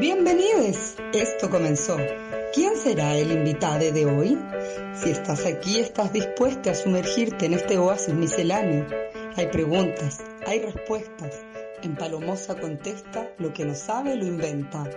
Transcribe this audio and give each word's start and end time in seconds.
Bienvenidos. 0.00 0.94
Esto 1.12 1.50
comenzó. 1.50 1.96
¿Quién 2.54 2.76
será 2.76 3.16
el 3.16 3.32
invitado 3.32 3.90
de 3.90 4.06
hoy? 4.06 4.38
Si 4.94 5.10
estás 5.10 5.44
aquí, 5.44 5.80
estás 5.80 6.12
dispuesta 6.12 6.70
a 6.70 6.74
sumergirte 6.76 7.46
en 7.46 7.54
este 7.54 7.78
oasis 7.78 8.14
misceláneo. 8.14 8.86
Hay 9.34 9.48
preguntas, 9.48 10.22
hay 10.46 10.60
respuestas. 10.60 11.34
En 11.82 11.96
Palomosa 11.96 12.54
contesta, 12.60 13.28
lo 13.38 13.52
que 13.52 13.64
no 13.64 13.74
sabe 13.74 14.14
lo 14.14 14.24
inventa. 14.24 14.88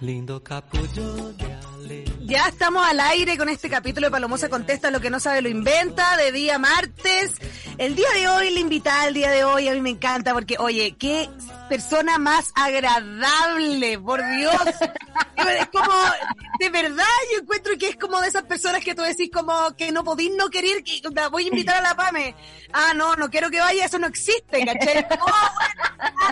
Lindo 0.00 0.42
capullo 0.44 1.34
Ya 2.28 2.46
estamos 2.46 2.86
al 2.86 3.00
aire 3.00 3.38
con 3.38 3.48
este 3.48 3.70
capítulo 3.70 4.08
de 4.08 4.10
Palomosa 4.10 4.50
Contesta 4.50 4.90
lo 4.90 5.00
que 5.00 5.08
no 5.08 5.18
sabe 5.18 5.40
lo 5.40 5.48
inventa, 5.48 6.16
de 6.18 6.30
día 6.30 6.58
martes. 6.58 7.32
El 7.78 7.94
día 7.94 8.08
de 8.12 8.28
hoy, 8.28 8.50
la 8.50 8.58
invitada 8.58 9.06
el 9.06 9.14
día 9.14 9.30
de 9.30 9.44
hoy, 9.44 9.68
a 9.68 9.72
mí 9.72 9.80
me 9.80 9.90
encanta 9.90 10.34
porque, 10.34 10.56
oye, 10.58 10.96
qué 10.98 11.30
persona 11.68 12.18
más 12.18 12.50
agradable, 12.56 13.96
por 14.00 14.20
Dios. 14.36 14.52
es 15.36 15.68
como, 15.68 15.94
de 16.58 16.70
verdad, 16.70 17.04
yo 17.32 17.38
encuentro 17.40 17.78
que 17.78 17.90
es 17.90 17.96
como 17.96 18.20
de 18.20 18.26
esas 18.26 18.42
personas 18.42 18.82
que 18.82 18.96
tú 18.96 19.02
decís 19.02 19.30
como 19.32 19.52
que 19.76 19.92
no 19.92 20.02
podís 20.02 20.32
no 20.36 20.50
querer, 20.50 20.82
que 20.82 21.00
voy 21.30 21.44
a 21.44 21.46
invitar 21.46 21.76
a 21.76 21.82
la 21.82 21.94
PAME. 21.94 22.34
Ah, 22.72 22.94
no, 22.96 23.14
no 23.14 23.30
quiero 23.30 23.48
que 23.48 23.60
vaya, 23.60 23.84
eso 23.84 24.00
no 24.00 24.08
existe, 24.08 24.66
¿cachai? 24.66 25.06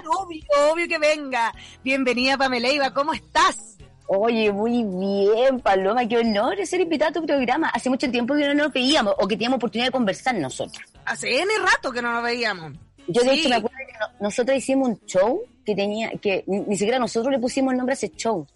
Oh, 0.08 0.22
obvio, 0.22 0.42
obvio 0.72 0.88
que 0.88 0.98
venga. 0.98 1.52
Bienvenida, 1.84 2.36
Pamela 2.36 2.92
¿cómo 2.92 3.12
estás? 3.12 3.76
Oye, 4.08 4.52
muy 4.52 4.82
bien, 4.82 5.60
Paloma, 5.60 6.06
qué 6.06 6.18
honor 6.18 6.56
ser 6.66 6.80
invitada 6.80 7.10
a 7.10 7.14
tu 7.14 7.24
programa. 7.24 7.68
Hace 7.68 7.88
mucho 7.88 8.10
tiempo 8.10 8.34
que 8.34 8.46
no 8.46 8.54
nos 8.54 8.72
veíamos 8.72 9.14
o 9.18 9.28
que 9.28 9.36
teníamos 9.36 9.58
oportunidad 9.58 9.88
de 9.88 9.92
conversar 9.92 10.34
nosotros. 10.34 10.95
Hace 11.06 11.40
N 11.40 11.50
rato 11.62 11.92
que 11.92 12.02
no 12.02 12.12
nos 12.12 12.22
veíamos. 12.22 12.72
Yo 13.08 13.22
de 13.22 13.34
hecho 13.34 13.48
me 13.48 13.56
acuerdo 13.56 13.78
que 13.78 14.22
nosotros 14.22 14.58
hicimos 14.58 14.88
un 14.88 15.00
show 15.06 15.40
que 15.64 15.74
tenía, 15.74 16.10
que 16.20 16.44
ni 16.46 16.76
siquiera 16.76 16.98
nosotros 16.98 17.32
le 17.32 17.38
pusimos 17.38 17.72
el 17.72 17.78
nombre 17.78 17.92
a 17.92 17.94
ese 17.94 18.10
show. 18.10 18.46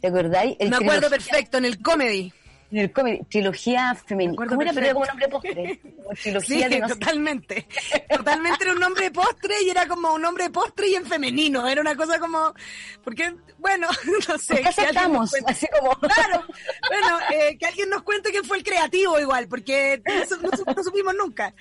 ¿Te 0.00 0.08
acordáis? 0.08 0.56
me 0.60 0.76
acuerdo 0.76 1.10
perfecto, 1.10 1.58
en 1.58 1.64
el 1.64 1.82
comedy. 1.82 2.32
En 2.70 2.78
el 2.78 2.92
trilogía 3.28 3.94
femenina. 3.94 4.46
¿Cómo 4.46 4.62
era? 4.62 4.72
Pero 4.72 4.86
era 4.86 4.94
como 4.94 5.06
nombre 5.06 5.26
de 5.26 5.32
postre. 5.32 5.80
trilogía 6.22 6.68
sí, 6.68 6.74
de 6.74 6.80
totalmente. 6.86 7.66
totalmente 8.16 8.64
era 8.64 8.72
un 8.72 8.80
nombre 8.80 9.04
de 9.04 9.10
postre 9.10 9.54
y 9.64 9.70
era 9.70 9.88
como 9.88 10.14
un 10.14 10.22
nombre 10.22 10.44
de 10.44 10.50
postre 10.50 10.88
y 10.88 10.94
en 10.94 11.04
femenino. 11.04 11.66
Era 11.66 11.80
una 11.80 11.96
cosa 11.96 12.20
como, 12.20 12.54
porque, 13.02 13.34
bueno, 13.58 13.88
no 14.28 14.38
sé. 14.38 14.62
¿Qué 14.62 14.82
estamos? 14.84 15.32
Así 15.46 15.66
como. 15.78 15.90
Claro. 16.10 16.44
Bueno, 16.88 17.18
eh, 17.32 17.56
que 17.56 17.66
alguien 17.66 17.88
nos 17.88 18.02
cuente 18.02 18.30
quién 18.30 18.44
fue 18.44 18.58
el 18.58 18.64
creativo 18.64 19.18
igual, 19.18 19.48
porque 19.48 20.02
no, 20.04 20.74
no 20.74 20.82
supimos 20.82 21.14
nunca. 21.14 21.54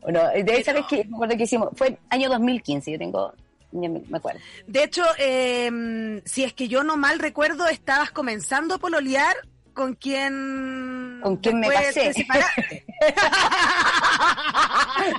Bueno, 0.00 0.28
de 0.28 0.56
esa 0.56 0.72
vez 0.72 0.86
que 0.86 1.04
me 1.04 1.16
acuerdo 1.16 1.36
que 1.36 1.42
hicimos, 1.44 1.68
fue 1.74 1.98
año 2.10 2.28
2015, 2.28 2.92
yo 2.92 2.98
tengo 2.98 3.34
me 3.72 4.16
acuerdo. 4.16 4.40
De 4.66 4.84
hecho, 4.84 5.04
eh, 5.18 6.22
si 6.24 6.44
es 6.44 6.52
que 6.54 6.68
yo 6.68 6.82
no 6.82 6.96
mal 6.96 7.18
recuerdo, 7.18 7.68
estabas 7.68 8.10
comenzando 8.10 8.74
a 8.74 8.78
pololear 8.78 9.36
con 9.78 9.94
quien... 9.94 11.20
Con 11.22 11.36
quien 11.36 11.60
me 11.60 11.68
casé. 11.68 12.12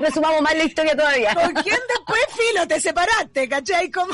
no 0.01 0.11
sumamos 0.11 0.41
más 0.41 0.53
la 0.53 0.65
historia 0.65 0.97
todavía. 0.97 1.33
¿Con 1.33 1.53
quién 1.53 1.79
después, 1.87 2.25
Filo, 2.35 2.67
te 2.67 2.77
separaste, 2.81 3.47
cachai? 3.47 3.89
¿Cómo? 3.89 4.11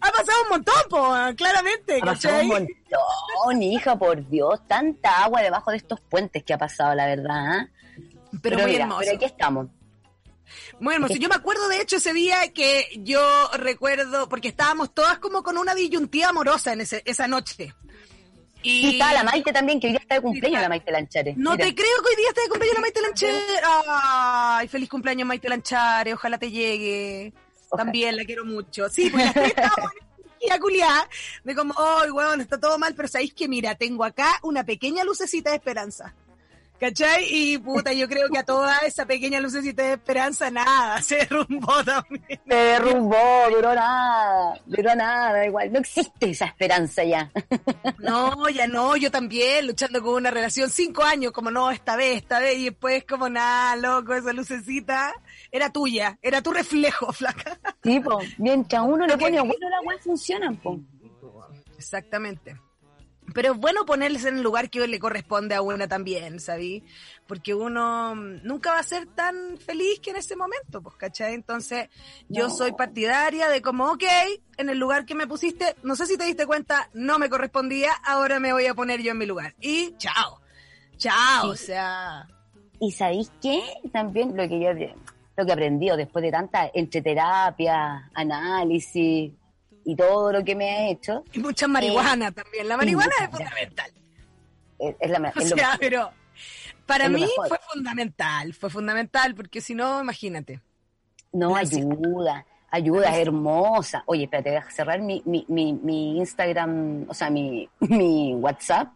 ha 0.00 0.10
pasado 0.10 0.42
un 0.42 0.48
montón, 0.50 0.74
po, 0.90 1.14
claramente, 1.36 2.00
ha 2.02 2.06
pasado 2.06 2.40
un 2.40 2.48
montón, 2.48 3.62
hija, 3.62 3.96
por 3.96 4.28
Dios. 4.28 4.66
Tanta 4.66 5.22
agua 5.22 5.42
debajo 5.42 5.70
de 5.70 5.76
estos 5.76 6.00
puentes 6.00 6.42
que 6.42 6.52
ha 6.52 6.58
pasado, 6.58 6.96
la 6.96 7.06
verdad. 7.06 7.60
¿eh? 7.60 7.68
Pero, 8.42 8.58
muy 8.58 8.74
hermoso. 8.74 9.02
Pero 9.02 9.14
aquí 9.14 9.24
estamos. 9.26 9.68
Muy 10.80 10.94
hermoso. 10.94 11.14
Yo 11.14 11.28
me 11.28 11.34
acuerdo 11.34 11.68
de 11.68 11.80
hecho 11.80 11.96
ese 11.96 12.12
día 12.12 12.52
que 12.52 12.86
yo 12.98 13.50
recuerdo, 13.54 14.28
porque 14.28 14.48
estábamos 14.48 14.94
todas 14.94 15.18
como 15.18 15.42
con 15.42 15.58
una 15.58 15.74
disyuntiva 15.74 16.28
amorosa 16.28 16.72
en 16.72 16.82
ese, 16.82 17.02
esa 17.04 17.26
noche. 17.28 17.74
Y... 18.62 18.92
estaba 18.92 19.12
la 19.12 19.24
Maite 19.24 19.52
también, 19.52 19.78
que 19.78 19.88
hoy 19.88 19.92
día 19.92 20.00
está 20.00 20.14
de 20.14 20.22
cumpleaños 20.22 20.62
la 20.62 20.68
Maite 20.68 20.90
Lanchare. 20.90 21.34
No 21.36 21.56
te 21.56 21.74
creo 21.74 22.02
que 22.02 22.08
hoy 22.08 22.16
día 22.16 22.28
está 22.28 22.42
de 22.42 22.48
cumpleaños 22.48 22.74
la 22.76 22.80
Maite 22.80 23.00
Lanchare. 23.02 23.42
Ay, 23.86 24.68
feliz 24.68 24.88
cumpleaños 24.88 25.28
Maite 25.28 25.48
Lanchare, 25.48 26.14
ojalá 26.14 26.38
te 26.38 26.50
llegue. 26.50 27.32
También 27.76 28.16
la 28.16 28.24
quiero 28.24 28.44
mucho. 28.44 28.88
Sí, 28.88 29.10
pues 29.10 29.26
estábamos 29.36 29.90
en 30.40 30.60
culiada 30.60 31.08
de 31.42 31.54
como, 31.54 31.74
ay, 31.76 32.08
oh, 32.10 32.14
weón, 32.14 32.40
está 32.40 32.58
todo 32.58 32.78
mal, 32.78 32.94
pero 32.94 33.08
sabéis 33.08 33.34
que 33.34 33.48
mira, 33.48 33.74
tengo 33.74 34.04
acá 34.04 34.38
una 34.42 34.64
pequeña 34.64 35.04
lucecita 35.04 35.50
de 35.50 35.56
esperanza. 35.56 36.14
¿Cachai? 36.78 37.24
Y 37.30 37.58
puta, 37.58 37.92
yo 37.92 38.08
creo 38.08 38.28
que 38.28 38.38
a 38.38 38.44
toda 38.44 38.78
esa 38.78 39.06
pequeña 39.06 39.40
lucecita 39.40 39.82
de 39.84 39.92
esperanza, 39.92 40.50
nada, 40.50 41.00
se 41.02 41.16
derrumbó 41.16 41.84
también. 41.84 42.40
Se 42.46 42.54
derrumbó, 42.54 43.16
duró 43.50 43.74
nada, 43.74 44.60
duró 44.66 44.94
nada, 44.94 45.46
igual, 45.46 45.72
no 45.72 45.78
existe 45.78 46.30
esa 46.30 46.46
esperanza 46.46 47.04
ya. 47.04 47.30
No, 47.98 48.48
ya 48.50 48.66
no, 48.66 48.96
yo 48.96 49.10
también, 49.10 49.66
luchando 49.66 50.02
con 50.02 50.14
una 50.14 50.30
relación, 50.30 50.68
cinco 50.68 51.02
años, 51.04 51.32
como 51.32 51.50
no, 51.50 51.70
esta 51.70 51.96
vez, 51.96 52.18
esta 52.18 52.38
vez, 52.38 52.58
y 52.58 52.64
después 52.66 53.04
como 53.04 53.28
nada, 53.28 53.76
loco, 53.76 54.14
esa 54.14 54.32
lucecita 54.32 55.14
era 55.50 55.70
tuya, 55.70 56.18
era 56.20 56.42
tu 56.42 56.52
reflejo, 56.52 57.12
flaca. 57.12 57.58
Sí, 57.82 58.02
mientras 58.38 58.82
uno 58.82 59.06
le 59.06 59.16
pone 59.16 59.40
bueno, 59.40 59.68
la 59.70 59.80
web 59.80 59.98
funcionan, 60.00 60.56
po. 60.56 60.78
Exactamente. 61.78 62.56
Pero 63.32 63.52
es 63.52 63.58
bueno 63.58 63.86
ponerse 63.86 64.28
en 64.28 64.36
el 64.36 64.42
lugar 64.42 64.68
que 64.68 64.86
le 64.86 64.98
corresponde 64.98 65.54
a 65.54 65.62
una 65.62 65.88
también, 65.88 66.40
¿sabí? 66.40 66.84
Porque 67.26 67.54
uno 67.54 68.14
nunca 68.14 68.72
va 68.72 68.78
a 68.78 68.82
ser 68.82 69.06
tan 69.06 69.56
feliz 69.58 69.98
que 70.00 70.10
en 70.10 70.16
ese 70.16 70.36
momento, 70.36 70.82
pues, 70.82 70.96
¿cachai? 70.96 71.34
Entonces, 71.34 71.88
yo 72.28 72.50
soy 72.50 72.72
partidaria 72.72 73.48
de 73.48 73.62
como, 73.62 73.90
ok, 73.92 74.04
en 74.58 74.68
el 74.68 74.78
lugar 74.78 75.06
que 75.06 75.14
me 75.14 75.26
pusiste, 75.26 75.74
no 75.82 75.96
sé 75.96 76.06
si 76.06 76.18
te 76.18 76.24
diste 76.24 76.46
cuenta, 76.46 76.90
no 76.92 77.18
me 77.18 77.30
correspondía, 77.30 77.92
ahora 78.04 78.40
me 78.40 78.52
voy 78.52 78.66
a 78.66 78.74
poner 78.74 79.00
yo 79.00 79.12
en 79.12 79.18
mi 79.18 79.26
lugar. 79.26 79.54
Y 79.60 79.96
chao, 79.96 80.40
chao, 80.98 81.48
o 81.48 81.56
sea... 81.56 82.28
¿Y 82.80 82.92
sabéis 82.92 83.32
qué? 83.40 83.62
También 83.92 84.36
lo 84.36 84.46
que 84.48 84.60
yo 84.60 84.70
lo 85.36 85.44
que 85.44 85.50
he 85.50 85.52
aprendido 85.52 85.96
después 85.96 86.22
de 86.22 86.30
tanta 86.30 86.70
entre 86.72 87.02
terapia, 87.02 88.10
análisis, 88.14 89.32
y 89.84 89.96
todo 89.96 90.32
lo 90.32 90.44
que 90.44 90.54
me 90.54 90.70
ha 90.70 90.88
hecho. 90.88 91.24
Y 91.32 91.38
mucha 91.38 91.68
marihuana 91.68 92.32
también. 92.32 92.68
La 92.68 92.76
marihuana 92.76 93.12
es 93.22 93.30
fundamental. 93.30 93.92
Es, 94.78 95.10
la 95.10 95.32
O 95.36 95.40
sea, 95.40 95.76
pero 95.78 96.10
para 96.86 97.08
mí 97.08 97.26
fue 97.36 97.58
fundamental, 97.72 98.54
fue 98.54 98.70
fundamental, 98.70 99.34
porque 99.34 99.60
si 99.60 99.74
no, 99.74 100.00
imagínate. 100.00 100.60
No, 101.32 101.56
ayuda, 101.56 102.46
ayuda, 102.70 103.10
es 103.10 103.18
hermosa. 103.26 104.04
Oye, 104.06 104.24
espérate, 104.24 104.50
voy 104.50 104.58
a 104.58 104.70
cerrar 104.70 105.00
mi, 105.00 105.22
mi, 105.24 105.44
mi, 105.48 106.18
Instagram, 106.18 107.06
o 107.08 107.14
sea, 107.14 107.30
mi, 107.30 107.68
mi 107.80 108.34
WhatsApp 108.34 108.88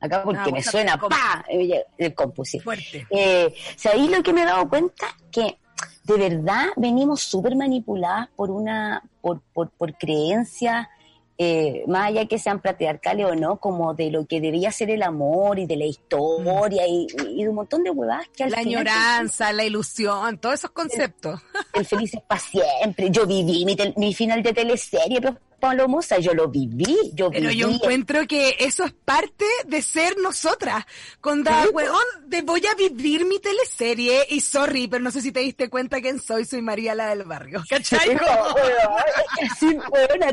acá 0.00 0.22
porque 0.22 0.40
ah, 0.40 0.52
me 0.52 0.62
suena 0.62 0.96
pa 0.96 1.44
el 1.48 2.14
compu 2.14 2.44
sí. 2.44 2.60
fuerte 2.60 3.04
eh, 3.10 3.46
o 3.48 3.78
sea, 3.78 3.92
ahí 3.92 4.08
lo 4.08 4.22
que 4.22 4.32
me 4.32 4.42
he 4.42 4.44
dado 4.44 4.68
cuenta 4.68 5.08
que 5.32 5.58
de 6.04 6.16
verdad 6.16 6.66
venimos 6.76 7.20
súper 7.20 7.54
manipuladas 7.56 8.28
por 8.36 8.50
una, 8.50 9.02
por, 9.28 9.42
por, 9.52 9.70
por 9.70 9.94
creencias, 9.98 10.88
eh, 11.36 11.84
más 11.86 12.08
allá 12.08 12.26
que 12.26 12.38
sean 12.38 12.60
patriarcales 12.60 13.26
o 13.26 13.34
no, 13.34 13.58
como 13.58 13.94
de 13.94 14.10
lo 14.10 14.26
que 14.26 14.40
debía 14.40 14.72
ser 14.72 14.90
el 14.90 15.02
amor 15.02 15.58
y 15.58 15.66
de 15.66 15.76
la 15.76 15.84
historia 15.84 16.82
y, 16.88 17.06
de 17.06 17.48
un 17.48 17.54
montón 17.54 17.84
de 17.84 17.90
huevadas 17.90 18.26
que 18.34 18.44
al 18.44 18.50
La 18.50 18.58
añoranza, 18.58 19.52
la 19.52 19.64
ilusión, 19.64 20.38
todos 20.38 20.56
esos 20.56 20.70
conceptos. 20.70 21.40
El, 21.74 21.84
feliz 21.84 22.14
es 22.14 22.22
para 22.22 22.40
siempre. 22.40 23.10
Yo 23.10 23.26
viví 23.26 23.64
mi, 23.64 23.76
mi 23.96 24.14
final 24.14 24.42
de 24.42 24.52
teleserie, 24.52 25.20
pero 25.20 25.38
Palomosa, 25.60 26.18
yo 26.18 26.34
lo 26.34 26.48
viví, 26.48 26.96
yo 27.14 27.30
Pero 27.30 27.50
yo 27.50 27.68
encuentro 27.68 28.26
que 28.26 28.56
eso 28.60 28.84
es 28.84 28.92
parte 28.92 29.44
de 29.66 29.82
ser 29.82 30.16
nosotras. 30.18 30.84
Con 31.20 31.42
da, 31.42 31.66
weón, 31.72 31.98
de 32.26 32.42
voy 32.42 32.62
a 32.66 32.74
vivir 32.74 33.24
mi 33.24 33.40
teleserie 33.40 34.26
y 34.30 34.40
sorry, 34.40 34.86
pero 34.86 35.02
no 35.02 35.10
sé 35.10 35.20
si 35.20 35.32
te 35.32 35.40
diste 35.40 35.68
cuenta 35.68 36.00
quién 36.00 36.20
soy, 36.20 36.44
soy 36.44 36.62
María 36.62 36.94
la 36.94 37.08
del 37.08 37.24
barrio. 37.24 37.62
¿Cachai? 37.68 38.14
No, 38.14 38.20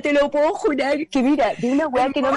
te 0.01 0.13
lo 0.13 0.29
puedo 0.29 0.53
jurar 0.53 1.07
que 1.07 1.21
mira, 1.21 1.53
de 1.57 1.71
una 1.71 1.87
weá 1.87 2.09
que 2.11 2.21
no 2.21 2.31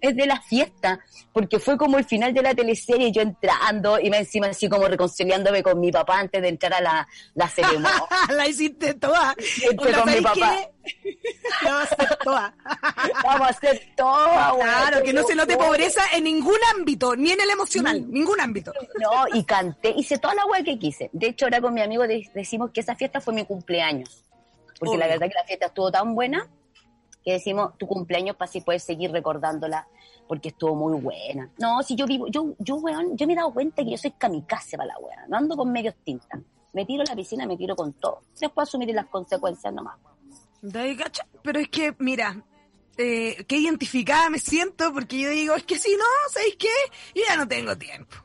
es 0.00 0.16
de 0.16 0.26
la 0.26 0.40
fiesta, 0.40 1.00
porque 1.32 1.58
fue 1.58 1.76
como 1.76 1.98
el 1.98 2.04
final 2.04 2.32
de 2.32 2.42
la 2.42 2.54
teleserie, 2.54 3.10
yo 3.10 3.22
entrando 3.22 3.98
y 3.98 4.10
me 4.10 4.18
encima 4.18 4.46
así 4.46 4.68
como 4.68 4.86
reconciliándome 4.86 5.62
con 5.62 5.80
mi 5.80 5.90
papá 5.90 6.20
antes 6.20 6.40
de 6.40 6.48
entrar 6.48 6.74
a 6.74 6.80
la, 6.80 7.08
la 7.34 7.48
ceremonia. 7.48 8.04
la 8.30 8.46
hiciste 8.46 8.94
toda. 8.94 9.34
con 9.76 10.12
mi 10.12 10.20
papá. 10.20 10.70
Vamos 11.62 11.80
a 11.80 11.94
hacer 11.94 12.18
toda. 12.22 12.54
Vamos 13.24 13.46
a 13.46 13.50
hacer 13.50 13.80
toda, 13.96 14.54
Claro, 14.54 15.02
que 15.02 15.12
no 15.12 15.22
se 15.24 15.34
note 15.34 15.56
pobreza 15.56 16.02
en 16.14 16.24
ningún 16.24 16.58
ámbito, 16.74 17.16
ni 17.16 17.30
en 17.32 17.40
el 17.40 17.50
emocional, 17.50 18.10
ningún 18.10 18.40
ámbito. 18.40 18.72
No, 19.00 19.24
y 19.32 19.44
canté, 19.44 19.90
hice 19.96 20.18
toda 20.18 20.34
la 20.34 20.46
weá 20.46 20.62
que 20.62 20.78
quise. 20.78 21.10
De 21.12 21.28
hecho, 21.28 21.46
ahora 21.46 21.60
con 21.60 21.74
mi 21.74 21.82
amigo 21.82 22.04
decimos 22.06 22.70
que 22.70 22.80
esa 22.80 22.94
fiesta 22.94 23.20
fue 23.20 23.34
mi 23.34 23.44
cumpleaños. 23.44 24.24
Porque 24.78 24.98
la 24.98 25.06
verdad 25.06 25.28
que 25.28 25.34
la 25.34 25.44
fiesta 25.44 25.66
estuvo 25.66 25.90
tan 25.90 26.14
buena 26.14 26.48
que 27.24 27.32
decimos 27.32 27.76
tu 27.78 27.86
cumpleaños 27.86 28.36
para 28.36 28.48
así 28.48 28.60
poder 28.60 28.80
seguir 28.80 29.10
recordándola 29.10 29.88
porque 30.28 30.48
estuvo 30.48 30.74
muy 30.74 31.00
buena. 31.00 31.50
No, 31.58 31.82
si 31.82 31.96
yo 31.96 32.06
vivo, 32.06 32.26
yo, 32.28 32.54
yo, 32.58 32.76
weón, 32.76 33.16
yo 33.16 33.26
me 33.26 33.32
he 33.32 33.36
dado 33.36 33.52
cuenta 33.52 33.82
que 33.82 33.90
yo 33.90 33.98
soy 33.98 34.12
kamikaze 34.12 34.76
para 34.76 34.88
la 34.88 34.98
weá, 34.98 35.26
no 35.28 35.36
ando 35.36 35.56
con 35.56 35.70
medios 35.72 35.94
tintas. 36.04 36.40
Me 36.72 36.84
tiro 36.84 37.02
a 37.02 37.06
la 37.06 37.14
piscina, 37.14 37.46
me 37.46 37.56
tiro 37.56 37.76
con 37.76 37.92
todo. 37.94 38.22
Después 38.38 38.68
asumiré 38.68 38.92
las 38.92 39.06
consecuencias 39.06 39.72
nomás. 39.72 39.96
Pero 41.42 41.60
es 41.60 41.68
que, 41.68 41.94
mira, 41.98 42.42
eh, 42.96 43.44
qué 43.48 43.56
identificada 43.56 44.30
me 44.30 44.38
siento 44.38 44.92
porque 44.92 45.18
yo 45.18 45.30
digo, 45.30 45.54
es 45.54 45.64
que 45.64 45.78
si 45.78 45.96
no, 45.96 46.04
¿sabéis 46.30 46.56
qué? 46.58 46.72
Yo 47.14 47.22
ya 47.26 47.36
no 47.36 47.46
tengo 47.46 47.76
tiempo. 47.76 48.16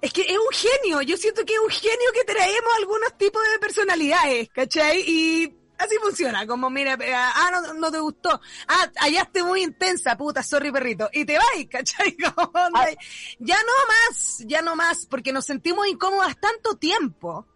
Es 0.00 0.12
que 0.12 0.22
es 0.22 0.36
un 0.36 0.52
genio, 0.52 1.02
yo 1.02 1.16
siento 1.16 1.44
que 1.44 1.54
es 1.54 1.60
un 1.60 1.70
genio 1.70 2.12
que 2.12 2.24
traemos 2.24 2.72
algunos 2.78 3.16
tipos 3.16 3.42
de 3.52 3.58
personalidades, 3.58 4.48
¿cachai? 4.50 5.02
Y 5.06 5.56
así 5.78 5.96
funciona, 6.00 6.46
como 6.46 6.68
mira, 6.70 6.98
ah, 7.14 7.50
no, 7.52 7.74
no 7.74 7.90
te 7.90 7.98
gustó, 7.98 8.40
ah, 8.68 8.90
hallaste 9.00 9.42
muy 9.42 9.62
intensa, 9.62 10.16
puta, 10.16 10.42
sorry 10.42 10.70
perrito, 10.70 11.08
y 11.12 11.24
te 11.24 11.36
vas, 11.38 11.46
¿cachai? 11.70 12.16
Ah. 12.36 12.86
Ya 13.38 13.56
no 13.56 13.72
más, 13.88 14.38
ya 14.46 14.62
no 14.62 14.76
más, 14.76 15.06
porque 15.06 15.32
nos 15.32 15.46
sentimos 15.46 15.86
incómodas 15.86 16.38
tanto 16.38 16.76
tiempo 16.76 17.46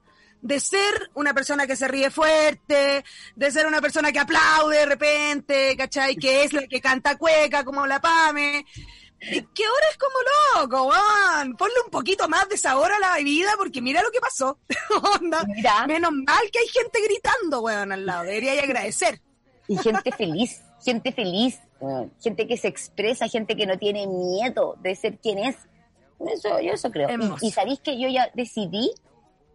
de 0.41 0.61
ser 0.61 1.11
una 1.15 1.35
persona 1.35 1.67
que 1.67 1.77
se 1.77 1.89
ríe 1.89 2.11
fuerte, 2.11 3.05
de 3.35 3.51
ser 3.51 3.67
una 3.67 3.81
persona 3.81 4.13
que 4.13 4.21
aplaude 4.21 4.79
de 4.79 4.87
repente, 4.87 5.77
¿cachai? 5.77 6.17
Que 6.17 6.45
es 6.45 6.53
la 6.53 6.67
que 6.67 6.81
canta 6.81 7.17
cueca 7.17 7.65
como 7.65 7.87
la 7.87 8.01
Pame. 8.01 8.65
Que 9.21 9.65
ahora 9.65 9.87
es 9.91 9.99
como 9.99 10.63
loco, 10.63 10.85
Juan. 10.85 11.57
Ponle 11.57 11.75
un 11.85 11.91
poquito 11.91 12.29
más 12.29 12.49
de 12.49 12.57
sabor 12.57 12.93
a 12.93 13.01
la 13.01 13.15
bebida 13.15 13.51
porque 13.57 13.83
mira 13.83 14.01
lo 14.01 14.13
que 14.13 14.21
pasó. 14.21 14.59
Onda. 15.21 15.45
Menos 15.89 16.13
mal 16.13 16.51
que 16.53 16.61
hay 16.61 16.69
gente 16.69 17.01
gritando, 17.03 17.61
weón, 17.61 17.91
al 17.91 18.07
lado. 18.07 18.25
Debería 18.25 18.63
agradecer. 18.63 19.21
Y 19.67 19.77
gente 19.77 20.13
feliz, 20.13 20.63
gente 20.85 21.13
feliz, 21.13 21.59
gente 22.23 22.47
que 22.47 22.57
se 22.57 22.69
expresa, 22.69 23.29
gente 23.29 23.57
que 23.57 23.67
no 23.67 23.77
tiene 23.77 24.07
miedo 24.07 24.77
de 24.81 24.95
ser 24.95 25.19
quien 25.19 25.39
es. 25.39 25.57
Eso, 26.21 26.61
yo 26.61 26.73
eso 26.73 26.91
creo. 26.91 27.09
Y, 27.11 27.49
y, 27.49 27.51
sabéis 27.51 27.81
que 27.81 28.01
yo 28.01 28.09
ya 28.09 28.31
decidí 28.35 28.93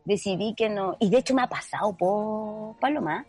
decidí 0.06 0.54
que 0.56 0.70
no, 0.70 0.98
y 1.00 1.10
de 1.10 1.18
hecho 1.18 1.34
me 1.34 1.44
ha 1.44 1.48
pasado 1.48 1.96
por 1.96 2.78
Paloma, 2.80 3.26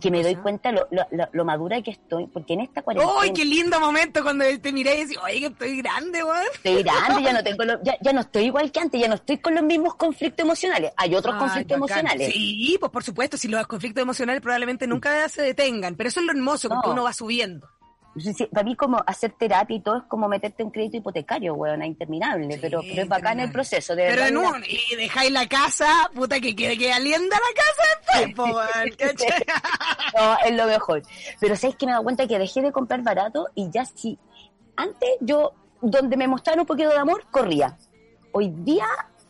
que 0.00 0.10
me 0.10 0.22
doy 0.22 0.36
cuenta 0.36 0.70
lo, 0.70 0.86
lo, 0.90 1.04
lo, 1.32 1.44
madura 1.44 1.82
que 1.82 1.90
estoy, 1.90 2.26
porque 2.28 2.54
en 2.54 2.60
esta 2.60 2.82
cuarentena... 2.82 3.20
¡Uy, 3.20 3.32
qué 3.32 3.44
lindo 3.44 3.80
momento 3.80 4.22
cuando 4.22 4.44
te 4.60 4.72
miré 4.72 4.94
y 4.94 5.00
decís, 5.02 5.18
oye, 5.24 5.40
que 5.40 5.46
estoy 5.46 5.78
grande, 5.78 6.22
weón! 6.22 6.44
Estoy 6.54 6.82
grande, 6.82 7.22
ya 7.22 7.32
no 7.32 7.42
tengo 7.42 7.64
ya, 7.82 7.96
ya, 8.00 8.12
no 8.12 8.20
estoy 8.20 8.44
igual 8.44 8.70
que 8.70 8.80
antes, 8.80 9.00
ya 9.00 9.08
no 9.08 9.16
estoy 9.16 9.38
con 9.38 9.54
los 9.54 9.64
mismos 9.64 9.94
conflictos 9.96 10.44
emocionales. 10.44 10.92
Hay 10.96 11.14
otros 11.14 11.34
conflictos 11.36 11.76
emocionales. 11.76 12.32
Sí, 12.32 12.76
pues 12.78 12.92
por 12.92 13.02
supuesto, 13.02 13.36
si 13.36 13.48
los 13.48 13.66
conflictos 13.66 14.02
emocionales 14.02 14.40
probablemente 14.40 14.86
nunca 14.86 15.28
se 15.28 15.42
detengan, 15.42 15.96
pero 15.96 16.08
eso 16.08 16.20
es 16.20 16.26
lo 16.26 16.32
hermoso, 16.32 16.68
porque 16.68 16.90
uno 16.90 17.02
va 17.02 17.12
subiendo 17.12 17.68
para 18.50 18.64
mí 18.64 18.76
como 18.76 19.02
hacer 19.06 19.32
terapia 19.32 19.76
y 19.76 19.80
todo 19.80 19.98
es 19.98 20.02
como 20.04 20.28
meterte 20.28 20.62
un 20.62 20.70
crédito 20.70 20.98
hipotecario, 20.98 21.54
weón, 21.54 21.82
interminable, 21.84 22.58
pero, 22.60 22.80
pero 22.80 23.02
es 23.02 23.08
bacán 23.08 23.40
el 23.40 23.50
proceso. 23.50 23.94
De 23.94 24.06
pero 24.08 24.24
en 24.24 24.36
un, 24.36 24.64
y 24.64 24.96
dejáis 24.96 25.30
la 25.30 25.46
casa, 25.46 26.10
puta 26.14 26.40
que 26.40 26.54
quiere 26.54 26.76
que 26.76 26.92
alienda 26.92 27.36
la 27.36 27.62
casa 27.62 28.26
después, 28.26 28.56
No, 30.16 30.36
es 30.44 30.56
lo 30.56 30.66
mejor. 30.66 31.02
Pero 31.40 31.56
sabes 31.56 31.76
que 31.76 31.86
me 31.86 31.92
he 31.92 31.94
dado 31.94 32.04
cuenta 32.04 32.26
que 32.26 32.38
dejé 32.38 32.62
de 32.62 32.72
comprar 32.72 33.02
barato 33.02 33.48
y 33.54 33.70
ya 33.70 33.84
sí, 33.84 34.18
antes 34.76 35.08
yo, 35.20 35.52
donde 35.80 36.16
me 36.16 36.28
mostraron 36.28 36.60
un 36.60 36.66
poquito 36.66 36.90
de 36.90 36.96
amor, 36.96 37.24
corría. 37.30 37.76
Hoy 38.32 38.48
día, 38.48 38.86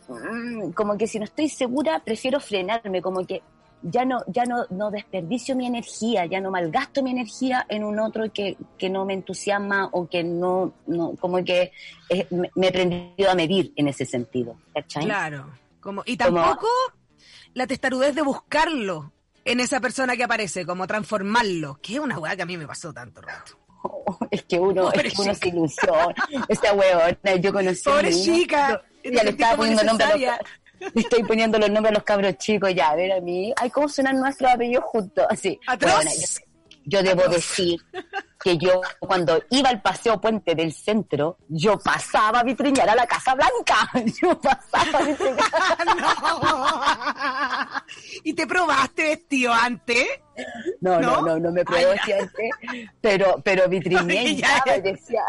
mm, 0.07 0.71
como 0.71 0.97
que 0.97 1.07
si 1.07 1.19
no 1.19 1.25
estoy 1.25 1.49
segura, 1.49 1.99
prefiero 2.03 2.39
frenarme, 2.39 3.01
como 3.01 3.25
que 3.25 3.41
ya 3.81 4.05
no, 4.05 4.23
ya 4.27 4.45
no, 4.45 4.65
no 4.69 4.91
desperdicio 4.91 5.55
mi 5.55 5.65
energía, 5.65 6.25
ya 6.25 6.41
no 6.41 6.51
malgasto 6.51 7.01
mi 7.01 7.11
energía 7.11 7.65
en 7.69 7.83
un 7.83 7.99
otro 7.99 8.31
que, 8.33 8.57
que 8.77 8.89
no 8.89 9.05
me 9.05 9.13
entusiasma 9.13 9.89
o 9.91 10.07
que 10.07 10.23
no, 10.23 10.73
no 10.87 11.15
como 11.19 11.43
que 11.43 11.71
me, 12.29 12.49
he 12.55 12.69
aprendido 12.69 13.29
a 13.29 13.35
medir 13.35 13.73
en 13.75 13.87
ese 13.87 14.05
sentido. 14.05 14.57
Claro. 14.99 15.51
Como, 15.79 16.03
y 16.05 16.17
tampoco 16.17 16.67
la 17.53 17.67
testarudez 17.67 18.13
de 18.15 18.21
buscarlo 18.21 19.13
en 19.45 19.59
esa 19.59 19.79
persona 19.79 20.15
que 20.15 20.23
aparece, 20.23 20.65
como 20.65 20.85
transformarlo, 20.85 21.79
que 21.81 21.93
es 21.93 21.99
una 21.99 22.19
weá 22.19 22.35
que 22.35 22.41
a 22.41 22.45
mí 22.45 22.57
me 22.57 22.67
pasó 22.67 22.93
tanto 22.93 23.21
rato. 23.21 23.57
es 24.31 24.43
que 24.43 24.59
uno, 24.59 24.91
es 24.91 25.13
que 25.13 25.21
uno 25.21 25.33
se 25.33 25.49
ilusiona. 25.49 26.15
Esta 26.47 26.73
weona, 26.73 27.35
yo 27.39 27.53
conocí 27.53 27.83
Pobre 27.83 28.11
chica. 28.11 28.81
Ya 29.03 29.23
le 29.23 29.29
estaba 29.29 29.55
poniendo 29.55 29.83
nombre 29.83 30.05
a 30.05 30.39
estoy 30.95 31.23
poniendo 31.23 31.57
los 31.59 31.69
nombres 31.69 31.91
a 31.91 31.95
los 31.95 32.03
cabros 32.03 32.37
chicos 32.37 32.73
ya, 32.73 32.89
a 32.89 32.95
ver 32.95 33.11
a 33.11 33.21
mí. 33.21 33.53
Ay, 33.55 33.69
¿cómo 33.69 33.87
suenan 33.89 34.19
nuestros 34.19 34.51
apellidos 34.51 34.83
juntos? 34.85 35.25
Así. 35.29 35.59
yo, 36.85 37.03
debo 37.03 37.27
decir 37.27 37.79
que 38.41 38.57
yo 38.57 38.81
cuando 38.99 39.43
iba 39.49 39.69
al 39.69 39.81
paseo 39.81 40.19
puente 40.19 40.55
del 40.55 40.73
centro, 40.73 41.37
yo 41.49 41.77
pasaba 41.77 42.39
a 42.39 42.43
vitriñar 42.43 42.89
a 42.89 42.95
la 42.95 43.05
Casa 43.05 43.35
Blanca. 43.35 43.91
Yo 44.21 44.39
pasaba 44.39 44.99
a 44.99 45.03
vitriñar. 45.03 45.45
¿Y 48.23 48.33
te 48.33 48.47
probaste 48.47 49.03
vestido 49.03 49.53
antes? 49.53 50.07
No, 50.79 50.99
no, 51.01 51.21
no, 51.21 51.37
no, 51.37 51.51
me 51.51 51.65
probé 51.65 51.91
antes, 51.91 52.31
pero, 53.01 53.41
pero 53.43 53.67
vitriñé 53.69 54.23
y 54.23 54.41
decía... 54.81 55.25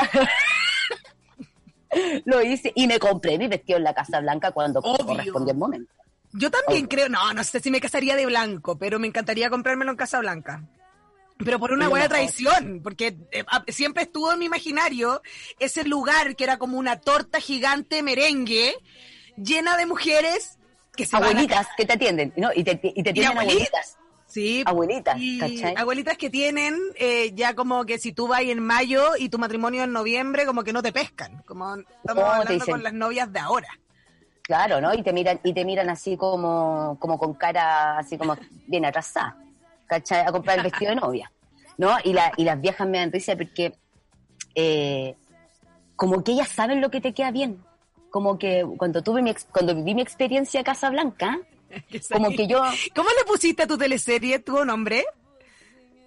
lo 2.24 2.42
hice 2.42 2.72
y 2.74 2.86
me 2.86 2.98
compré 2.98 3.38
mi 3.38 3.48
vestido 3.48 3.78
en 3.78 3.84
la 3.84 3.94
Casa 3.94 4.20
Blanca 4.20 4.52
cuando 4.52 4.82
correspondió 4.82 5.52
el 5.52 5.58
momento. 5.58 5.92
Yo 6.32 6.50
también 6.50 6.86
creo, 6.86 7.08
no, 7.08 7.32
no 7.34 7.42
sé 7.42 7.60
si 7.60 7.70
me 7.70 7.80
casaría 7.80 8.14
de 8.14 8.26
blanco, 8.26 8.78
pero 8.78 8.98
me 9.00 9.08
encantaría 9.08 9.50
comprármelo 9.50 9.90
en 9.90 9.96
Casa 9.96 10.20
Blanca. 10.20 10.62
Pero 11.44 11.58
por 11.58 11.72
una 11.72 11.88
buena 11.88 12.08
tradición, 12.08 12.80
porque 12.82 13.16
eh, 13.32 13.44
siempre 13.68 14.02
estuvo 14.02 14.32
en 14.32 14.38
mi 14.38 14.44
imaginario 14.44 15.22
ese 15.58 15.84
lugar 15.84 16.36
que 16.36 16.44
era 16.44 16.58
como 16.58 16.78
una 16.78 17.00
torta 17.00 17.40
gigante 17.40 18.02
merengue 18.02 18.74
llena 19.36 19.76
de 19.76 19.86
mujeres 19.86 20.58
que 20.94 21.06
se 21.06 21.16
abuelitas 21.16 21.66
que 21.76 21.86
te 21.86 21.94
atienden, 21.94 22.32
¿no? 22.36 22.50
Y 22.54 22.62
te, 22.62 22.78
y 22.82 23.02
te 23.02 23.12
tienen 23.12 23.32
abuelitas. 23.32 23.96
Sí. 24.30 24.62
Abuelitas, 24.64 25.20
Abuelitas 25.76 26.16
que 26.16 26.30
tienen 26.30 26.76
eh, 26.94 27.32
ya 27.34 27.54
como 27.54 27.84
que 27.84 27.98
si 27.98 28.12
tú 28.12 28.28
vas 28.28 28.42
en 28.42 28.64
mayo 28.64 29.16
y 29.18 29.28
tu 29.28 29.38
matrimonio 29.38 29.82
en 29.82 29.92
noviembre, 29.92 30.46
como 30.46 30.62
que 30.62 30.72
no 30.72 30.82
te 30.82 30.92
pescan. 30.92 31.42
Como 31.44 31.74
estamos 31.76 32.24
hablando 32.24 32.64
con 32.64 32.82
las 32.82 32.92
novias 32.92 33.32
de 33.32 33.40
ahora. 33.40 33.68
Claro, 34.42 34.80
¿no? 34.80 34.94
Y 34.94 35.02
te 35.02 35.12
miran, 35.12 35.40
y 35.42 35.52
te 35.52 35.64
miran 35.64 35.90
así 35.90 36.16
como, 36.16 36.96
como 37.00 37.18
con 37.18 37.34
cara 37.34 37.98
así 37.98 38.16
como 38.16 38.36
bien 38.68 38.84
atrasada, 38.84 39.36
¿cachai? 39.86 40.22
A 40.22 40.32
comprar 40.32 40.58
el 40.58 40.64
vestido 40.64 40.90
de 40.90 40.96
novia. 40.96 41.30
¿No? 41.76 41.96
Y, 42.04 42.12
la, 42.12 42.32
y 42.36 42.44
las 42.44 42.60
viejas 42.60 42.86
me 42.86 42.98
dan 42.98 43.10
risa 43.10 43.34
porque 43.36 43.72
eh, 44.54 45.16
como 45.96 46.22
que 46.22 46.32
ellas 46.32 46.48
saben 46.48 46.80
lo 46.80 46.90
que 46.90 47.00
te 47.00 47.12
queda 47.14 47.30
bien. 47.30 47.64
Como 48.10 48.38
que 48.38 48.64
cuando 48.76 49.02
tuve 49.02 49.22
mi, 49.22 49.34
cuando 49.50 49.74
viví 49.74 49.94
mi 49.94 50.02
experiencia 50.02 50.60
a 50.60 50.64
Casa 50.64 50.90
Blanca, 50.90 51.38
Como 52.12 52.30
que 52.30 52.46
yo... 52.46 52.62
¿Cómo 52.94 53.08
le 53.10 53.24
pusiste 53.26 53.62
a 53.62 53.66
tu 53.66 53.78
teleserie 53.78 54.38
tu 54.38 54.64
nombre? 54.64 55.04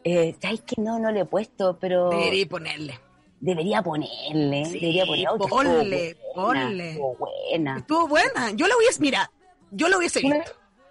Eh, 0.04 0.36
¿Sabes 0.42 0.62
que 0.62 0.82
no, 0.82 1.00
no 1.00 1.12
le 1.12 1.22
he 1.22 1.26
puesto, 1.26 1.78
pero... 1.80 2.10
Debería 2.10 2.48
ponerle. 2.48 3.00
Debería 3.40 3.84
ponerle, 3.84 4.64
debería 4.70 5.06
ponerle. 5.06 5.48
ponle, 5.50 6.18
ponle. 6.34 6.92
Estuvo 6.92 7.18
buena. 7.18 7.78
Estuvo 7.78 8.08
buena. 8.08 8.52
Yo 8.52 8.68
lo 8.68 8.76
voy 8.76 8.86
a... 8.86 9.00
Mira, 9.00 9.32
yo 9.72 9.90
lo 9.90 9.98
voy 9.98 10.06
a 10.06 10.10
seguir. 10.10 10.44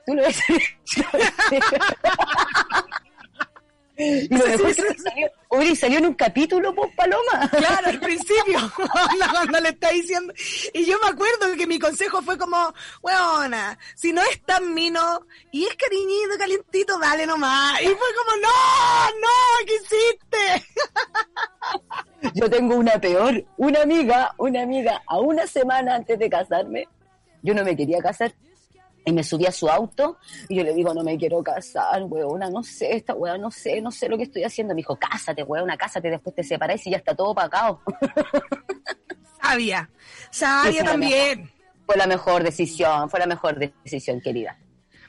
Tú 0.04 0.14
lo 0.14 0.22
ves. 0.22 0.38
Y 3.96 4.28
lo 4.28 4.46
mejor 4.46 4.74
que 4.74 5.76
salió, 5.76 5.98
en 5.98 6.06
un 6.06 6.14
capítulo, 6.14 6.74
pues, 6.74 6.94
Paloma. 6.96 7.48
Claro, 7.50 7.88
al 7.88 8.00
principio, 8.00 8.58
cuando, 9.30 9.60
le 9.60 9.68
está 9.68 9.90
diciendo. 9.90 10.32
Y 10.72 10.86
yo 10.86 10.98
me 11.02 11.10
acuerdo 11.10 11.54
que 11.56 11.66
mi 11.66 11.78
consejo 11.78 12.22
fue 12.22 12.38
como, 12.38 12.56
weona, 13.02 13.78
si 13.94 14.12
no 14.12 14.22
es 14.22 14.42
tan 14.42 14.72
mino 14.72 15.26
y 15.50 15.64
es 15.64 15.76
cariñito, 15.76 16.38
calientito, 16.38 16.98
dale 16.98 17.26
nomás. 17.26 17.80
Y 17.82 17.86
fue 17.86 17.94
como, 17.96 18.36
no, 18.40 19.06
no, 19.20 19.66
¿qué 19.66 19.74
hiciste? 19.74 20.68
Yo 22.34 22.48
tengo 22.48 22.76
una 22.76 22.92
peor, 22.92 23.44
una 23.56 23.82
amiga, 23.82 24.34
una 24.38 24.62
amiga, 24.62 25.02
a 25.06 25.18
una 25.18 25.46
semana 25.46 25.96
antes 25.96 26.18
de 26.18 26.30
casarme, 26.30 26.88
yo 27.42 27.52
no 27.52 27.64
me 27.64 27.76
quería 27.76 27.98
casar 27.98 28.32
y 29.04 29.12
me 29.12 29.24
subí 29.24 29.46
a 29.46 29.52
su 29.52 29.68
auto 29.68 30.18
y 30.48 30.56
yo 30.56 30.62
le 30.62 30.74
digo, 30.74 30.94
no 30.94 31.02
me 31.02 31.16
quiero 31.16 31.42
casar, 31.42 32.04
weona, 32.04 32.48
no 32.50 32.62
sé, 32.62 32.96
esta 32.96 33.14
weona, 33.14 33.38
no 33.38 33.50
sé, 33.50 33.80
no 33.80 33.90
sé 33.90 34.08
lo 34.08 34.16
que 34.16 34.24
estoy 34.24 34.44
haciendo. 34.44 34.74
Me 34.74 34.78
dijo, 34.78 34.96
cásate, 34.96 35.42
weona, 35.42 35.76
cásate, 35.76 36.10
después 36.10 36.34
te 36.34 36.44
separás 36.44 36.86
y 36.86 36.90
ya 36.90 36.98
está 36.98 37.14
todo 37.14 37.34
pagado. 37.34 37.80
Sabia, 39.42 39.90
sabia 40.30 40.84
también. 40.84 41.50
fue 41.84 41.96
la 41.96 42.06
mejor 42.06 42.44
decisión, 42.44 43.10
fue 43.10 43.18
la 43.18 43.26
mejor 43.26 43.58
decisión, 43.58 44.20
querida. 44.20 44.56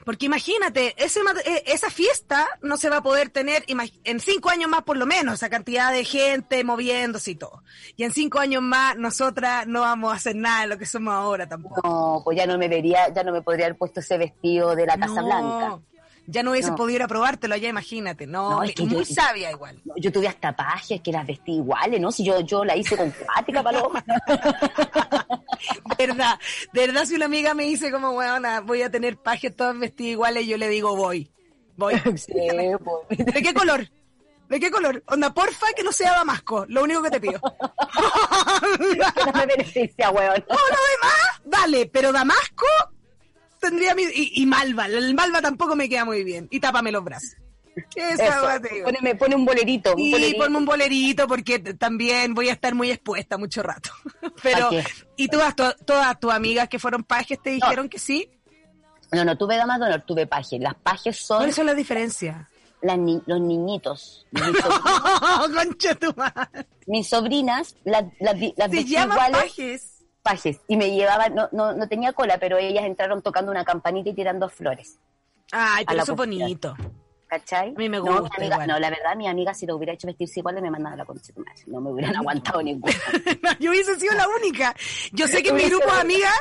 Porque 0.04 0.26
imagínate, 0.26 0.94
ese, 1.02 1.20
eh, 1.44 1.64
esa 1.66 1.90
fiesta 1.90 2.46
no 2.62 2.76
se 2.76 2.90
va 2.90 2.98
a 2.98 3.02
poder 3.02 3.30
tener 3.30 3.64
en 3.66 4.20
cinco 4.20 4.50
años 4.50 4.70
más 4.70 4.82
por 4.82 4.96
lo 4.96 5.06
menos, 5.06 5.34
esa 5.34 5.48
cantidad 5.48 5.92
de 5.92 6.04
gente 6.04 6.62
moviéndose 6.64 7.32
y 7.32 7.34
todo. 7.36 7.62
Y 7.96 8.04
en 8.04 8.12
cinco 8.12 8.38
años 8.38 8.62
más 8.62 8.96
nosotras 8.96 9.66
no 9.66 9.80
vamos 9.80 10.12
a 10.12 10.16
hacer 10.16 10.36
nada 10.36 10.62
de 10.62 10.66
lo 10.68 10.78
que 10.78 10.86
somos 10.86 11.14
ahora 11.14 11.48
tampoco. 11.48 11.80
No, 11.84 12.22
pues 12.24 12.36
ya 12.36 12.46
no 12.46 12.58
me 12.58 12.68
vería, 12.68 13.12
ya 13.12 13.22
no 13.22 13.32
me 13.32 13.42
podría 13.42 13.66
haber 13.66 13.78
puesto 13.78 14.00
ese 14.00 14.18
vestido 14.18 14.74
de 14.76 14.86
la 14.86 14.96
Casa 14.98 15.22
Blanca. 15.22 15.80
Ya 16.26 16.42
no 16.42 16.52
hubiese 16.52 16.70
No. 16.70 16.76
podido 16.76 16.96
ir 16.96 17.02
a 17.02 17.08
probártelo 17.08 17.54
allá, 17.54 17.68
imagínate. 17.68 18.26
No, 18.26 18.50
No, 18.50 18.62
es 18.62 18.74
que 18.74 18.84
muy 18.84 19.04
yo- 19.04 19.14
sabia 19.14 19.50
igual. 19.50 19.80
Yo 19.96 20.10
tuve 20.12 20.28
hasta 20.28 20.54
pajes 20.56 21.00
que 21.00 21.12
las 21.12 21.26
vestí 21.26 21.52
iguales, 21.56 22.00
¿no? 22.00 22.10
Si 22.12 22.24
yo, 22.24 22.40
yo 22.40 22.64
la 22.64 22.76
hice 22.76 22.96
con 22.96 23.10
cuática, 23.10 23.62
paloma. 23.62 24.04
De 25.98 26.06
verdad, 26.06 26.38
de 26.72 26.86
verdad, 26.86 27.04
si 27.04 27.14
una 27.14 27.26
amiga 27.26 27.54
me 27.54 27.64
dice 27.64 27.90
como, 27.90 28.10
weona, 28.12 28.60
voy 28.60 28.82
a 28.82 28.90
tener 28.90 29.16
pajes 29.16 29.54
todas 29.54 29.78
vestidas 29.78 30.12
iguales, 30.12 30.46
yo 30.46 30.56
le 30.56 30.68
digo, 30.68 30.96
voy. 30.96 31.30
Voy. 31.76 31.94
Sí. 32.16 32.32
¿De 32.32 33.42
qué 33.42 33.52
color? 33.54 33.88
¿De 34.48 34.60
qué 34.60 34.70
color? 34.70 35.02
Onda, 35.06 35.32
porfa, 35.32 35.66
que 35.74 35.82
no 35.82 35.90
sea 35.90 36.12
damasco. 36.12 36.66
Lo 36.68 36.82
único 36.84 37.02
que 37.02 37.10
te 37.10 37.20
pido. 37.20 37.40
no 39.26 39.32
me 39.32 39.46
beneficia, 39.46 40.10
weón. 40.10 40.44
Todo 40.46 40.58
lo 40.58 40.76
demás, 40.76 41.40
dale, 41.44 41.86
pero 41.86 42.12
damasco 42.12 42.66
tendría 43.68 43.94
mi... 43.94 44.02
Y, 44.02 44.42
y 44.42 44.46
malva, 44.46 44.86
el 44.86 45.14
malva 45.14 45.40
tampoco 45.42 45.74
me 45.76 45.88
queda 45.88 46.04
muy 46.04 46.22
bien. 46.24 46.48
Y 46.50 46.60
tápame 46.60 46.92
los 46.92 47.02
brazos. 47.04 47.36
Esa. 47.96 48.60
Poneme, 48.84 49.16
pone 49.16 49.34
un 49.34 49.44
bolerito. 49.44 49.94
Y 49.96 50.12
bolerito. 50.12 50.38
ponme 50.44 50.58
un 50.58 50.64
bolerito 50.64 51.26
porque 51.26 51.58
también 51.58 52.32
voy 52.34 52.48
a 52.48 52.52
estar 52.52 52.72
muy 52.74 52.90
expuesta 52.90 53.36
mucho 53.36 53.62
rato. 53.64 53.90
Pero. 54.42 54.70
¿y 55.16 55.26
todas, 55.28 55.56
to- 55.56 55.74
todas 55.84 56.18
tus 56.20 56.32
amigas 56.32 56.68
que 56.68 56.78
fueron 56.78 57.02
pajes 57.02 57.42
te 57.42 57.50
dijeron 57.50 57.88
que 57.88 57.98
sí? 57.98 58.30
No, 59.10 59.24
no 59.24 59.36
tuve 59.36 59.56
damas 59.56 59.80
de 59.80 59.86
honor, 59.86 60.02
tuve 60.06 60.26
pajes. 60.26 60.60
Las 60.60 60.74
pajes 60.76 61.16
son 61.16 61.38
¿Cuáles 61.38 61.54
son 61.56 61.66
las 61.66 61.76
diferencias? 61.76 62.46
las 62.80 62.98
ni- 62.98 63.22
los 63.26 63.40
niñitos. 63.40 64.26
Mis, 66.86 67.08
sobrinas, 67.08 67.76
las, 67.84 68.04
las, 68.20 68.36
las 68.56 68.70
Se 68.70 68.76
vestí 68.76 68.90
llaman 68.92 69.16
iguales, 69.16 69.42
pajes. 69.42 69.93
Pajes. 70.24 70.58
Y 70.66 70.76
me 70.76 70.90
llevaban, 70.90 71.34
no, 71.36 71.48
no, 71.52 71.72
no 71.74 71.86
tenía 71.88 72.12
cola, 72.12 72.38
pero 72.38 72.58
ellas 72.58 72.84
entraron 72.84 73.22
tocando 73.22 73.52
una 73.52 73.64
campanita 73.64 74.10
y 74.10 74.14
tirando 74.14 74.48
flores. 74.48 74.98
Ay, 75.52 75.84
pero 75.86 76.02
eso 76.02 76.12
es 76.12 76.16
bonito. 76.18 76.74
¿Cachai? 77.26 77.70
A 77.70 77.78
mí 77.78 77.88
me 77.88 77.98
gusta 77.98 78.20
mi 78.38 78.46
amiga- 78.46 78.54
igual. 78.56 78.68
no, 78.68 78.78
la 78.78 78.90
verdad, 78.90 79.16
mi 79.16 79.26
amiga, 79.26 79.52
si 79.54 79.66
lo 79.66 79.74
hubiera 79.76 79.92
hecho 79.92 80.06
vestirse 80.06 80.38
igual, 80.40 80.60
me 80.62 80.70
mandaba 80.70 80.94
la 80.94 81.04
concha. 81.04 81.32
No 81.66 81.80
me 81.80 81.90
hubieran 81.90 82.14
aguantado 82.16 82.62
ninguna. 82.62 82.94
yo 83.58 83.70
hubiese 83.70 83.98
sido 83.98 84.14
la 84.14 84.28
única. 84.28 84.74
Yo 85.12 85.26
sé 85.26 85.42
que 85.42 85.48
en 85.48 85.56
mi 85.56 85.64
grupo 85.64 85.92
de 85.92 86.00
amigas, 86.00 86.34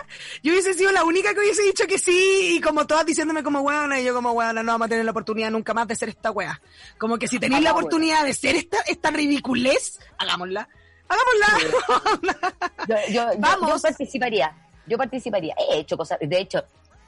yo 0.44 0.52
hubiese 0.52 0.74
sido 0.76 0.92
la 0.92 1.04
única 1.04 1.34
que 1.34 1.40
hubiese 1.40 1.64
dicho 1.64 1.86
que 1.88 1.98
sí, 1.98 2.58
y 2.58 2.62
como 2.62 2.86
todas 2.86 3.06
diciéndome 3.06 3.42
como 3.44 3.62
hueona, 3.62 4.00
y 4.00 4.04
yo 4.06 4.14
como 4.14 4.32
hueona, 4.34 4.62
no 4.62 4.72
vamos 4.74 4.86
a 4.86 4.90
tener 4.90 5.04
la 5.06 5.12
oportunidad 5.12 5.50
nunca 5.52 5.74
más 5.74 5.88
de 5.88 5.96
ser 5.96 6.10
esta 6.10 6.30
wea. 6.32 6.62
Como 7.00 7.18
que 7.18 7.28
si 7.28 7.40
tenéis 7.40 7.64
la 7.64 7.72
oportunidad 7.72 8.24
de 8.26 8.34
ser 8.34 8.56
esta, 8.56 8.78
esta 8.82 9.10
ridiculez, 9.10 10.00
hagámosla. 10.18 10.70
Hagámosla. 11.08 12.54
Yo, 12.88 12.96
yo, 13.10 13.34
yo- 13.34 13.40
Vamos. 13.40 13.70
yo 13.70 13.80
participaría. 13.82 14.56
Yo 14.88 14.98
participaría. 14.98 15.56
He 15.70 15.80
hecho 15.80 15.96
cosas. 15.98 16.18
De 16.20 16.38
hecho, 16.40 16.64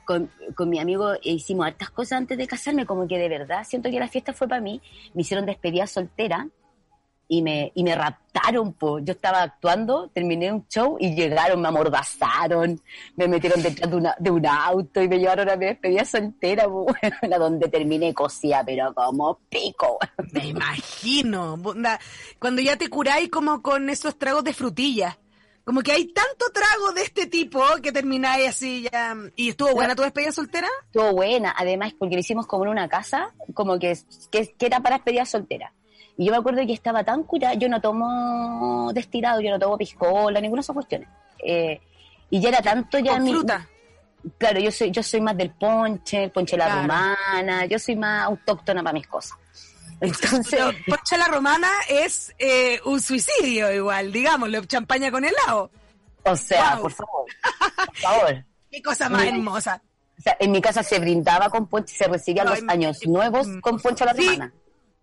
con, 0.06 0.32
con 0.56 0.70
mi 0.70 0.80
amigo 0.80 1.14
hicimos 1.22 1.66
hartas 1.68 1.90
cosas 1.90 2.20
antes 2.20 2.38
de 2.38 2.48
casarme, 2.48 2.86
como 2.86 3.08
que 3.08 3.18
de 3.18 3.28
verdad 3.28 3.64
siento 3.68 3.90
que 3.90 4.00
la 4.00 4.08
fiesta 4.08 4.32
fue 4.34 4.48
para 4.48 4.62
mí. 4.62 4.82
Me 5.14 5.22
hicieron 5.24 5.46
despedida 5.46 5.86
soltera 5.88 6.48
y 7.28 7.42
me, 7.42 7.72
y 7.76 7.84
me 7.84 7.96
raptaron. 7.96 8.74
Po. 8.74 9.00
Yo 9.00 9.14
estaba 9.14 9.42
actuando, 9.42 10.10
terminé 10.14 10.52
un 10.52 10.68
show 10.68 10.98
y 11.00 11.16
llegaron, 11.16 11.62
me 11.62 11.68
amordazaron, 11.68 12.80
me 13.16 13.28
metieron 13.28 13.62
detrás 13.62 13.90
de, 13.90 13.96
una, 13.96 14.16
de 14.20 14.32
un 14.32 14.46
auto 14.46 15.02
y 15.02 15.08
me 15.08 15.20
llevaron 15.20 15.50
a 15.50 15.56
mi 15.56 15.66
despedida 15.66 16.06
soltera, 16.06 16.66
po, 16.66 16.88
a 17.34 17.38
donde 17.38 17.70
terminé 17.70 18.14
cosía, 18.14 18.64
pero 18.66 18.94
como 18.94 19.40
pico. 19.50 19.98
Me 20.32 20.48
imagino. 20.48 21.60
Cuando 22.40 22.62
ya 22.62 22.78
te 22.78 22.90
curáis 22.90 23.30
como 23.30 23.62
con 23.62 23.90
esos 23.90 24.18
tragos 24.18 24.44
de 24.44 24.54
frutilla. 24.54 25.18
Como 25.64 25.82
que 25.82 25.94
hay 25.94 26.06
tanto 26.14 26.46
trago 26.54 26.94
de 26.94 27.02
este 27.02 27.26
tipo 27.26 27.60
que 27.82 27.92
termináis 27.92 28.50
así 28.50 28.84
ya. 28.84 29.16
¿Y 29.36 29.50
estuvo 29.50 29.74
buena 29.74 29.96
tu 29.96 30.04
despedida 30.04 30.32
soltera? 30.32 30.68
Estuvo 30.86 31.12
buena, 31.14 31.56
además 31.58 31.92
porque 31.98 32.14
lo 32.14 32.20
hicimos 32.20 32.46
como 32.46 32.66
en 32.66 32.70
una 32.70 32.88
casa, 32.88 33.34
como 33.56 33.80
que, 33.80 33.98
que, 34.30 34.54
que 34.56 34.66
era 34.68 34.80
para 34.82 34.98
despedida 34.98 35.26
soltera. 35.26 35.74
Y 36.18 36.26
yo 36.26 36.32
me 36.32 36.38
acuerdo 36.38 36.66
que 36.66 36.74
estaba 36.74 37.04
tan 37.04 37.24
curada, 37.24 37.54
yo 37.56 37.68
no 37.68 37.82
tomo 37.82 38.92
destilado, 38.94 39.42
yo 39.42 39.52
no 39.52 39.60
tomo 39.60 39.78
piscola, 39.78 40.40
ninguna 40.40 40.60
de 40.60 40.64
esas 40.64 40.74
cuestiones. 40.74 41.10
Eh, 41.44 41.80
y 42.30 42.40
ya 42.40 42.50
era 42.50 42.62
tanto 42.62 42.98
ya 43.00 43.14
Con 43.14 43.24
mi- 43.24 43.32
fruta. 43.34 43.68
claro, 44.38 44.60
yo 44.60 44.72
soy, 44.72 44.92
yo 44.92 45.04
soy 45.04 45.22
más 45.22 45.36
del 45.38 45.52
ponche, 45.52 46.24
el 46.24 46.32
ponche 46.32 46.56
la 46.58 46.74
romana, 46.82 47.66
yo 47.66 47.78
soy 47.78 47.96
más 47.98 48.24
autóctona 48.26 48.82
para 48.82 48.94
mis 48.94 49.08
cosas. 49.08 49.38
Entonces, 50.02 50.48
Pero 50.52 50.72
Poncha 50.88 51.18
la 51.18 51.28
romana 51.28 51.70
es 51.88 52.34
eh, 52.38 52.80
un 52.86 53.02
suicidio 53.02 53.72
igual, 53.72 54.12
digámoslo, 54.12 54.64
champaña 54.66 55.10
con 55.12 55.24
helado. 55.24 55.72
o 56.24 56.36
sea, 56.36 56.74
Wow. 56.76 56.82
por 56.84 56.92
favor, 56.92 57.26
por 57.86 57.96
favor. 57.98 58.46
Qué 58.72 58.82
cosa 58.82 59.08
más 59.10 59.24
hermosa. 59.26 59.82
O 60.18 60.22
sea, 60.22 60.36
en 60.40 60.52
mi 60.52 60.62
casa 60.62 60.82
se 60.84 61.00
brindaba 61.00 61.50
con 61.50 61.68
ponche, 61.68 61.96
se 61.96 62.08
recibían 62.08 62.48
Ay, 62.50 62.62
los 62.62 62.70
años 62.70 63.00
nuevos 63.06 63.48
mm. 63.48 63.60
con 63.60 63.80
ponche 63.80 64.04
a 64.04 64.08
la 64.08 64.14
Sí. 64.14 64.28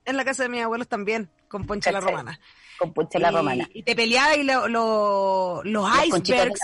En 0.05 0.17
la 0.17 0.25
casa 0.25 0.43
de 0.45 0.49
mis 0.49 0.63
abuelos 0.63 0.89
también, 0.89 1.31
con 1.49 1.67
poncha 1.67 1.93
la 1.93 2.01
romana. 2.01 2.39
Con 2.79 2.93
ponche 2.93 3.19
la 3.19 3.31
romana. 3.31 3.69
y 3.73 3.83
te 3.83 3.95
peleabas 3.95 4.37
y 4.39 4.43
lo- 4.43 4.67
lo- 4.69 5.63
los 5.65 5.89
Los 5.89 6.07
icebergs. 6.25 6.61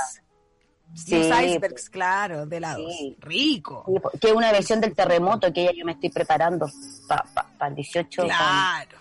Sí, 0.95 1.17
los 1.19 1.27
pues. 1.29 1.45
icebergs, 1.47 1.91
claro, 1.91 2.47
de. 2.47 2.61
Sí. 2.77 3.17
Rico. 3.21 3.85
Sí, 3.87 4.19
que 4.21 4.29
es 4.29 4.33
una 4.33 4.51
versión 4.51 4.81
del 4.81 4.95
terremoto 4.95 5.53
que 5.53 5.65
ya 5.65 5.73
yo 5.73 5.85
me 5.85 5.93
estoy 5.93 6.09
preparando 6.11 6.67
para 7.07 7.69
el 7.69 7.75
18. 7.77 8.23
con- 8.23 8.31
Claro. 8.31 8.99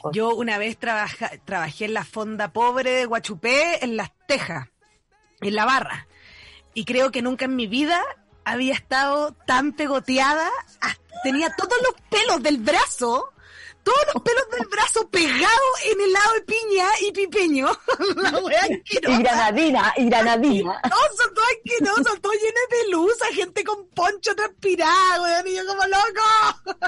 con- 0.00 0.12
Yo 0.12 0.34
una 0.34 0.56
vez 0.58 0.78
trabaja- 0.78 1.30
trabajé 1.44 1.84
en 1.84 1.94
la 1.94 2.04
fonda 2.04 2.52
pobre 2.52 2.90
de 2.90 3.04
Guachupé, 3.06 3.84
en 3.84 3.96
Las 3.96 4.10
Tejas, 4.26 4.68
en 5.42 5.54
la 5.54 5.66
barra. 5.66 6.06
Y 6.74 6.84
creo 6.86 7.10
que 7.12 7.20
nunca 7.22 7.44
en 7.44 7.54
mi 7.54 7.66
vida 7.66 8.00
había 8.44 8.72
estado 8.74 9.32
tan 9.46 9.72
pegoteada. 9.74 10.48
hasta- 10.80 11.00
Tenía 11.22 11.54
todos 11.54 11.74
los 11.84 11.94
pelos 12.08 12.42
del 12.42 12.56
brazo, 12.56 13.30
todos 13.90 14.14
los 14.14 14.22
pelos 14.22 14.48
del 14.50 14.66
brazo 14.68 15.10
pegados 15.10 15.74
en 15.84 16.00
el 16.00 16.12
lado 16.12 16.34
de 16.34 16.40
piña 16.42 16.86
y 17.00 17.12
pipeño. 17.12 17.68
la 18.16 18.38
wea 18.38 18.66
y 18.68 18.74
asquerosa. 18.74 19.18
granadina, 19.18 19.94
y 19.96 20.04
granadina. 20.06 20.80
No, 20.84 20.96
son 21.16 21.34
todos 21.34 21.48
asquerosos, 21.56 22.20
todos 22.20 22.36
llenos 22.36 22.68
de 22.70 22.90
luz, 22.90 23.22
a 23.22 23.34
gente 23.34 23.64
con 23.64 23.88
poncho 23.88 24.34
transpirado, 24.36 25.24
weón, 25.24 25.46
y 25.48 25.56
yo 25.56 25.66
como 25.66 25.82
loco. 25.86 26.78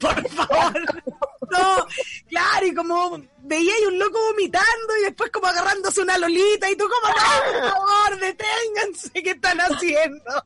Por 0.00 0.28
favor. 0.30 1.04
No, 1.50 1.86
claro, 2.28 2.66
y 2.66 2.74
como 2.74 3.18
veía 3.40 3.74
ahí 3.74 3.84
un 3.86 3.98
loco 3.98 4.18
vomitando 4.30 4.96
y 5.00 5.04
después 5.04 5.30
como 5.30 5.48
agarrándose 5.48 6.00
una 6.00 6.16
lolita 6.16 6.70
y 6.70 6.76
tú 6.76 6.84
como, 6.84 7.14
no, 7.14 7.60
por 7.60 7.70
favor, 7.70 8.20
deténganse, 8.20 9.22
¿qué 9.22 9.30
están 9.32 9.58
haciendo? 9.58 10.42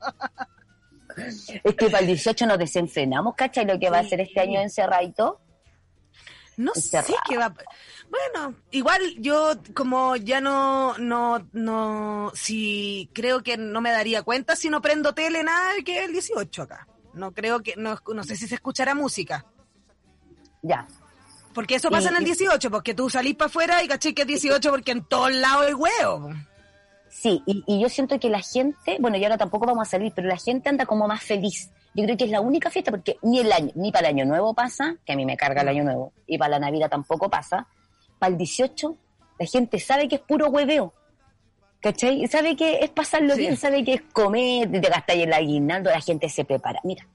Es 1.62 1.75
que 1.76 1.87
para 1.87 2.00
el 2.00 2.09
18 2.09 2.47
nos 2.47 2.59
desenfrenamos, 2.59 3.37
¿cachai? 3.37 3.64
Lo 3.66 3.78
que 3.78 3.88
va 3.88 4.00
a 4.00 4.05
ser 4.05 4.21
este 4.21 4.40
año 4.40 4.61
encerradito. 4.61 5.40
No 6.57 6.73
sé 6.75 7.03
qué 7.29 7.37
va. 7.37 7.55
Bueno, 8.09 8.55
igual 8.71 9.01
yo 9.19 9.53
como 9.75 10.17
ya 10.17 10.41
no, 10.41 10.97
no, 10.99 11.47
no, 11.53 12.33
si 12.35 13.11
creo 13.13 13.43
que 13.43 13.57
no 13.59 13.81
me 13.81 13.91
daría 13.91 14.23
cuenta 14.23 14.57
si 14.57 14.71
no 14.71 14.81
prendo 14.81 15.13
tele 15.15 15.43
nada 15.43 15.73
que 15.85 15.99
es 15.99 16.05
el 16.07 16.13
18 16.13 16.63
acá. 16.63 16.89
No 17.13 17.33
creo 17.33 17.61
que, 17.63 17.75
no, 17.77 17.99
no 18.15 18.25
sé 18.25 18.37
si 18.37 18.47
se 18.47 18.55
escuchará 18.55 18.95
música. 18.95 19.45
Ya. 20.63 20.87
Porque 21.55 21.77
eso 21.77 21.91
pasa 21.91 22.09
Y- 22.09 22.13
en 22.13 22.17
el 22.17 22.23
y- 22.23 22.27
18, 22.27 22.71
porque 22.71 22.95
tú 22.95 23.09
salís 23.11 23.35
para 23.35 23.49
afuera 23.49 23.83
y 23.83 23.89
caché 23.89 24.15
que 24.15 24.23
es 24.23 24.29
18 24.29 24.71
porque 24.71 24.93
en 24.93 25.05
todos 25.05 25.33
lados 25.33 25.67
hay 25.67 25.75
huevo. 25.75 26.31
Sí, 27.09 27.43
y, 27.47 27.65
y 27.67 27.81
yo 27.81 27.89
siento 27.89 28.19
que 28.21 28.29
la 28.29 28.41
gente, 28.43 28.99
bueno, 29.01 29.17
y 29.17 29.25
ahora 29.25 29.39
tampoco 29.39 29.65
vamos 29.67 29.89
a 29.89 29.91
salir, 29.91 30.13
pero 30.15 30.29
la 30.29 30.37
gente 30.37 30.69
anda 30.69 30.85
como 30.85 31.09
más 31.09 31.23
feliz. 31.23 31.71
Yo 31.97 32.05
creo 32.05 32.17
que 32.17 32.25
es 32.25 32.31
la 32.31 32.41
única 32.43 32.71
fiesta, 32.71 32.91
porque 32.91 33.17
ni 33.23 33.41
el 33.41 33.50
año, 33.50 33.73
ni 33.75 33.91
para 33.91 34.09
el 34.09 34.15
año 34.17 34.26
nuevo 34.26 34.53
pasa, 34.55 34.97
que 35.05 35.15
a 35.15 35.17
mí 35.17 35.25
me 35.25 35.37
carga 35.37 35.62
el 35.62 35.69
año 35.69 35.83
nuevo, 35.85 36.12
y 36.26 36.37
para 36.38 36.50
la 36.50 36.59
Navidad 36.59 36.91
tampoco 36.91 37.31
pasa. 37.31 37.67
Para 38.19 38.33
el 38.33 38.38
18, 38.38 38.97
la 39.38 39.47
gente 39.47 39.81
sabe 39.81 40.07
que 40.07 40.17
es 40.17 40.21
puro 40.21 40.49
hueveo. 40.49 40.93
¿Cachai? 41.81 42.26
Sabe 42.26 42.57
que 42.57 42.81
es 42.85 42.91
pasarlo 42.91 43.35
Sí. 43.35 43.41
bien, 43.41 43.57
sabe 43.57 43.85
que 43.85 43.95
es 43.95 44.03
comer, 44.12 44.71
te 44.71 44.81
gastáis 44.81 45.25
el 45.25 45.33
aguinaldo, 45.33 45.91
la 45.91 46.00
gente 46.00 46.29
se 46.29 46.45
prepara. 46.45 46.81
Mira, 46.85 47.07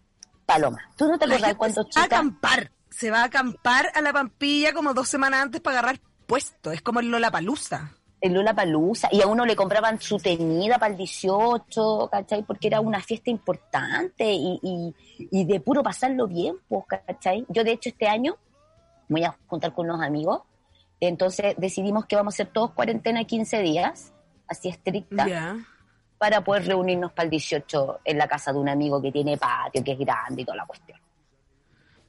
Paloma, 0.45 0.79
¿tú 0.97 1.07
no 1.07 1.17
te 1.17 1.25
acordás 1.25 1.41
gente 1.43 1.57
cuando 1.57 1.83
se 1.83 1.99
va 1.99 2.01
a 2.01 2.03
chica? 2.05 2.15
acampar. 2.17 2.71
Se 2.89 3.09
va 3.11 3.21
a 3.21 3.25
acampar 3.25 3.91
a 3.95 4.01
la 4.01 4.11
Pampilla 4.13 4.73
como 4.73 4.93
dos 4.93 5.07
semanas 5.09 5.41
antes 5.41 5.61
para 5.61 5.79
agarrar 5.79 5.99
puesto. 6.27 6.71
Es 6.71 6.81
como 6.81 6.99
el 6.99 7.09
Lollapalooza. 7.09 7.91
El 8.21 8.33
Lola 8.33 8.53
Palusa 8.53 9.09
y 9.11 9.21
a 9.21 9.27
uno 9.27 9.45
le 9.45 9.55
compraban 9.55 9.99
su 9.99 10.17
teñida 10.17 10.77
para 10.77 10.91
el 10.91 10.97
18, 10.97 12.09
¿cachai? 12.11 12.43
Porque 12.43 12.67
era 12.67 12.79
una 12.79 13.01
fiesta 13.01 13.31
importante 13.31 14.31
y, 14.31 14.59
y, 14.61 14.95
y 15.31 15.45
de 15.45 15.59
puro 15.59 15.81
pasarlo 15.81 16.27
bien, 16.27 16.55
pues, 16.69 16.85
¿cachai? 16.87 17.45
Yo, 17.49 17.63
de 17.63 17.71
hecho, 17.71 17.89
este 17.89 18.07
año 18.07 18.37
me 19.07 19.21
voy 19.21 19.25
a 19.25 19.35
juntar 19.47 19.73
con 19.73 19.89
unos 19.89 20.01
amigos, 20.01 20.43
entonces 20.99 21.55
decidimos 21.57 22.05
que 22.05 22.15
vamos 22.15 22.33
a 22.33 22.35
hacer 22.35 22.53
todos 22.53 22.71
cuarentena 22.71 23.23
15 23.23 23.61
días, 23.61 24.13
así 24.47 24.69
estricta, 24.69 25.57
para 26.19 26.43
poder 26.43 26.67
reunirnos 26.67 27.11
para 27.11 27.25
el 27.25 27.31
18 27.31 28.01
en 28.05 28.17
la 28.19 28.27
casa 28.27 28.53
de 28.53 28.59
un 28.59 28.69
amigo 28.69 29.01
que 29.01 29.11
tiene 29.11 29.37
patio, 29.37 29.83
que 29.83 29.93
es 29.93 29.99
grande 29.99 30.43
y 30.43 30.45
toda 30.45 30.57
la 30.57 30.65
cuestión. 30.67 30.99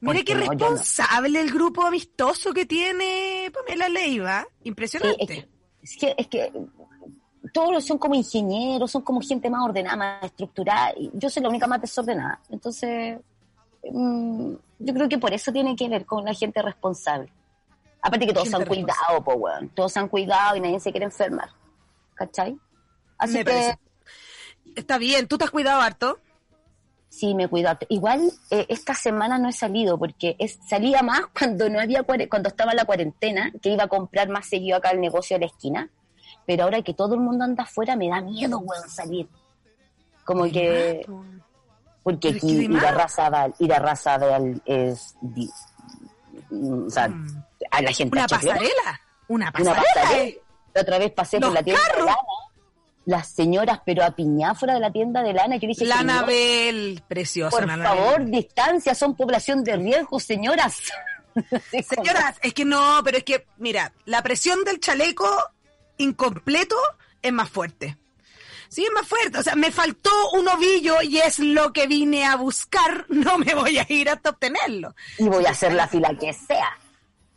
Mire 0.01 0.25
qué 0.25 0.35
no, 0.35 0.41
yo 0.41 0.49
no. 0.49 0.53
responsable 0.53 1.41
el 1.41 1.51
grupo 1.51 1.87
amistoso 1.87 2.53
que 2.53 2.67
tiene 2.67 3.51
Pamela 3.55 3.89
Leiva. 3.89 4.43
Sí, 4.43 4.69
Impresionante. 4.69 5.23
es, 5.23 5.29
que, 5.29 5.49
es 5.83 5.97
que 5.97 6.15
es 6.17 6.27
que 6.29 6.53
todos 7.53 7.85
son 7.85 7.99
como 7.99 8.15
ingenieros, 8.15 8.91
son 8.91 9.03
como 9.03 9.21
gente 9.21 9.51
más 9.51 9.65
ordenada, 9.65 9.97
más 9.97 10.23
estructurada. 10.23 10.93
Y 10.97 11.11
yo 11.15 11.29
soy 11.29 11.43
la 11.43 11.49
única 11.49 11.67
más 11.67 11.81
desordenada. 11.81 12.41
Entonces, 12.51 13.19
mm, 13.91 14.53
yo 14.79 14.95
creo 14.95 15.09
que 15.09 15.19
por 15.19 15.33
eso 15.33 15.53
tiene 15.53 15.75
que 15.75 15.89
ver 15.89 16.07
con 16.07 16.25
la 16.25 16.35
gente 16.35 16.63
responsable. 16.63 17.33
Aparte 18.01 18.27
que 18.27 18.33
todos 18.33 18.49
se 18.49 18.57
han 18.57 18.65
cuidado, 18.65 19.23
pues, 19.25 19.37
weón. 19.39 19.69
Todos 19.71 19.93
se 19.93 19.99
han 19.99 20.09
cuidado 20.09 20.57
y 20.57 20.61
nadie 20.61 20.81
se 20.81 20.91
quiere 20.91 21.07
enfermar. 21.07 21.51
¿Cachai? 22.15 22.57
Así 23.19 23.35
Me 23.35 23.39
que 23.41 23.45
parece. 23.45 23.79
Está 24.75 24.99
bien, 24.99 25.29
tú 25.29 25.37
te 25.37 25.45
has 25.45 25.51
cuidado 25.51 25.81
harto. 25.81 26.19
Sí, 27.13 27.35
me 27.35 27.47
cuido. 27.47 27.71
Igual 27.91 28.33
eh, 28.51 28.65
esta 28.69 28.95
semana 28.95 29.37
no 29.39 29.49
he 29.49 29.53
salido 29.53 29.99
porque 29.99 30.35
es, 30.39 30.59
salía 30.67 31.03
más 31.03 31.21
cuando 31.39 31.69
no 31.69 31.79
había 31.79 32.03
cuando 32.03 32.49
estaba 32.49 32.73
la 32.75 32.85
cuarentena, 32.87 33.53
que 33.63 33.69
iba 33.69 33.85
a 33.85 33.89
comprar 33.89 34.29
más 34.31 34.47
seguido 34.49 34.79
acá 34.79 34.91
el 34.91 35.01
negocio 35.01 35.37
de 35.37 35.41
la 35.41 35.47
esquina. 35.47 35.91
Pero 36.47 36.65
ahora 36.65 36.81
que 36.83 36.95
todo 36.95 37.15
el 37.15 37.21
mundo 37.21 37.45
anda 37.45 37.63
afuera, 37.65 37.95
me 37.95 38.09
da 38.09 38.21
miedo, 38.21 38.59
weón, 38.59 38.89
salir. 38.89 39.29
Como 40.25 40.45
que... 40.51 41.07
Porque 42.03 42.31
aquí 42.31 42.65
ir 42.65 42.77
a 42.85 42.91
Raza 42.91 43.31
Val, 43.31 43.55
ir 43.61 43.73
a 43.73 43.79
Raza 43.79 44.19
Val 44.19 44.61
es... 44.65 45.15
o 46.51 46.91
sea, 46.91 47.09
Mm. 47.09 47.45
a 47.71 47.83
la 47.83 47.93
gente 47.93 48.19
Una 48.19 48.27
pasarela. 48.27 49.01
Una 49.29 49.45
Una 49.47 49.53
pasarela. 49.53 49.83
pasarela. 49.95 50.23
eh. 50.25 50.41
La 50.75 50.81
otra 50.81 50.99
vez 50.99 51.13
pasé 51.13 51.41
por 51.41 51.53
la 51.53 51.63
tienda 51.63 51.81
carros. 51.83 52.01
de 52.01 52.07
lana. 52.07 52.19
Las 53.05 53.29
señoras, 53.29 53.81
pero 53.85 54.05
a 54.05 54.15
fuera 54.55 54.75
de 54.75 54.81
la 54.81 54.93
tienda 54.93 55.23
de 55.23 55.33
lana. 55.33 55.57
Yo 55.57 55.67
dije, 55.69 55.85
La 55.85 55.99
"Señor, 55.99 56.11
Anabel, 56.11 57.03
preciosa 57.09 57.57
por 57.57 57.83
favor, 57.83 58.25
distancia, 58.27 58.95
son 58.95 59.17
población 59.17 59.65
de 59.65 59.77
riesgo, 59.77 60.21
señoras. 60.21 60.79
Señoras, 61.89 62.37
es 62.43 62.53
que 62.55 62.65
no, 62.65 63.01
pero 63.05 63.17
es 63.19 63.25
que, 63.25 63.47
mira, 63.57 63.93
la 64.05 64.23
presión 64.23 64.65
del 64.65 64.81
chaleco 64.81 65.27
incompleto 65.97 66.77
es 67.23 67.33
más 67.33 67.49
fuerte. 67.49 67.97
Sí, 68.69 68.85
es 68.85 68.91
más 68.93 69.07
fuerte. 69.07 69.39
O 69.39 69.43
sea, 69.43 69.55
me 69.55 69.71
faltó 69.71 70.11
un 70.33 70.49
ovillo 70.49 71.03
y 71.03 71.19
es 71.19 71.39
lo 71.39 71.73
que 71.73 71.87
vine 71.87 72.25
a 72.25 72.37
buscar. 72.37 73.07
No 73.13 73.39
me 73.39 73.55
voy 73.55 73.79
a 73.79 73.87
ir 73.89 74.09
hasta 74.09 74.31
obtenerlo. 74.31 74.95
Y 75.19 75.25
voy 75.25 75.45
a 75.47 75.51
hacer 75.51 75.75
la 75.75 75.87
fila 75.89 76.15
que 76.19 76.33
sea. 76.33 76.71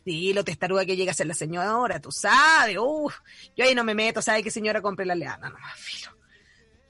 Sí, 0.05 0.33
lo 0.33 0.43
testaruda 0.43 0.85
que 0.85 0.95
llega 0.95 1.11
a 1.11 1.15
ser 1.15 1.25
la 1.25 1.33
señora, 1.33 1.99
tú 1.99 2.11
sabes. 2.11 2.77
Uf, 2.79 3.15
yo 3.57 3.65
ahí 3.65 3.73
no 3.73 3.83
me 3.83 3.95
meto, 3.95 4.21
¿sabes 4.21 4.43
qué 4.43 4.51
señora 4.51 4.81
compre 4.81 5.05
la 5.05 5.15
leana? 5.15 5.49
No, 5.49 5.57
filo. 5.75 6.11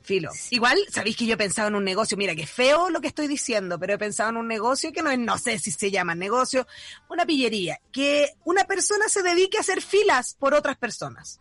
Filo. 0.02 0.30
Igual, 0.52 0.78
sabéis 0.92 1.16
que 1.18 1.26
yo 1.26 1.34
he 1.34 1.38
pensado 1.38 1.70
en 1.70 1.76
un 1.76 1.84
negocio, 1.84 2.16
mira, 2.18 2.36
que 2.36 2.46
feo 2.46 2.90
lo 2.92 3.02
que 3.02 3.08
estoy 3.08 3.28
diciendo, 3.28 3.80
pero 3.80 3.94
he 3.94 3.98
pensado 3.98 4.30
en 4.32 4.38
un 4.38 4.48
negocio 4.48 4.92
que 4.92 5.02
no 5.02 5.10
es, 5.10 5.18
no 5.18 5.38
sé 5.40 5.58
si 5.58 5.72
se 5.72 5.90
llama 5.90 6.14
negocio, 6.14 6.68
una 7.10 7.26
pillería, 7.26 7.80
que 7.92 8.34
una 8.44 8.66
persona 8.66 9.08
se 9.10 9.24
dedique 9.24 9.58
a 9.58 9.62
hacer 9.62 9.82
filas 9.82 10.36
por 10.38 10.54
otras 10.54 10.78
personas. 10.78 11.40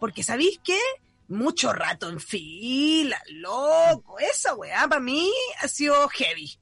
Porque 0.00 0.22
sabéis 0.22 0.60
que 0.64 0.78
mucho 1.28 1.72
rato 1.72 2.08
en 2.08 2.20
fila, 2.20 3.20
loco, 3.30 4.18
esa 4.20 4.54
weá 4.54 4.86
para 4.88 5.00
mí 5.00 5.30
ha 5.60 5.68
sido 5.68 6.08
heavy. 6.08 6.56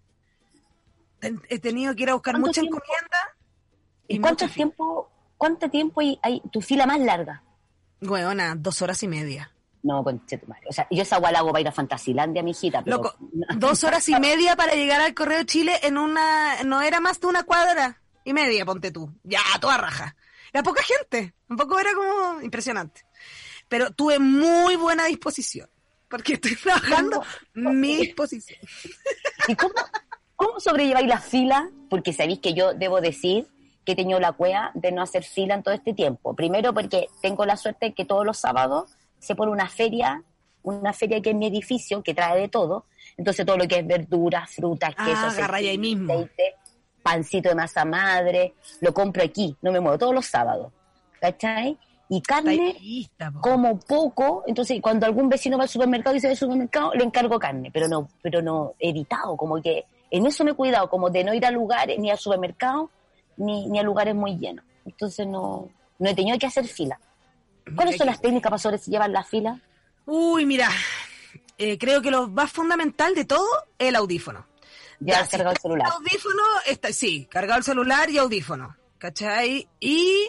He 1.49 1.59
tenido 1.59 1.95
que 1.95 2.03
ir 2.03 2.11
a 2.11 2.15
buscar 2.15 2.33
¿Cuánto 2.35 2.49
mucha 2.49 2.61
tiempo? 2.63 2.79
encomienda. 2.79 3.37
¿Y 4.09 4.17
y 4.17 4.21
cuánto 4.21 4.49
tiempo, 4.49 5.11
cuánto 5.37 5.71
tiempo 5.71 6.01
hay, 6.01 6.19
hay 6.23 6.41
tu 6.53 6.61
fila 6.61 6.87
más 6.87 7.01
larga? 7.01 7.43
Weona, 8.01 8.55
dos 8.57 8.83
horas 8.83 9.03
y 9.03 9.09
media. 9.09 9.51
No, 9.85 10.03
conchetumare. 10.03 10.67
O 10.69 10.73
sea, 10.73 10.87
yo 10.91 11.03
esa 11.03 11.19
guala 11.19 11.41
hago 11.41 11.51
para 11.51 11.61
ir 11.61 11.69
a 11.69 11.73
Fantasilandia, 11.73 12.43
mijita, 12.43 12.83
pero... 12.83 12.97
Loco, 12.97 13.17
dos 13.57 13.85
horas 13.85 14.09
y 14.09 14.19
media 14.19 14.57
para 14.57 14.75
llegar 14.75 15.01
al 15.03 15.13
Correo 15.13 15.39
de 15.39 15.47
Chile 15.47 15.79
en 15.83 15.99
una, 15.99 16.63
no 16.65 16.81
era 16.81 17.01
más 17.01 17.21
de 17.21 17.27
una 17.27 17.43
cuadra 17.43 18.01
y 18.25 18.33
media, 18.33 18.65
ponte 18.65 18.91
tú. 18.91 19.13
Ya, 19.23 19.41
toda 19.61 19.77
raja. 19.77 20.17
Era 20.53 20.63
poca 20.63 20.83
gente, 20.83 21.35
un 21.51 21.57
poco 21.59 21.79
era 21.79 21.93
como 21.93 22.41
impresionante. 22.41 23.05
Pero 23.69 23.91
tuve 23.91 24.19
muy 24.19 24.77
buena 24.77 25.05
disposición, 25.05 25.69
porque 26.09 26.35
estoy 26.35 26.57
trabajando 26.57 27.23
mi 27.53 27.97
disposición. 27.97 28.61
¿Y 29.49 29.55
cómo, 29.55 29.75
cómo 30.35 30.61
sobrelleváis 30.61 31.09
la 31.09 31.21
fila? 31.21 31.69
Porque 31.91 32.15
sabéis 32.15 32.39
que 32.39 32.55
yo 32.55 32.73
debo 32.73 33.03
decir 33.03 33.49
que 33.85 33.93
he 33.93 33.97
tenido 33.97 34.19
la 34.21 34.33
cueva 34.33 34.71
de 34.75 34.93
no 34.93 35.03
hacer 35.03 35.25
fila 35.25 35.55
en 35.55 35.63
todo 35.63 35.75
este 35.75 35.93
tiempo. 35.95 36.35
Primero 36.35 36.73
porque 36.73 37.09
tengo 37.21 37.45
la 37.45 37.57
suerte 37.57 37.93
que 37.93 38.05
todos 38.05 38.25
los 38.25 38.39
sábados 38.39 38.91
se 39.19 39.35
pone 39.35 39.53
una 39.53 39.69
feria, 39.69 40.23
una 40.63 40.93
feria 40.93 41.21
que 41.21 41.31
es 41.31 41.37
mi 41.37 41.47
edificio, 41.47 42.03
que 42.03 42.15
trae 42.15 42.41
de 42.41 42.49
todo. 42.49 42.87
Entonces 43.17 43.45
todo 43.45 43.57
lo 43.59 43.69
que 43.69 43.79
es 43.81 43.87
verduras, 43.87 44.51
frutas, 44.51 44.95
Ah, 44.97 45.05
quesos, 45.05 45.79
mismo. 45.79 46.13
aceite, 46.13 46.55
pancito 47.03 47.49
de 47.51 47.55
masa 47.55 47.85
madre, 47.85 48.55
lo 48.81 48.93
compro 48.95 49.23
aquí, 49.23 49.55
no 49.63 49.71
me 49.71 49.81
muevo, 49.81 49.99
todos 49.99 50.15
los 50.15 50.27
sábados. 50.27 50.73
¿Cachai? 51.21 51.79
Y 52.09 52.21
carne, 52.21 52.77
lista, 52.81 53.33
como 53.41 53.79
poco, 53.79 54.45
entonces 54.47 54.81
cuando 54.83 55.07
algún 55.07 55.29
vecino 55.29 55.57
va 55.57 55.63
al 55.65 55.69
supermercado 55.71 56.15
y 56.15 56.19
dice 56.19 56.29
del 56.29 56.37
supermercado, 56.37 56.93
le 56.95 57.03
encargo 57.03 57.39
carne, 57.39 57.71
pero 57.73 57.89
no, 57.89 58.09
pero 58.23 58.43
no 58.43 58.75
evitado, 58.79 59.37
como 59.37 59.61
que 59.63 59.87
en 60.11 60.27
eso 60.27 60.45
me 60.45 60.51
he 60.51 60.55
cuidado, 60.55 60.89
como 60.91 61.09
de 61.09 61.25
no 61.25 61.33
ir 61.33 61.45
a 61.47 61.51
lugares, 61.51 61.99
ni 61.99 62.11
al 62.11 62.19
supermercado, 62.19 62.91
ni, 63.37 63.67
ni 63.69 63.79
a 63.79 63.83
lugares 63.83 64.15
muy 64.15 64.37
llenos. 64.39 64.65
Entonces 64.85 65.27
no, 65.27 65.71
no 65.99 66.09
he 66.09 66.15
tenido 66.15 66.39
que 66.39 66.47
hacer 66.47 66.67
fila. 66.67 66.99
¿Cuáles 67.75 67.97
son 67.97 68.07
las 68.07 68.21
técnicas 68.21 68.51
para 68.51 68.59
sobrellevar 68.59 69.11
la 69.11 69.25
fila? 69.25 69.61
Uy, 70.07 70.45
mira, 70.45 70.69
eh, 71.57 71.79
creo 71.79 72.03
que 72.03 72.11
lo 72.11 72.29
más 72.29 72.53
fundamental 72.53 73.15
de 73.15 73.25
todo 73.25 73.47
es 73.79 73.89
el 73.89 73.97
audífono. 73.97 74.47
Ya 75.01 75.21
has 75.21 75.31
si 75.31 75.37
cargado 75.37 75.55
el 75.55 75.61
celular. 75.61 75.93
Audífono, 75.93 76.43
está, 76.67 76.93
sí, 76.93 77.27
cargado 77.31 77.59
el 77.59 77.65
celular 77.65 78.11
y 78.11 78.19
audífono, 78.19 78.77
¿cachai? 78.99 79.69
Y 79.81 80.29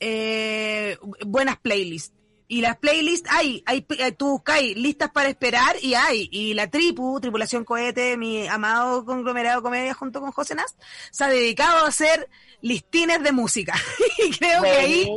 eh, 0.00 0.98
buenas 1.24 1.58
playlists. 1.58 2.14
Y 2.50 2.62
las 2.62 2.78
playlists 2.78 3.28
hay, 3.30 3.62
hay, 3.66 3.84
hay 4.02 4.12
tú 4.12 4.30
buscáis 4.30 4.74
listas 4.74 5.10
para 5.10 5.28
esperar 5.28 5.76
y 5.82 5.92
hay. 5.92 6.30
Y 6.32 6.54
la 6.54 6.66
tripu, 6.70 7.20
Tripulación 7.20 7.62
Cohete, 7.64 8.16
mi 8.16 8.48
amado 8.48 9.04
conglomerado 9.04 9.58
de 9.60 9.62
comedia 9.62 9.92
junto 9.92 10.20
con 10.22 10.32
José 10.32 10.54
Nast, 10.54 10.80
se 11.10 11.24
ha 11.24 11.28
dedicado 11.28 11.84
a 11.84 11.88
hacer 11.88 12.26
listines 12.62 13.22
de 13.22 13.32
música. 13.32 13.74
y 14.26 14.30
creo 14.30 14.62
que 14.62 14.70
ahí 14.70 15.10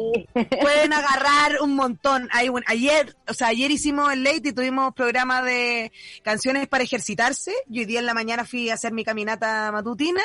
pueden 0.61 0.91
agarrar 0.91 1.61
un 1.61 1.73
montón. 1.75 2.27
Hay 2.33 2.49
un- 2.49 2.63
ayer, 2.67 3.15
o 3.29 3.33
sea, 3.33 3.47
ayer 3.47 3.71
hicimos 3.71 4.11
el 4.11 4.25
late 4.25 4.49
y 4.49 4.53
tuvimos 4.53 4.93
programa 4.93 5.41
de 5.41 5.93
canciones 6.23 6.67
para 6.67 6.83
ejercitarse. 6.83 7.53
Y 7.69 7.79
hoy 7.79 7.85
día 7.85 7.99
en 8.01 8.07
la 8.07 8.13
mañana 8.13 8.43
fui 8.43 8.69
a 8.69 8.73
hacer 8.73 8.91
mi 8.91 9.05
caminata 9.05 9.71
matutina 9.71 10.21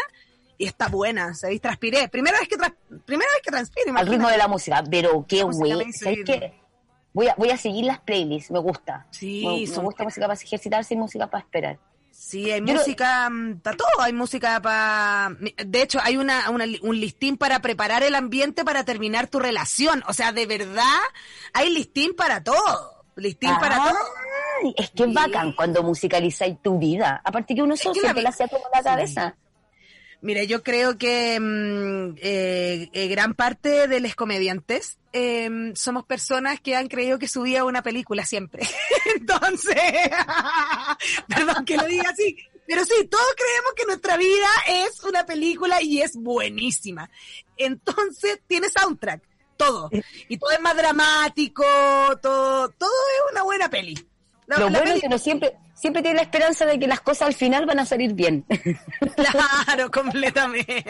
y 0.58 0.66
está 0.66 0.88
buena, 0.88 1.34
¿sabéis? 1.34 1.60
Transpiré. 1.60 2.08
Primera 2.08 2.40
vez 2.40 2.48
que, 2.48 2.56
tras- 2.56 2.72
primera 3.04 3.30
vez 3.32 3.42
que 3.44 3.50
transpiro, 3.52 3.96
al 3.96 4.06
ritmo 4.08 4.28
de 4.28 4.38
la 4.38 4.48
música, 4.48 4.82
pero 4.90 5.24
qué 5.28 5.44
güey, 5.44 5.70
Voy 7.16 7.28
a, 7.28 7.34
voy 7.38 7.48
a 7.48 7.56
seguir 7.56 7.86
las 7.86 7.98
playlists, 8.00 8.50
me 8.50 8.58
gusta. 8.58 9.06
Sí, 9.10 9.42
me, 9.46 9.82
gusta 9.82 10.04
música 10.04 10.26
para 10.28 10.38
ejercitarse 10.38 10.92
y 10.92 10.96
música 10.98 11.26
para 11.30 11.42
esperar. 11.42 11.78
Sí, 12.10 12.50
hay 12.50 12.60
Yo 12.60 12.74
lo- 12.74 12.80
música 12.80 13.30
para 13.62 13.74
todo, 13.74 13.88
hay 14.00 14.12
música 14.12 14.60
para... 14.60 15.34
De 15.64 15.80
hecho, 15.80 15.98
hay 16.02 16.18
una, 16.18 16.50
una- 16.50 16.66
un 16.82 17.00
listín 17.00 17.38
para 17.38 17.60
preparar 17.60 18.02
el 18.02 18.14
ambiente 18.14 18.66
para 18.66 18.84
terminar 18.84 19.28
tu 19.28 19.38
relación. 19.38 20.04
O 20.08 20.12
sea, 20.12 20.32
de 20.32 20.44
verdad, 20.44 21.00
hay 21.54 21.70
listín 21.70 22.14
para 22.14 22.44
todo. 22.44 23.04
Listín 23.16 23.48
para 23.60 23.76
todo. 23.76 23.98
Es 24.76 24.90
que 24.90 25.04
es 25.04 25.08
Sí. 25.08 25.14
bacán 25.14 25.52
cuando 25.52 25.82
musicalizáis 25.82 26.60
tu 26.62 26.78
vida. 26.78 27.22
Aparte 27.24 27.54
que 27.54 27.62
uno 27.62 27.78
solo 27.78 27.94
que 27.94 28.02
la 28.02 28.12
vi- 28.12 28.20
la 28.22 28.28
hacía 28.28 28.46
como 28.48 28.64
la 28.74 28.82
Sí. 28.82 29.34
Mira, 30.22 30.42
yo 30.44 30.62
creo 30.62 30.98
que 30.98 31.38
mm, 31.38 32.16
eh, 32.20 32.88
eh, 32.92 33.08
gran 33.08 33.34
parte 33.34 33.86
de 33.86 34.00
los 34.00 34.14
comediantes 34.14 34.98
eh, 35.12 35.72
somos 35.74 36.04
personas 36.04 36.60
que 36.60 36.74
han 36.74 36.88
creído 36.88 37.18
que 37.18 37.28
su 37.28 37.42
vida 37.42 37.58
es 37.58 37.64
una 37.64 37.82
película 37.82 38.24
siempre. 38.24 38.66
Entonces, 39.16 39.76
perdón 41.28 41.64
que 41.64 41.76
lo 41.76 41.84
diga 41.84 42.10
así, 42.10 42.36
pero 42.66 42.84
sí, 42.84 43.06
todos 43.08 43.34
creemos 43.36 43.72
que 43.76 43.84
nuestra 43.86 44.16
vida 44.16 44.48
es 44.68 45.02
una 45.04 45.24
película 45.24 45.80
y 45.82 46.00
es 46.00 46.16
buenísima. 46.16 47.08
Entonces, 47.56 48.40
tiene 48.46 48.68
soundtrack, 48.68 49.22
todo. 49.56 49.90
Y 50.28 50.36
todo 50.38 50.50
es 50.50 50.60
más 50.60 50.76
dramático, 50.76 51.64
todo, 52.20 52.68
todo 52.70 52.90
es 52.90 53.32
una 53.32 53.42
buena 53.42 53.70
peli. 53.70 53.94
La- 54.46 54.58
Lo 54.58 54.70
bueno 54.70 54.92
es 54.92 55.00
que 55.00 55.06
uno 55.08 55.18
siempre, 55.18 55.56
siempre 55.74 56.02
tiene 56.02 56.16
la 56.16 56.22
esperanza 56.22 56.64
de 56.66 56.78
que 56.78 56.86
las 56.86 57.00
cosas 57.00 57.28
al 57.28 57.34
final 57.34 57.66
van 57.66 57.80
a 57.80 57.86
salir 57.86 58.12
bien. 58.14 58.44
Claro, 59.66 59.90
completamente. 59.90 60.84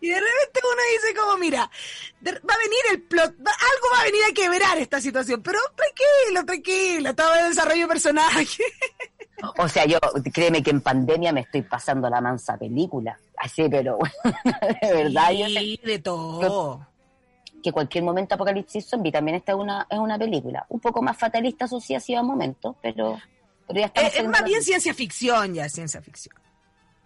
Y 0.00 0.08
de 0.08 0.14
repente 0.20 0.60
uno 0.62 0.82
dice 0.94 1.14
como, 1.20 1.36
mira, 1.36 1.58
va 1.60 2.30
a 2.54 2.58
venir 2.58 2.78
el 2.92 3.02
plot, 3.02 3.32
va- 3.46 3.52
algo 3.52 3.86
va 3.94 4.00
a 4.00 4.04
venir 4.04 4.20
a 4.30 4.34
quebrar 4.34 4.78
esta 4.78 5.00
situación, 5.00 5.42
pero 5.42 5.58
tranquilo, 5.76 6.44
tranquilo, 6.46 7.14
todo 7.14 7.34
el 7.34 7.48
desarrollo 7.50 7.82
de 7.82 7.88
personaje. 7.88 8.62
O 9.58 9.68
sea, 9.68 9.84
yo, 9.84 9.98
créeme 10.32 10.62
que 10.62 10.70
en 10.70 10.80
pandemia 10.80 11.32
me 11.32 11.42
estoy 11.42 11.62
pasando 11.62 12.08
la 12.10 12.20
mansa 12.20 12.56
película. 12.56 13.16
Así, 13.36 13.68
pero 13.70 13.98
de 14.82 14.92
verdad, 14.94 15.30
yo 15.32 15.46
Sí, 15.46 15.78
de 15.84 15.98
todo. 16.00 16.86
Que 17.62 17.72
cualquier 17.72 18.04
momento 18.04 18.34
Apocalipsis 18.34 18.86
Zombie 18.86 19.12
también 19.12 19.36
está 19.36 19.52
en 19.52 19.58
una, 19.58 19.86
es 19.90 19.98
una 19.98 20.18
película. 20.18 20.64
Un 20.68 20.80
poco 20.80 21.02
más 21.02 21.16
fatalista, 21.16 21.64
eso 21.64 21.80
sí 21.80 21.94
ha 21.94 22.00
sido 22.00 22.20
a 22.20 22.22
momentos, 22.22 22.76
pero, 22.80 23.18
pero 23.66 23.80
ya 23.80 23.86
estamos 23.86 24.12
Es, 24.12 24.20
es 24.20 24.28
más 24.28 24.44
bien 24.44 24.62
ciencia 24.62 24.94
ficción 24.94 25.54
ya, 25.54 25.68
ciencia 25.68 26.00
ficción. 26.00 26.34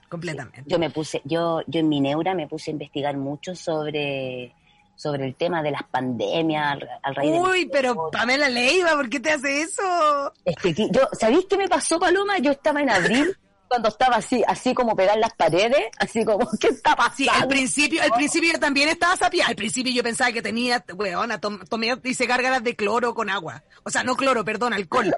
Completamente. 0.08 0.64
Yo 0.66 0.78
me 0.78 0.90
puse, 0.90 1.22
yo, 1.24 1.62
yo 1.66 1.80
en 1.80 1.88
mi 1.88 1.98
neura 1.98 2.34
me 2.34 2.46
puse 2.46 2.70
a 2.70 2.72
investigar 2.72 3.16
mucho 3.16 3.54
sobre, 3.54 4.54
sobre 4.94 5.26
el 5.26 5.34
tema 5.36 5.62
de 5.62 5.70
las 5.70 5.84
pandemias 5.84 6.72
al, 6.72 6.88
al 7.02 7.14
raíz 7.14 7.32
de 7.32 7.38
Uy, 7.38 7.70
pero 7.72 8.10
Pamela 8.10 8.50
Leiva, 8.50 8.90
¿por 8.90 9.08
qué 9.08 9.20
te 9.20 9.30
hace 9.30 9.62
eso? 9.62 10.32
Es 10.44 10.56
que 10.56 10.74
yo, 10.74 11.08
¿sabéis 11.12 11.46
qué 11.48 11.56
me 11.56 11.66
pasó, 11.66 11.98
Paloma? 11.98 12.38
Yo 12.40 12.52
estaba 12.52 12.82
en 12.82 12.90
abril, 12.90 13.34
cuando 13.72 13.88
estaba 13.88 14.16
así, 14.16 14.44
así 14.46 14.74
como 14.74 14.94
pegar 14.94 15.16
las 15.16 15.32
paredes, 15.32 15.86
así 15.98 16.26
como, 16.26 16.46
¿qué 16.60 16.68
está 16.68 16.94
pasando? 16.94 17.16
Sí, 17.16 17.28
al 17.30 17.48
principio, 17.48 18.02
al 18.02 18.10
principio 18.10 18.52
yo 18.52 18.60
también 18.60 18.90
estaba 18.90 19.16
sapiada. 19.16 19.48
Al 19.48 19.56
principio 19.56 19.90
yo 19.94 20.02
pensaba 20.02 20.30
que 20.30 20.42
tenía, 20.42 20.84
weona, 20.94 21.40
tom, 21.40 21.58
tomé, 21.64 21.98
hice 22.04 22.26
gárgaras 22.26 22.62
de 22.62 22.76
cloro 22.76 23.14
con 23.14 23.30
agua. 23.30 23.62
O 23.82 23.88
sea, 23.88 24.04
no 24.04 24.14
cloro, 24.14 24.44
perdón, 24.44 24.74
alcohol. 24.74 25.16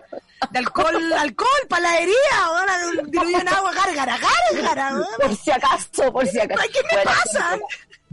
De 0.52 0.58
alcohol, 0.60 1.12
alcohol, 1.18 1.48
paladería, 1.68 2.14
diluido 3.06 3.40
en 3.40 3.48
agua, 3.48 3.72
gárgara, 3.72 4.18
gárgara. 4.52 5.00
Por 5.20 5.34
si 5.34 5.50
acaso, 5.50 6.12
por 6.12 6.24
si 6.28 6.38
acaso. 6.38 6.62
¿qué 6.72 6.80
me 6.84 7.02
Bueno, 7.02 7.10
pasa? 7.10 7.58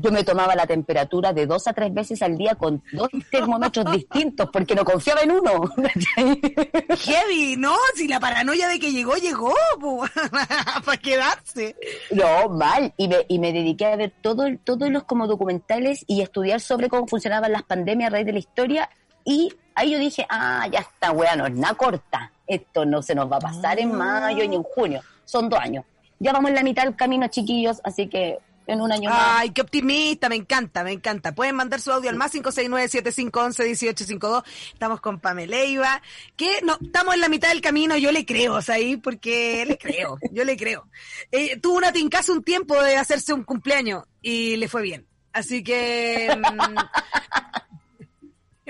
Yo 0.01 0.11
me 0.11 0.23
tomaba 0.23 0.55
la 0.55 0.65
temperatura 0.65 1.31
de 1.31 1.45
dos 1.45 1.67
a 1.67 1.73
tres 1.73 1.93
veces 1.93 2.21
al 2.23 2.37
día 2.37 2.55
con 2.55 2.81
dos 2.91 3.09
termómetros 3.29 3.91
distintos 3.91 4.49
porque 4.51 4.73
no 4.73 4.83
confiaba 4.83 5.21
en 5.21 5.31
uno. 5.31 5.71
Heavy, 6.97 7.55
no, 7.57 7.75
si 7.95 8.07
la 8.07 8.19
paranoia 8.19 8.67
de 8.67 8.79
que 8.79 8.91
llegó, 8.91 9.15
llegó, 9.15 9.53
para 10.85 10.97
quedarse. 10.97 11.75
No, 12.09 12.49
mal. 12.49 12.93
Y 12.97 13.07
me, 13.07 13.17
y 13.27 13.37
me 13.37 13.53
dediqué 13.53 13.85
a 13.85 13.95
ver 13.95 14.11
todo, 14.21 14.45
todos 14.63 14.89
los 14.89 15.03
como 15.03 15.27
documentales 15.27 16.03
y 16.07 16.21
estudiar 16.21 16.61
sobre 16.61 16.89
cómo 16.89 17.05
funcionaban 17.05 17.51
las 17.51 17.63
pandemias 17.63 18.07
a 18.07 18.13
raíz 18.13 18.25
de 18.25 18.33
la 18.33 18.39
historia. 18.39 18.89
Y 19.23 19.53
ahí 19.75 19.91
yo 19.91 19.99
dije, 19.99 20.25
ah, 20.29 20.67
ya 20.71 20.79
está, 20.79 21.11
weá, 21.11 21.35
no 21.35 21.45
es 21.45 21.53
nada 21.53 21.75
corta. 21.75 22.31
Esto 22.47 22.85
no 22.85 23.03
se 23.03 23.13
nos 23.13 23.31
va 23.31 23.37
a 23.37 23.41
pasar 23.41 23.79
en 23.79 23.93
mayo 23.95 24.47
ni 24.47 24.55
en 24.55 24.63
junio. 24.63 25.01
Son 25.25 25.47
dos 25.47 25.59
años. 25.59 25.85
Ya 26.19 26.33
vamos 26.33 26.49
en 26.49 26.55
la 26.55 26.63
mitad 26.63 26.83
del 26.83 26.95
camino, 26.95 27.27
chiquillos, 27.27 27.81
así 27.83 28.07
que 28.07 28.39
en 28.73 28.81
un 28.81 28.91
año 28.91 29.09
más. 29.09 29.19
Ay, 29.39 29.51
qué 29.51 29.61
optimista, 29.61 30.29
me 30.29 30.35
encanta, 30.35 30.83
me 30.83 30.91
encanta. 30.91 31.33
Pueden 31.35 31.55
mandar 31.55 31.79
su 31.81 31.91
audio 31.91 32.09
al 32.09 32.15
más 32.15 32.33
569-7511-1852. 32.33 34.43
Estamos 34.73 35.01
con 35.01 35.19
Pameleiva, 35.19 36.01
que 36.35 36.61
no, 36.63 36.77
estamos 36.81 37.13
en 37.15 37.21
la 37.21 37.29
mitad 37.29 37.49
del 37.49 37.61
camino, 37.61 37.97
yo 37.97 38.11
le 38.11 38.25
creo, 38.25 38.55
o 38.55 38.61
sea, 38.61 38.75
ahí, 38.75 38.97
porque 38.97 39.65
le 39.65 39.77
creo, 39.77 40.17
yo 40.31 40.43
le 40.43 40.57
creo. 40.57 40.87
Eh, 41.31 41.59
tuvo 41.59 41.77
una 41.77 41.91
tincaza 41.91 42.31
un 42.31 42.43
tiempo 42.43 42.81
de 42.81 42.97
hacerse 42.97 43.33
un 43.33 43.43
cumpleaños 43.43 44.03
y 44.21 44.55
le 44.57 44.67
fue 44.67 44.81
bien. 44.81 45.07
Así 45.33 45.63
que... 45.63 46.29
mm, 46.37 46.75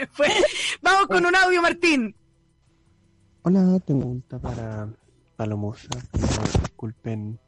fue- 0.11 0.29
Vamos 0.81 1.07
con 1.07 1.25
un 1.25 1.35
audio, 1.35 1.61
Martín. 1.61 2.15
Hola, 3.43 3.79
tengo 3.85 4.05
un 4.05 4.21
pregunta 4.21 4.39
para 4.39 4.87
Palomosa. 5.35 5.87
Disculpen 6.61 7.39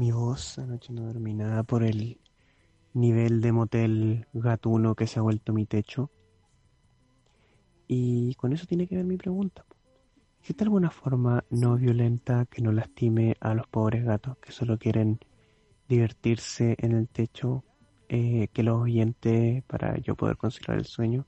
mi 0.00 0.12
voz, 0.12 0.58
anoche 0.58 0.94
no 0.94 1.02
dormí 1.02 1.34
nada 1.34 1.62
por 1.62 1.84
el 1.84 2.18
nivel 2.94 3.42
de 3.42 3.52
motel 3.52 4.26
gatuno 4.32 4.94
que 4.94 5.06
se 5.06 5.18
ha 5.18 5.22
vuelto 5.22 5.52
mi 5.52 5.66
techo. 5.66 6.10
Y 7.86 8.34
con 8.36 8.54
eso 8.54 8.64
tiene 8.64 8.86
que 8.86 8.96
ver 8.96 9.04
mi 9.04 9.18
pregunta. 9.18 9.66
¿Existe 10.40 10.64
alguna 10.64 10.90
forma 10.90 11.44
no 11.50 11.76
violenta 11.76 12.46
que 12.46 12.62
no 12.62 12.72
lastime 12.72 13.36
a 13.40 13.52
los 13.52 13.66
pobres 13.66 14.02
gatos 14.02 14.38
que 14.38 14.52
solo 14.52 14.78
quieren 14.78 15.20
divertirse 15.86 16.76
en 16.78 16.92
el 16.92 17.06
techo, 17.06 17.62
eh, 18.08 18.48
que 18.54 18.62
los 18.62 18.80
oyentes 18.80 19.62
para 19.64 19.98
yo 19.98 20.14
poder 20.14 20.38
conciliar 20.38 20.78
el 20.78 20.86
sueño? 20.86 21.26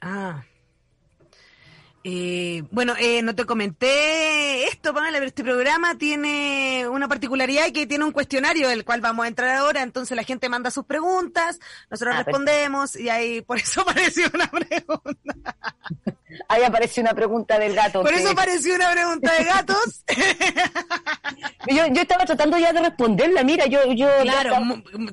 Ah. 0.00 0.44
Eh, 2.04 2.62
bueno, 2.70 2.94
eh, 3.00 3.20
no 3.22 3.34
te 3.34 3.44
comenté 3.44 4.25
esto, 4.76 4.94
Pamela, 4.94 5.18
pero 5.18 5.26
este 5.26 5.42
programa 5.42 5.96
tiene 5.98 6.86
una 6.88 7.08
particularidad 7.08 7.72
que 7.72 7.86
tiene 7.86 8.04
un 8.04 8.12
cuestionario 8.12 8.68
del 8.68 8.84
cual 8.84 9.00
vamos 9.00 9.24
a 9.24 9.28
entrar 9.28 9.56
ahora, 9.56 9.82
entonces 9.82 10.16
la 10.16 10.22
gente 10.22 10.48
manda 10.48 10.70
sus 10.70 10.84
preguntas, 10.84 11.58
nosotros 11.90 12.14
Ah, 12.16 12.22
respondemos 12.22 12.94
y 12.96 13.08
ahí 13.08 13.40
por 13.42 13.58
eso 13.58 13.80
apareció 13.86 14.26
una 14.32 14.48
pregunta. 14.50 15.56
Ahí 16.48 16.62
apareció 16.64 17.02
una 17.02 17.14
pregunta 17.14 17.58
del 17.58 17.74
gato. 17.74 18.02
Por 18.02 18.12
que- 18.12 18.20
eso 18.20 18.30
apareció 18.30 18.74
una 18.74 18.90
pregunta 18.92 19.32
de 19.32 19.44
gatos. 19.44 20.04
yo, 21.68 21.86
yo 21.86 22.02
estaba 22.02 22.24
tratando 22.24 22.58
ya 22.58 22.72
de 22.72 22.80
responderla, 22.82 23.42
mira, 23.42 23.66
yo... 23.66 23.92
yo 23.92 24.08
Claro, 24.22 24.56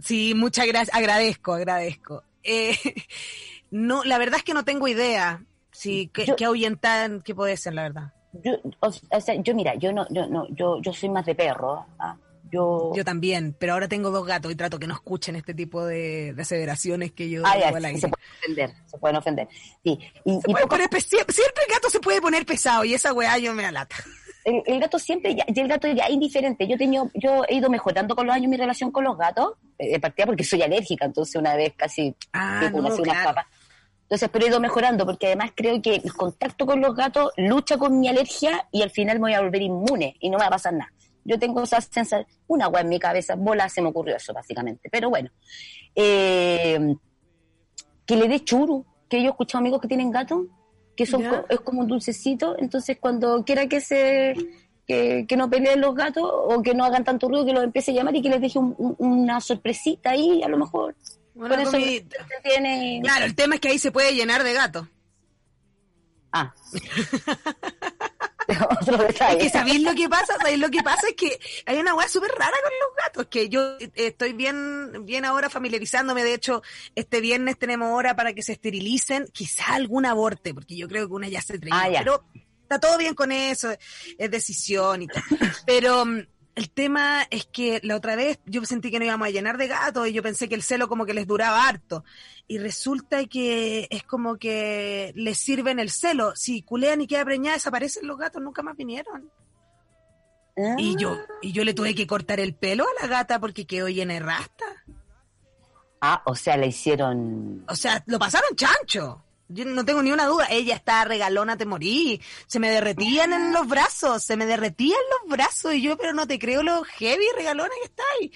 sí, 0.01 0.33
muchas 0.35 0.67
gracias, 0.67 0.95
agradezco, 0.95 1.53
agradezco. 1.53 2.23
Eh, 2.43 2.77
no, 3.71 4.03
la 4.03 4.17
verdad 4.17 4.37
es 4.37 4.43
que 4.43 4.53
no 4.53 4.65
tengo 4.65 4.87
idea 4.87 5.41
si 5.71 6.07
qué, 6.13 6.25
Yo- 6.25 6.35
qué 6.35 6.45
ahuyentan, 6.45 7.21
qué 7.21 7.33
puede 7.33 7.57
ser, 7.57 7.73
la 7.73 7.83
verdad. 7.83 8.13
Yo, 8.33 8.53
o 8.79 9.19
sea, 9.21 9.35
yo 9.35 9.53
mira, 9.55 9.75
yo 9.75 9.91
no, 9.93 10.05
yo 10.09 10.27
no, 10.27 10.47
yo, 10.49 10.81
yo 10.81 10.93
soy 10.93 11.09
más 11.09 11.25
de 11.25 11.35
perro. 11.35 11.85
¿ah? 11.99 12.15
Yo, 12.51 12.91
Yo 12.95 13.03
también, 13.03 13.55
pero 13.57 13.73
ahora 13.73 13.87
tengo 13.87 14.11
dos 14.11 14.27
gatos 14.27 14.51
y 14.51 14.55
trato 14.55 14.77
que 14.77 14.85
no 14.85 14.93
escuchen 14.93 15.35
este 15.35 15.55
tipo 15.55 15.83
de, 15.85 16.33
de 16.33 16.41
aseveraciones 16.43 17.11
que 17.11 17.27
yo 17.27 17.41
Ah, 17.45 17.57
ya, 17.57 17.65
digo 17.67 17.77
al 17.77 17.85
aire. 17.85 17.99
se 17.99 18.07
pueden 18.09 18.27
ofender, 18.43 18.73
se 18.85 18.97
pueden 18.99 19.15
ofender. 19.17 19.47
Sí, 19.83 19.99
y, 20.25 20.33
y 20.35 20.53
poco- 20.53 20.67
poner 20.67 20.87
siempre, 21.01 21.33
siempre 21.33 21.63
el 21.67 21.73
gato 21.73 21.89
se 21.89 21.99
puede 21.99 22.21
poner 22.21 22.45
pesado 22.45 22.83
y 22.85 22.93
esa 22.93 23.11
weá 23.11 23.39
yo 23.39 23.53
me 23.53 23.65
alata. 23.65 23.95
el, 24.45 24.61
el 24.67 24.79
gato 24.79 24.99
siempre, 24.99 25.33
ya, 25.33 25.45
y 25.47 25.59
el 25.59 25.67
gato 25.67 25.87
ya 25.87 26.07
indiferente. 26.11 26.67
Yo 26.67 26.77
tenido, 26.77 27.09
yo 27.15 27.43
he 27.47 27.55
ido 27.55 27.71
mejorando 27.71 28.15
con 28.15 28.27
los 28.27 28.35
años 28.35 28.49
mi 28.51 28.57
relación 28.57 28.91
con 28.91 29.03
los 29.03 29.17
gatos, 29.17 29.53
eh, 29.79 29.89
de 29.93 29.99
partida 29.99 30.27
porque 30.27 30.43
soy 30.43 30.61
alérgica, 30.61 31.05
entonces 31.05 31.35
una 31.37 31.55
vez 31.55 31.73
casi 31.75 32.15
Ah, 32.33 32.69
no, 32.71 32.95
claro. 32.97 33.29
papas. 33.29 33.47
Entonces, 34.03 34.29
pero 34.31 34.45
he 34.45 34.49
ido 34.49 34.59
mejorando 34.59 35.05
porque 35.05 35.27
además 35.27 35.51
creo 35.55 35.81
que 35.81 35.95
el 35.95 36.13
contacto 36.13 36.65
con 36.65 36.81
los 36.81 36.95
gatos 36.95 37.31
lucha 37.37 37.77
con 37.77 37.99
mi 37.99 38.07
alergia 38.07 38.67
y 38.71 38.81
al 38.83 38.91
final 38.91 39.17
me 39.17 39.21
voy 39.29 39.33
a 39.33 39.41
volver 39.41 39.61
inmune 39.61 40.15
y 40.19 40.29
no 40.29 40.37
me 40.37 40.43
va 40.43 40.47
a 40.47 40.51
pasar 40.51 40.73
nada. 40.73 40.91
Yo 41.25 41.39
tengo 41.39 41.63
esa 41.63 41.79
sensación, 41.81 42.25
una 42.47 42.65
agua 42.65 42.81
en 42.81 42.89
mi 42.89 42.99
cabeza, 42.99 43.35
bola 43.35 43.69
se 43.69 43.81
me 43.81 43.87
ocurrió 43.89 44.17
eso 44.17 44.33
básicamente. 44.33 44.89
Pero 44.91 45.09
bueno, 45.09 45.29
eh, 45.95 46.95
que 48.05 48.15
le 48.17 48.27
dé 48.27 48.43
churu, 48.43 48.85
que 49.09 49.19
yo 49.21 49.27
he 49.27 49.29
escuchado 49.29 49.59
amigos 49.61 49.81
que 49.81 49.87
tienen 49.87 50.11
gatos, 50.11 50.45
que 50.95 51.05
son 51.05 51.23
es 51.49 51.59
como 51.61 51.81
un 51.81 51.87
dulcecito, 51.87 52.55
entonces 52.59 52.97
cuando 52.99 53.43
quiera 53.43 53.67
que 53.67 53.79
se 53.81 54.35
que, 54.85 55.25
que 55.27 55.37
no 55.37 55.49
peleen 55.49 55.79
los 55.79 55.95
gatos 55.95 56.23
o 56.29 56.61
que 56.61 56.73
no 56.75 56.83
hagan 56.83 57.05
tanto 57.05 57.29
ruido 57.29 57.45
que 57.45 57.53
los 57.53 57.63
empiece 57.63 57.91
a 57.91 57.93
llamar 57.93 58.15
y 58.17 58.21
que 58.21 58.29
les 58.29 58.41
deje 58.41 58.59
un- 58.59 58.75
un- 58.77 58.95
una 58.99 59.39
sorpresita 59.39 60.09
ahí, 60.11 60.43
a 60.43 60.49
lo 60.49 60.57
mejor. 60.57 60.93
Una 61.35 61.61
eso 61.61 61.71
comidita. 61.71 62.17
se 62.27 62.49
tiene... 62.49 62.99
Claro, 63.03 63.25
el 63.25 63.35
tema 63.35 63.55
es 63.55 63.61
que 63.61 63.69
ahí 63.69 63.79
se 63.79 63.91
puede 63.91 64.13
llenar 64.13 64.43
de 64.43 64.53
gatos. 64.53 64.87
Ah. 66.31 66.53
Otro 68.81 69.07
Es 69.07 69.17
que 69.17 69.49
¿sabéis 69.49 69.81
lo 69.81 69.93
que 69.95 70.09
pasa? 70.09 70.35
¿Sabéis 70.37 70.59
lo 70.59 70.69
que 70.69 70.83
pasa? 70.83 71.07
Es 71.07 71.15
que 71.15 71.39
hay 71.65 71.77
una 71.77 71.93
weá 71.93 72.07
súper 72.07 72.31
rara 72.31 72.57
con 72.61 72.71
los 72.71 73.03
gatos, 73.03 73.27
que 73.27 73.49
yo 73.49 73.77
eh, 73.79 73.91
estoy 73.95 74.33
bien, 74.33 75.05
bien 75.05 75.25
ahora 75.25 75.49
familiarizándome. 75.49 76.23
De 76.23 76.33
hecho, 76.33 76.61
este 76.95 77.21
viernes 77.21 77.57
tenemos 77.57 77.91
hora 77.91 78.15
para 78.15 78.33
que 78.33 78.43
se 78.43 78.53
esterilicen, 78.53 79.27
quizá 79.31 79.75
algún 79.75 80.05
aborte, 80.05 80.53
porque 80.53 80.75
yo 80.75 80.87
creo 80.87 81.07
que 81.07 81.13
una 81.13 81.29
ya 81.29 81.41
se 81.41 81.59
traía. 81.59 81.99
Ah. 81.99 82.03
Pero 82.03 82.25
está 82.63 82.79
todo 82.79 82.97
bien 82.97 83.13
con 83.13 83.31
eso, 83.31 83.71
es 84.17 84.31
decisión 84.31 85.03
y 85.03 85.07
todo. 85.07 85.23
Pero 85.65 86.05
mm, 86.05 86.25
el 86.55 86.69
tema 86.69 87.23
es 87.29 87.45
que 87.45 87.79
la 87.83 87.95
otra 87.95 88.15
vez 88.15 88.39
yo 88.45 88.63
sentí 88.65 88.91
que 88.91 88.99
no 88.99 89.05
íbamos 89.05 89.27
a 89.27 89.31
llenar 89.31 89.57
de 89.57 89.67
gatos 89.67 90.07
y 90.07 90.13
yo 90.13 90.21
pensé 90.21 90.47
que 90.47 90.55
el 90.55 90.63
celo 90.63 90.87
como 90.87 91.05
que 91.05 91.13
les 91.13 91.27
duraba 91.27 91.67
harto. 91.67 92.03
Y 92.47 92.57
resulta 92.59 93.25
que 93.25 93.87
es 93.89 94.03
como 94.03 94.37
que 94.37 95.11
les 95.15 95.37
sirven 95.37 95.79
el 95.79 95.89
celo. 95.89 96.35
Si 96.35 96.61
culean 96.61 97.01
y 97.01 97.07
queda 97.07 97.25
preñada, 97.25 97.55
desaparecen 97.55 98.07
los 98.07 98.17
gatos, 98.17 98.41
nunca 98.41 98.61
más 98.61 98.77
vinieron. 98.77 99.31
Ah, 100.57 100.75
Y 100.77 100.95
yo, 100.97 101.17
y 101.41 101.51
yo 101.51 101.63
le 101.63 101.73
tuve 101.73 101.95
que 101.95 102.05
cortar 102.05 102.39
el 102.39 102.53
pelo 102.53 102.85
a 102.85 103.01
la 103.01 103.07
gata 103.07 103.39
porque 103.39 103.65
quedó 103.65 103.89
llena 103.89 104.13
de 104.13 104.19
rasta. 104.19 104.65
Ah, 106.01 106.21
o 106.25 106.35
sea, 106.35 106.57
le 106.57 106.67
hicieron... 106.67 107.63
O 107.67 107.75
sea, 107.75 108.03
lo 108.07 108.19
pasaron 108.19 108.55
chancho. 108.55 109.23
Yo 109.49 109.65
no 109.65 109.85
tengo 109.85 110.01
ni 110.01 110.11
una 110.11 110.25
duda. 110.25 110.47
Ella 110.49 110.75
está 110.75 111.03
regalona, 111.05 111.57
te 111.57 111.65
morí. 111.65 112.21
Se 112.47 112.59
me 112.59 112.69
derretían 112.69 113.33
en 113.33 113.51
los 113.53 113.67
brazos, 113.67 114.23
se 114.23 114.35
me 114.37 114.45
derretían 114.45 114.99
los 115.21 115.29
brazos. 115.29 115.73
Y 115.75 115.81
yo, 115.81 115.97
pero 115.97 116.13
no 116.13 116.25
te 116.25 116.39
creo 116.39 116.63
lo 116.63 116.83
heavy 116.83 117.25
regalona 117.35 117.69
que 117.81 117.85
está 117.85 118.03
ahí. 118.19 118.31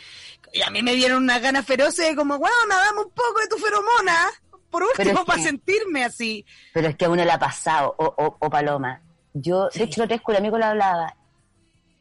Y 0.53 0.61
a 0.61 0.69
mí 0.69 0.81
me 0.83 0.93
dieron 0.95 1.23
unas 1.23 1.41
ganas 1.41 1.65
feroces, 1.65 2.15
como, 2.15 2.37
bueno, 2.37 2.55
dame 2.69 2.99
un 3.01 3.09
poco 3.11 3.39
de 3.41 3.47
tu 3.47 3.57
feromona. 3.57 4.27
Por 4.69 4.83
último, 4.83 5.19
es 5.21 5.25
para 5.25 5.39
que- 5.39 5.45
sentirme 5.47 6.03
así. 6.03 6.45
Pero 6.73 6.89
es 6.89 6.95
que 6.97 7.05
a 7.05 7.09
uno 7.09 7.23
le 7.23 7.31
ha 7.31 7.39
pasado, 7.39 7.95
o, 7.97 8.05
o, 8.05 8.37
o 8.39 8.49
Paloma. 8.49 9.01
Yo, 9.33 9.69
Sí. 9.71 9.79
de 9.79 9.85
hecho, 9.85 10.01
lo 10.01 10.07
tres 10.07 10.21
con 10.21 10.35
el 10.35 10.41
amigo 10.41 10.57
le 10.57 10.65
hablaba. 10.65 11.15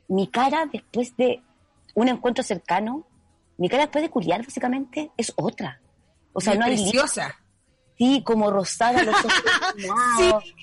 Mi 0.09 0.29
cara 0.29 0.67
después 0.71 1.17
de 1.17 1.43
un 1.95 2.09
encuentro 2.09 2.43
cercano, 2.45 3.07
mi 3.57 3.69
cara 3.69 3.85
después 3.85 4.03
de 4.03 4.11
culiar, 4.11 4.43
básicamente, 4.45 5.11
es 5.17 5.33
otra. 5.37 5.81
O 6.33 6.41
sea, 6.41 6.53
Muy 6.55 6.59
no 6.61 6.65
hay 6.67 6.75
preciosa. 6.77 7.37
Sí, 7.99 8.23
como 8.25 8.51
rosada, 8.51 9.03
los 9.03 9.15
ojos. 9.17 10.45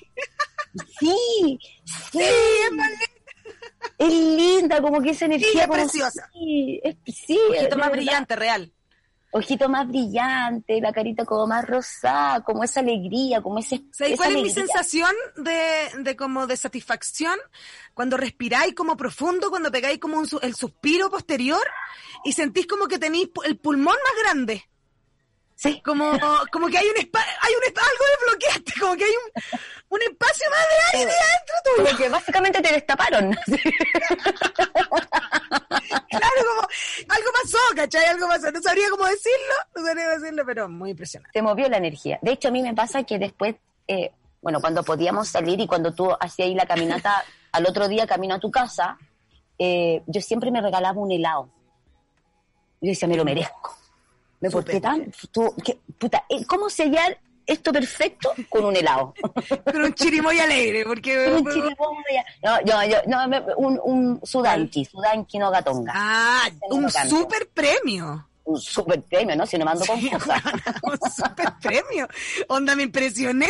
Sí, 0.98 1.58
sí, 2.10 2.18
es 2.20 2.72
más 2.72 2.90
es 3.98 4.12
linda, 4.12 4.82
como 4.82 5.00
que 5.00 5.10
esa 5.10 5.26
energía. 5.26 5.62
es 5.62 5.66
como- 5.68 5.74
preciosa. 5.74 6.28
Sí, 6.32 6.80
es, 6.82 6.96
sí, 7.14 7.38
Ojito 7.50 7.76
más 7.76 7.86
verdad. 7.88 7.92
brillante, 7.92 8.36
real. 8.36 8.72
Ojito 9.30 9.68
más 9.68 9.86
brillante, 9.88 10.80
la 10.80 10.92
carita 10.92 11.24
como 11.24 11.46
más 11.46 11.64
rosada, 11.66 12.42
como 12.42 12.62
esa 12.64 12.80
alegría, 12.80 13.40
como 13.42 13.58
ese. 13.58 13.82
¿Sabes 13.92 14.16
cuál 14.16 14.30
es 14.30 14.34
mi 14.34 14.40
alegría. 14.42 14.64
sensación 14.66 15.12
de, 15.36 15.90
de 16.02 16.16
como 16.16 16.46
de 16.46 16.56
satisfacción? 16.56 17.38
Cuando 17.94 18.16
respiráis 18.16 18.74
como 18.74 18.96
profundo, 18.96 19.50
cuando 19.50 19.70
pegáis 19.72 19.98
como 19.98 20.18
un 20.18 20.28
el 20.42 20.54
suspiro 20.56 21.10
posterior 21.10 21.64
y 22.24 22.32
sentís 22.32 22.66
como 22.66 22.86
que 22.88 22.98
tenéis 22.98 23.28
el 23.44 23.58
pulmón 23.58 23.94
más 24.04 24.22
grande. 24.24 24.64
Sí. 25.56 25.80
Como, 25.84 26.18
como 26.50 26.66
que 26.68 26.78
hay 26.78 26.88
un 26.88 26.96
espacio, 26.98 27.32
hay 27.40 27.52
un 27.54 27.62
algo 27.78 28.04
desbloqueaste, 28.18 28.72
como 28.80 28.96
que 28.96 29.04
hay 29.04 29.12
un, 29.12 29.30
un 29.90 30.02
espacio 30.02 30.50
más 30.50 30.60
de 30.60 30.98
aire 30.98 31.12
adentro 31.12 31.56
tuyo. 31.64 31.88
Porque 31.88 32.08
básicamente 32.08 32.60
te 32.60 32.72
destaparon. 32.72 33.36
claro, 36.10 36.40
como 36.48 36.68
algo 37.08 37.30
pasó, 37.42 37.58
¿cachai? 37.76 38.04
Algo 38.06 38.26
pasó. 38.28 38.50
No 38.50 38.60
sabría 38.60 38.90
cómo 38.90 39.06
decirlo, 39.06 39.54
no 39.76 39.86
sabría 39.86 40.04
cómo 40.04 40.18
decirlo, 40.18 40.42
pero 40.44 40.68
muy 40.68 40.90
impresionante. 40.90 41.32
Te 41.32 41.42
movió 41.42 41.68
la 41.68 41.76
energía. 41.76 42.18
De 42.20 42.32
hecho, 42.32 42.48
a 42.48 42.50
mí 42.50 42.60
me 42.62 42.74
pasa 42.74 43.04
que 43.04 43.18
después, 43.18 43.54
eh, 43.86 44.10
bueno, 44.42 44.60
cuando 44.60 44.82
podíamos 44.82 45.28
salir 45.28 45.60
y 45.60 45.68
cuando 45.68 45.94
tú 45.94 46.10
hacías 46.18 46.46
ahí 46.46 46.54
la 46.54 46.66
caminata, 46.66 47.24
al 47.52 47.64
otro 47.66 47.86
día 47.86 48.06
camino 48.06 48.34
a 48.34 48.40
tu 48.40 48.50
casa, 48.50 48.98
eh, 49.58 50.02
yo 50.06 50.20
siempre 50.20 50.50
me 50.50 50.60
regalaba 50.60 51.00
un 51.00 51.12
helado. 51.12 51.48
Yo 52.80 52.90
decía, 52.90 53.06
me 53.08 53.16
lo 53.16 53.24
merezco 53.24 53.83
me 54.44 54.50
porté 54.50 54.78
tan... 54.78 55.10
tú- 55.32 55.54
que- 55.64 55.78
puta, 55.98 56.24
eh, 56.28 56.44
¿Cómo 56.44 56.68
sellar 56.68 57.18
esto 57.46 57.72
perfecto? 57.72 58.34
Con 58.50 58.66
un 58.66 58.76
helado. 58.76 59.14
Pero 59.64 59.86
un 59.86 59.94
chirimoy 59.94 60.38
alegre, 60.38 60.84
porque... 60.84 61.28
un 61.30 61.44
chirimoya. 61.50 62.24
No, 62.42 62.60
yo, 62.62 62.82
yo, 62.90 62.96
no, 63.06 63.26
me- 63.26 63.42
un, 63.56 63.80
un 63.82 64.20
sudanki, 64.22 64.84
sudanki 64.84 65.38
no 65.38 65.50
gatonga. 65.50 65.92
Ah, 65.94 66.48
un 66.70 66.90
super 66.90 67.48
premio. 67.54 68.28
Un 68.44 68.60
super 68.60 69.00
premio, 69.00 69.34
¿no? 69.34 69.46
Si 69.46 69.56
no 69.56 69.64
mando 69.64 69.86
con 69.86 69.98
cosas. 70.10 70.42
un 70.82 71.10
super 71.10 71.54
premio. 71.62 72.06
Onda, 72.48 72.76
me 72.76 72.82
impresioné. 72.82 73.48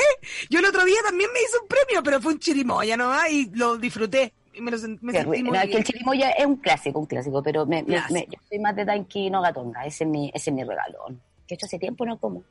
Yo 0.49 0.61
el 0.61 0.67
otro 0.67 0.85
día 0.85 0.99
también 1.05 1.29
me 1.33 1.41
hice 1.41 1.59
un 1.61 1.67
premio, 1.67 2.01
pero 2.05 2.21
fue 2.21 2.35
un 2.35 2.39
chirimoya 2.39 2.97
nomás 2.97 3.29
y 3.33 3.51
lo 3.55 3.77
disfruté. 3.79 4.33
Y 4.55 4.61
me, 4.61 4.71
lo, 4.71 4.77
sen- 4.79 4.99
me 5.01 5.13
Qué 5.13 5.19
sentí 5.23 5.37
rico. 5.39 5.49
muy 5.51 5.59
No, 5.59 5.65
es 5.65 5.71
que 5.71 5.77
el 5.79 5.85
chirimoya 5.85 6.31
es 6.31 6.47
un 6.47 6.57
clásico, 6.57 6.99
un 7.01 7.07
clásico, 7.07 7.43
pero 7.43 7.67
me, 7.67 7.85
Clásico. 7.85 8.15
me- 8.15 8.27
yo 8.27 8.39
soy 8.49 8.59
más 8.61 8.77
de 8.77 8.85
Danky 8.85 9.29
no 9.31 9.43
gatonga, 9.43 9.85
ese 9.85 10.05
es 10.05 10.11
mi, 10.11 10.31
ese 10.33 10.51
es 10.51 10.55
mi 10.55 10.63
regalón. 10.63 11.21
Que 11.47 11.55
hecho 11.55 11.67
hace 11.67 11.79
tiempo 11.79 12.07
no 12.07 12.19
como. 12.19 12.43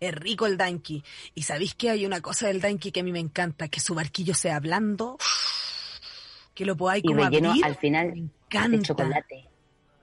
Es 0.00 0.14
rico 0.14 0.46
el 0.46 0.56
danky. 0.56 1.02
Y 1.34 1.42
sabéis 1.42 1.74
que 1.74 1.90
hay 1.90 2.06
una 2.06 2.20
cosa 2.20 2.46
del 2.46 2.60
danky 2.60 2.92
que 2.92 3.00
a 3.00 3.02
mí 3.02 3.10
me 3.10 3.18
encanta, 3.18 3.66
que 3.68 3.80
su 3.80 3.94
barquillo 3.96 4.32
sea 4.34 4.60
blando, 4.60 5.16
que 6.54 6.64
lo 6.64 6.76
podáis 6.76 7.02
Y 7.02 7.08
como 7.08 7.24
relleno 7.24 7.50
abrir. 7.50 7.64
al 7.64 7.76
final 7.76 8.12
me 8.12 8.18
encanta. 8.18 8.76
de 8.76 8.82
chocolate. 8.82 9.44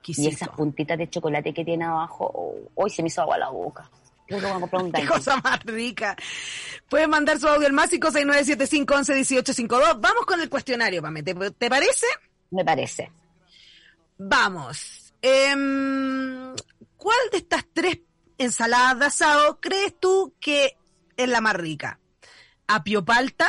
Y 0.08 0.28
esas 0.28 0.50
puntitas 0.50 0.98
de 0.98 1.10
chocolate 1.10 1.54
que 1.54 1.64
tiene 1.66 1.86
abajo, 1.86 2.30
oh, 2.34 2.56
hoy 2.76 2.90
se 2.90 3.02
me 3.02 3.08
hizo 3.08 3.22
agua 3.22 3.38
la 3.38 3.50
boca. 3.50 3.90
A 4.32 4.60
comprar 4.60 4.84
un 4.84 4.92
Qué 4.92 5.06
cosa 5.06 5.38
más 5.38 5.64
rica. 5.64 6.16
Pueden 6.90 7.12
mandar 7.12 7.40
su 7.40 7.48
audio 7.48 7.68
al 7.68 7.74
más 7.74 7.92
56975111852. 7.92 10.00
Vamos 10.00 10.26
con 10.26 10.42
el 10.42 10.50
cuestionario, 10.50 11.00
Pame. 11.02 11.22
¿Te, 11.22 11.36
te 11.52 11.70
parece? 11.70 12.08
Me 12.52 12.66
parece. 12.66 13.12
Vamos. 14.18 15.14
Em, 15.22 16.56
¿Cuál 16.98 17.18
de 17.32 17.38
estas 17.38 17.66
tres 17.72 18.00
ensaladas 18.38 19.00
de 19.00 19.06
asado 19.06 19.60
crees 19.60 20.00
tú 20.00 20.34
que 20.40 20.76
es 21.18 21.30
la 21.30 21.42
más 21.42 21.56
rica? 21.56 22.00
¿Apio 22.68 23.06
palta? 23.06 23.48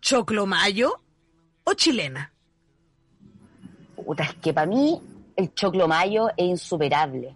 ¿Choclo 0.00 0.46
mayo? 0.46 1.00
¿O 1.62 1.74
chilena? 1.74 2.32
Puta, 3.96 4.24
es 4.24 4.34
que 4.34 4.52
para 4.52 4.66
mí 4.66 5.00
el 5.36 5.54
choclo 5.54 5.88
mayo 5.88 6.28
es 6.36 6.44
insuperable. 6.44 7.34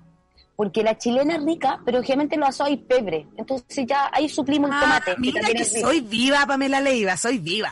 Porque 0.58 0.82
la 0.82 0.98
chilena 0.98 1.36
es 1.36 1.44
rica, 1.44 1.80
pero 1.84 2.00
obviamente 2.00 2.36
lo 2.36 2.44
asados 2.44 2.70
hay 2.72 2.78
pebre. 2.78 3.28
Entonces 3.36 3.86
ya 3.86 4.10
ahí 4.12 4.28
suplimos 4.28 4.68
el 4.70 4.76
Ah, 4.76 4.80
tomate. 4.80 5.14
mira 5.18 5.40
que 5.50 5.64
soy 5.64 6.00
viva, 6.00 6.44
Pamela 6.48 6.80
Leiva, 6.80 7.16
soy 7.16 7.38
viva. 7.38 7.70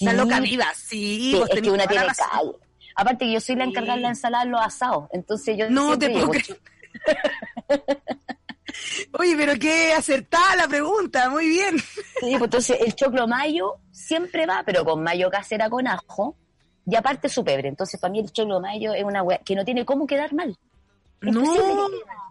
La 0.00 0.12
Sí. 0.12 0.16
loca 0.16 0.40
viva, 0.40 0.64
sí. 0.74 1.32
Sí, 1.32 1.34
vos 1.38 1.50
es 1.50 1.60
que 1.60 1.68
una 1.70 1.82
la 1.84 1.86
tiene 1.90 2.06
calle. 2.06 2.52
Aparte 2.96 3.26
que 3.26 3.32
yo 3.32 3.40
soy 3.42 3.56
la 3.56 3.64
encargada 3.64 3.96
de 3.96 4.02
la 4.04 4.08
ensalada 4.08 4.44
en 4.44 4.50
los 4.52 4.60
asados. 4.62 5.04
Entonces 5.12 5.54
yo 5.58 5.68
No 5.68 5.98
te 5.98 6.08
puedo. 6.08 6.30
Oye, 9.18 9.34
pero 9.36 9.52
qué 9.58 9.92
acertada 9.92 10.56
la 10.56 10.66
pregunta, 10.68 11.28
muy 11.28 11.46
bien. 11.46 11.78
Sí, 11.78 12.30
pues 12.32 12.42
entonces 12.42 12.78
el 12.80 12.94
choclo 12.94 13.26
mayo 13.28 13.76
siempre 13.90 14.46
va, 14.46 14.62
pero 14.64 14.82
con 14.84 15.02
mayo 15.02 15.28
casera 15.30 15.68
con 15.68 15.86
ajo 15.86 16.36
y 16.86 16.96
aparte 16.96 17.28
su 17.28 17.44
pebre. 17.44 17.68
Entonces 17.68 18.00
para 18.00 18.12
mí 18.12 18.20
el 18.20 18.32
choclo 18.32 18.60
mayo 18.60 18.94
es 18.94 19.04
una 19.04 19.22
weá 19.22 19.38
que 19.44 19.54
no 19.54 19.64
tiene 19.64 19.84
cómo 19.84 20.06
quedar 20.06 20.32
mal. 20.32 20.56
No. 21.20 21.42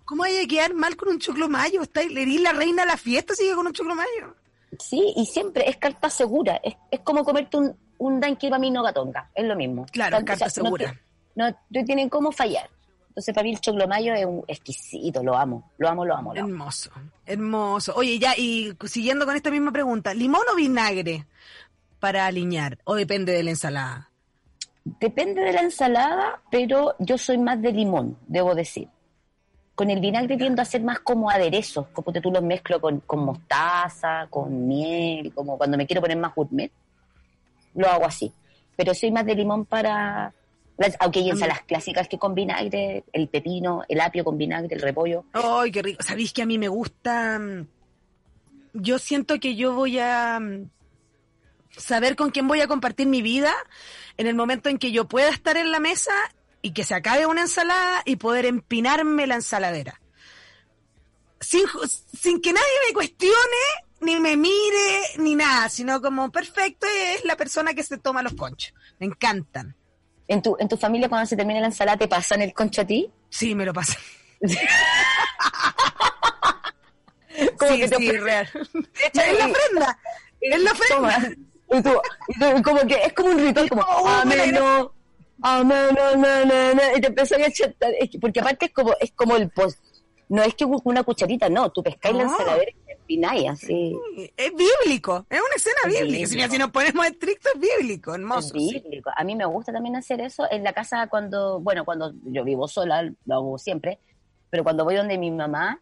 ¿cómo 0.06 0.23
hay 0.23 0.39
que 0.41 0.47
quedar 0.47 0.73
mal 0.73 0.95
con 0.95 1.10
un 1.10 1.19
choclo 1.19 1.50
mayo? 1.50 1.82
Está, 1.82 2.02
le 2.04 2.21
eres 2.21 2.41
la 2.41 2.54
reina 2.54 2.84
de 2.84 2.88
la 2.88 2.97
fiesta, 2.97 3.36
sigue 3.36 3.54
con 3.56 3.67
un 3.67 3.73
choclo 3.73 3.95
mayo. 3.95 4.36
Sí, 4.80 5.13
y 5.15 5.26
siempre 5.26 5.69
es 5.69 5.78
carta 5.78 6.10
segura. 6.10 6.60
Es, 6.63 6.76
es 6.91 7.00
como 7.02 7.23
comerte 7.23 7.58
un, 7.58 7.76
un 7.97 8.19
para 8.19 8.60
mí 8.60 8.71
no 8.71 8.84
gatonga. 8.84 9.30
Es 9.36 9.45
lo 9.45 9.56
mismo. 9.56 9.86
Claro, 9.91 10.17
O 10.17 10.19
sea, 10.19 10.26
carta 10.26 10.45
no 10.45 10.52
segura. 10.52 10.91
ti- 10.91 10.97
No, 11.36 11.50
no 11.50 11.86
tienen 11.86 12.10
cómo 12.10 12.32
fallar. 12.32 12.69
Entonces 13.10 13.34
para 13.34 13.43
mí 13.45 13.54
el 13.54 13.60
choclo 13.62 13.88
mayo 13.88 14.13
es 14.13 14.26
un 14.26 14.43
exquisito, 14.47 15.23
lo 15.23 15.36
amo, 15.36 15.71
lo 15.80 15.89
amo, 15.89 16.06
lo 16.06 16.15
amo, 16.15 16.34
lo 16.36 16.39
amo. 16.39 16.50
Hermoso, 16.50 16.91
hermoso. 17.26 17.93
Oye, 17.95 18.19
ya, 18.19 18.36
y 18.38 18.76
siguiendo 18.86 19.26
con 19.26 19.36
esta 19.36 19.50
misma 19.50 19.71
pregunta, 19.71 20.13
¿limón 20.13 20.43
o 20.54 20.56
vinagre 20.56 21.26
para 22.00 22.28
aliñar? 22.28 22.78
¿O 22.84 22.93
depende 22.93 23.32
de 23.34 23.41
la 23.41 23.50
ensalada? 23.50 24.06
Depende 25.00 25.41
de 25.41 25.54
la 25.54 25.62
ensalada, 25.62 26.41
pero 26.50 26.95
yo 27.00 27.17
soy 27.17 27.38
más 27.38 27.62
de 27.62 27.71
limón, 27.71 28.17
debo 28.28 28.56
decir. 28.56 28.88
Con 29.76 29.89
el 29.89 30.00
vinagre 30.00 30.38
tiendo 30.38 30.62
a 30.62 30.65
ser 30.65 30.82
más 30.82 31.00
como 31.00 31.30
aderezos, 31.30 31.88
como 31.89 32.12
que 32.12 32.21
tú 32.21 32.32
los 32.32 32.41
mezclo 32.41 32.82
con, 32.82 33.02
con 33.02 33.19
mostaza, 33.26 34.28
con 34.30 34.67
miel, 34.67 35.32
como 35.34 35.58
cuando 35.58 35.78
me 35.78 35.86
quiero 35.86 36.02
poner 36.02 36.17
más 36.17 36.34
gourmet, 36.34 36.71
lo 37.76 37.88
hago 37.88 38.06
así. 38.06 38.32
Pero 38.76 38.93
soy 38.93 39.12
más 39.12 39.26
de 39.26 39.36
limón 39.36 39.65
para... 39.65 40.34
aunque 41.00 41.19
hay 41.19 41.30
ensaladas 41.30 41.63
clásicas 41.63 42.08
que 42.08 42.17
con 42.17 42.34
vinagre, 42.34 43.04
el 43.12 43.28
pepino, 43.28 43.84
el 43.88 44.02
apio 44.02 44.23
con 44.23 44.38
vinagre, 44.38 44.76
el 44.76 44.82
repollo. 44.82 45.26
¡Ay, 45.34 45.71
qué 45.71 45.82
rico! 45.82 46.04
¿Sabéis 46.04 46.34
que 46.34 46.41
a 46.41 46.45
mí 46.45 46.58
me 46.58 46.69
gusta? 46.69 47.39
Yo 48.73 49.00
siento 49.00 49.39
que 49.39 49.56
yo 49.56 49.73
voy 49.73 50.00
a 50.00 50.39
saber 51.77 52.15
con 52.15 52.31
quién 52.31 52.47
voy 52.47 52.61
a 52.61 52.67
compartir 52.67 53.07
mi 53.07 53.21
vida 53.21 53.53
en 54.17 54.27
el 54.27 54.35
momento 54.35 54.69
en 54.69 54.77
que 54.77 54.91
yo 54.91 55.07
pueda 55.07 55.29
estar 55.29 55.57
en 55.57 55.71
la 55.71 55.79
mesa 55.79 56.13
y 56.61 56.71
que 56.71 56.83
se 56.83 56.95
acabe 56.95 57.25
una 57.25 57.41
ensalada 57.41 58.01
y 58.05 58.15
poder 58.17 58.45
empinarme 58.45 59.27
la 59.27 59.35
ensaladera. 59.35 60.01
Sin, 61.39 61.63
sin 62.19 62.41
que 62.41 62.51
nadie 62.51 62.65
me 62.87 62.93
cuestione, 62.93 63.35
ni 64.01 64.19
me 64.19 64.35
mire, 64.35 65.01
ni 65.17 65.35
nada, 65.35 65.69
sino 65.69 66.01
como 66.01 66.31
perfecto 66.31 66.87
es 66.87 67.23
la 67.25 67.37
persona 67.37 67.73
que 67.73 67.83
se 67.83 67.97
toma 67.97 68.23
los 68.23 68.33
conchos. 68.33 68.73
Me 68.99 69.05
encantan. 69.05 69.75
¿En 70.27 70.41
tu, 70.41 70.57
en 70.59 70.67
tu 70.67 70.75
familia 70.75 71.07
cuando 71.07 71.25
se 71.25 71.37
termina 71.37 71.61
la 71.61 71.67
ensalada 71.67 71.97
te 71.97 72.07
pasan 72.07 72.41
el 72.41 72.53
concho 72.53 72.81
a 72.81 72.85
ti? 72.85 73.09
Sí, 73.29 73.55
me 73.55 73.65
lo 73.65 73.73
pasa. 73.73 73.97
Como 77.57 77.71
sí, 77.71 77.79
que 77.79 77.87
te 77.87 77.97
sí, 77.97 78.11
real. 78.11 78.49
Es 79.13 79.37
la 79.37 79.45
ofrenda. 79.45 79.99
Es 80.41 80.61
la 80.61 80.71
ofrenda. 80.71 81.31
Y 81.71 81.82
tú, 81.82 81.89
y 82.30 82.39
tú, 82.39 82.63
como 82.63 82.80
que 82.88 82.95
es 83.03 83.13
como 83.13 83.30
un 83.30 83.38
ritual, 83.39 83.69
como, 83.69 83.82
Oh, 83.84 84.08
amén, 84.08 84.53
no, 84.53 84.91
amén, 85.41 85.88
no, 85.95 86.15
no, 86.15 86.45
no, 86.45 86.73
no", 86.73 86.82
y 86.97 87.01
te 87.01 87.08
empezás 87.08 87.39
a 87.41 87.51
chantar, 87.51 87.91
es 87.99 88.10
que- 88.10 88.19
porque 88.19 88.39
aparte 88.39 88.65
es 88.67 88.71
como, 88.73 88.93
es 88.99 89.12
como 89.12 89.36
el 89.36 89.49
post, 89.49 89.80
no 90.30 90.41
es 90.43 90.53
que 90.56 90.65
una 90.65 91.03
cucharita, 91.03 91.49
no, 91.49 91.69
tú 91.71 91.84
pescáis 91.84 92.15
la 92.15 92.23
No. 92.23 92.32
ensaladera 92.32 92.71
y 92.71 92.91
empináis 92.91 93.49
así, 93.49 93.95
Es 94.38 94.51
bíblico, 94.56 95.25
es 95.30 95.39
una 95.39 95.56
escena 95.56 95.75
Es 95.86 95.93
bíblica. 96.01 96.27
Si, 96.27 96.36
bíblico. 96.36 96.51
si 96.53 96.58
nos 96.58 96.71
ponemos 96.71 97.06
estrictos, 97.06 97.51
es 97.56 97.62
bíblico, 97.62 98.12
es 98.12 98.19
hermoso. 98.19 98.49
sí. 98.49 98.82
bíblico. 98.84 99.10
A 99.15 99.23
mí 99.23 99.36
me 99.36 99.45
gusta 99.45 99.71
también 99.73 99.95
hacer 99.95 100.19
eso 100.21 100.45
en 100.49 100.63
la 100.63 100.73
casa 100.73 101.08
cuando, 101.08 101.60
bueno, 101.60 101.86
cuando 101.86 102.13
yo 102.25 102.43
vivo 102.43 102.67
sola, 102.67 103.03
lo 103.25 103.36
hago 103.36 103.58
siempre, 103.58 103.99
pero 104.49 104.63
cuando 104.63 104.84
voy 104.86 104.95
donde 104.95 105.17
mi 105.17 105.32
mamá, 105.32 105.82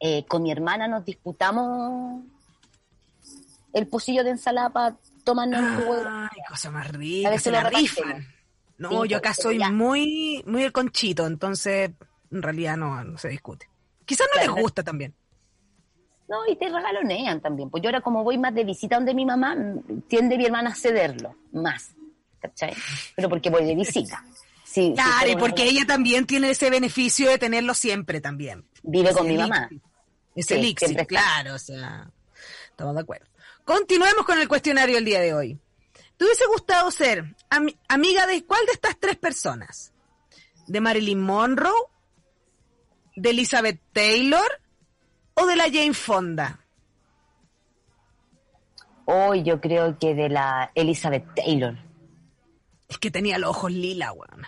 eh, 0.00 0.24
con 0.26 0.42
mi 0.42 0.50
hermana 0.52 0.86
nos 0.88 1.04
disputamos 1.04 2.22
el 3.74 3.86
pocillo 3.88 4.24
de 4.24 4.30
ensalada 4.30 4.70
para 4.70 4.96
tomarnos 5.24 5.60
el 5.60 5.84
jugo 5.84 6.02
Ay, 6.06 6.38
cosa 6.48 6.70
más 6.70 6.88
A 6.88 6.92
rica, 6.92 7.28
veces 7.30 7.42
se 7.42 7.50
la 7.50 7.68
rifan. 7.68 8.26
No, 8.78 9.02
Sí, 9.02 9.08
yo 9.10 9.18
acá 9.18 9.30
pues, 9.34 9.42
soy 9.42 9.58
ya. 9.58 9.70
muy, 9.70 10.42
muy 10.46 10.62
el 10.64 10.72
conchito, 10.72 11.26
entonces 11.26 11.90
en 12.30 12.42
realidad 12.42 12.76
no, 12.76 13.04
no 13.04 13.18
se 13.18 13.28
discute. 13.28 13.68
Quizás 14.04 14.26
no 14.34 14.40
Claro. 14.40 14.54
les 14.54 14.62
gusta 14.62 14.82
también. 14.82 15.14
No, 16.28 16.38
y 16.48 16.56
te 16.56 16.68
regalonean 16.70 17.40
también. 17.40 17.68
Pues 17.70 17.82
yo 17.82 17.88
ahora 17.88 18.00
como 18.00 18.24
voy 18.24 18.38
más 18.38 18.54
de 18.54 18.64
visita 18.64 18.96
donde 18.96 19.12
mi 19.14 19.26
mamá, 19.26 19.56
tiende 20.08 20.38
mi 20.38 20.46
hermana 20.46 20.70
a 20.70 20.74
cederlo 20.74 21.34
más. 21.52 21.90
¿Cachai? 22.40 22.74
Pero 23.14 23.28
porque 23.28 23.50
voy 23.50 23.64
de 23.64 23.74
visita. 23.76 24.24
Sí, 24.64 24.92
Claro, 24.94 25.28
y 25.28 25.32
una- 25.32 25.40
porque 25.40 25.64
ella 25.64 25.84
también 25.86 26.26
tiene 26.26 26.50
ese 26.50 26.70
beneficio 26.70 27.28
de 27.28 27.38
tenerlo 27.38 27.74
siempre 27.74 28.20
también. 28.20 28.64
vive 28.82 29.12
con 29.12 29.28
mi 29.28 29.36
mamá. 29.36 29.68
Ese 30.34 30.54
Sí, 30.54 30.60
elixir, 30.60 31.06
claro, 31.06 31.54
o 31.54 31.58
sea, 31.58 32.10
estamos 32.70 32.94
de 32.96 33.00
acuerdo. 33.02 33.26
Continuemos 33.64 34.24
con 34.26 34.38
el 34.38 34.48
cuestionario 34.48 34.96
del 34.96 35.04
día 35.04 35.20
de 35.20 35.34
hoy. 35.34 35.58
¿Te 36.16 36.24
hubiese 36.24 36.46
gustado 36.46 36.90
ser 36.90 37.34
ami- 37.50 37.76
amiga 37.88 38.26
de 38.26 38.44
cuál 38.44 38.64
de 38.66 38.72
estas 38.72 38.98
tres 39.00 39.16
personas? 39.16 39.92
¿De 40.66 40.80
Marilyn 40.80 41.20
Monroe? 41.20 41.72
¿De 43.16 43.30
Elizabeth 43.30 43.80
Taylor? 43.92 44.46
¿O 45.34 45.46
de 45.46 45.56
la 45.56 45.64
Jane 45.64 45.94
Fonda? 45.94 46.60
Hoy 49.06 49.42
yo 49.42 49.60
creo 49.60 49.98
que 49.98 50.14
de 50.14 50.28
la 50.28 50.70
Elizabeth 50.74 51.34
Taylor. 51.34 51.76
Es 52.88 52.98
que 52.98 53.10
tenía 53.10 53.38
los 53.38 53.50
ojos 53.50 53.72
lila, 53.72 54.12
weón. 54.12 54.42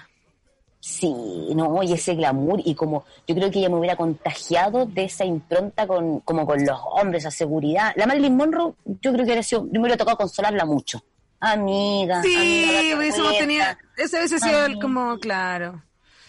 Sí, 0.88 1.12
no, 1.56 1.82
y 1.82 1.92
ese 1.92 2.14
glamour, 2.14 2.60
y 2.64 2.76
como 2.76 3.04
yo 3.26 3.34
creo 3.34 3.50
que 3.50 3.58
ella 3.58 3.68
me 3.68 3.74
hubiera 3.76 3.96
contagiado 3.96 4.86
de 4.86 5.04
esa 5.06 5.24
impronta 5.24 5.84
con, 5.84 6.20
como 6.20 6.46
con 6.46 6.64
los 6.64 6.78
hombres, 6.92 7.24
esa 7.24 7.32
seguridad. 7.32 7.92
La 7.96 8.06
Marilyn 8.06 8.36
Monroe, 8.36 8.72
yo 8.84 9.12
creo 9.12 9.16
que 9.16 9.22
hubiera 9.24 9.42
sido, 9.42 9.64
yo 9.66 9.72
me 9.72 9.80
hubiera 9.80 9.96
tocado 9.96 10.16
consolarla 10.16 10.64
mucho. 10.64 11.02
Amiga, 11.40 12.22
Sí, 12.22 12.92
hubiésemos 12.96 13.36
tenido, 13.36 13.64
ese 13.96 14.16
hubiese 14.18 14.38
sido 14.38 14.64
el 14.64 14.78
como, 14.78 15.18
claro. 15.18 15.82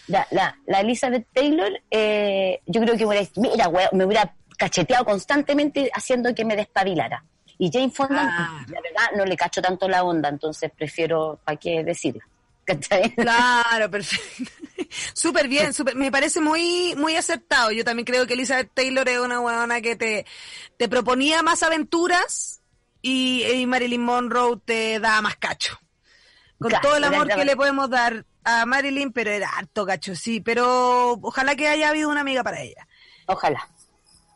La, 0.08 0.26
la, 0.32 0.58
la 0.66 0.80
Elizabeth 0.80 1.28
Taylor, 1.32 1.70
eh, 1.88 2.60
yo 2.66 2.80
creo 2.80 2.94
que 2.96 3.06
me 3.06 3.10
hubiera, 3.10 3.28
mira, 3.36 3.68
wea, 3.68 3.90
me 3.92 4.04
hubiera 4.06 4.34
cacheteado 4.56 5.04
constantemente 5.04 5.88
haciendo 5.94 6.34
que 6.34 6.44
me 6.44 6.56
despabilara. 6.56 7.24
Y 7.58 7.70
Jane 7.72 7.90
Fonda, 7.90 8.22
Ah. 8.28 8.64
la 8.68 8.80
verdad, 8.80 9.16
no 9.16 9.24
le 9.24 9.36
cacho 9.36 9.62
tanto 9.62 9.88
la 9.88 10.02
onda, 10.02 10.28
entonces 10.28 10.72
prefiero, 10.76 11.38
¿para 11.44 11.56
qué 11.56 11.84
decirlo? 11.84 12.22
¿Cachai? 12.68 13.14
Claro, 13.16 13.90
perfecto. 13.90 14.52
Súper 15.14 15.48
bien, 15.48 15.72
súper- 15.72 15.94
me 15.96 16.10
parece 16.12 16.40
muy 16.40 16.94
muy 16.96 17.16
acertado. 17.16 17.70
Yo 17.72 17.84
también 17.84 18.04
creo 18.06 18.26
que 18.26 18.34
Elizabeth 18.34 18.70
Taylor 18.74 19.08
es 19.08 19.18
una 19.18 19.40
huevona 19.40 19.80
que 19.80 19.96
te, 19.96 20.26
te 20.76 20.88
proponía 20.88 21.42
más 21.42 21.62
aventuras 21.62 22.60
y, 23.02 23.42
y 23.44 23.66
Marilyn 23.66 24.02
Monroe 24.02 24.58
te 24.64 25.00
da 25.00 25.20
más 25.22 25.36
cacho. 25.36 25.78
Con 26.58 26.68
Claro, 26.70 26.88
todo 26.88 26.96
el 26.98 27.04
amor 27.04 27.28
que 27.28 27.44
le 27.44 27.56
podemos 27.56 27.88
dar 27.90 28.24
a 28.44 28.66
Marilyn, 28.66 29.12
pero 29.12 29.30
era 29.30 29.48
harto 29.50 29.86
cacho, 29.86 30.14
sí. 30.14 30.40
Pero 30.40 31.12
ojalá 31.22 31.56
que 31.56 31.68
haya 31.68 31.88
habido 31.88 32.08
una 32.10 32.20
amiga 32.20 32.42
para 32.44 32.60
ella. 32.60 32.86
Ojalá. 33.26 33.66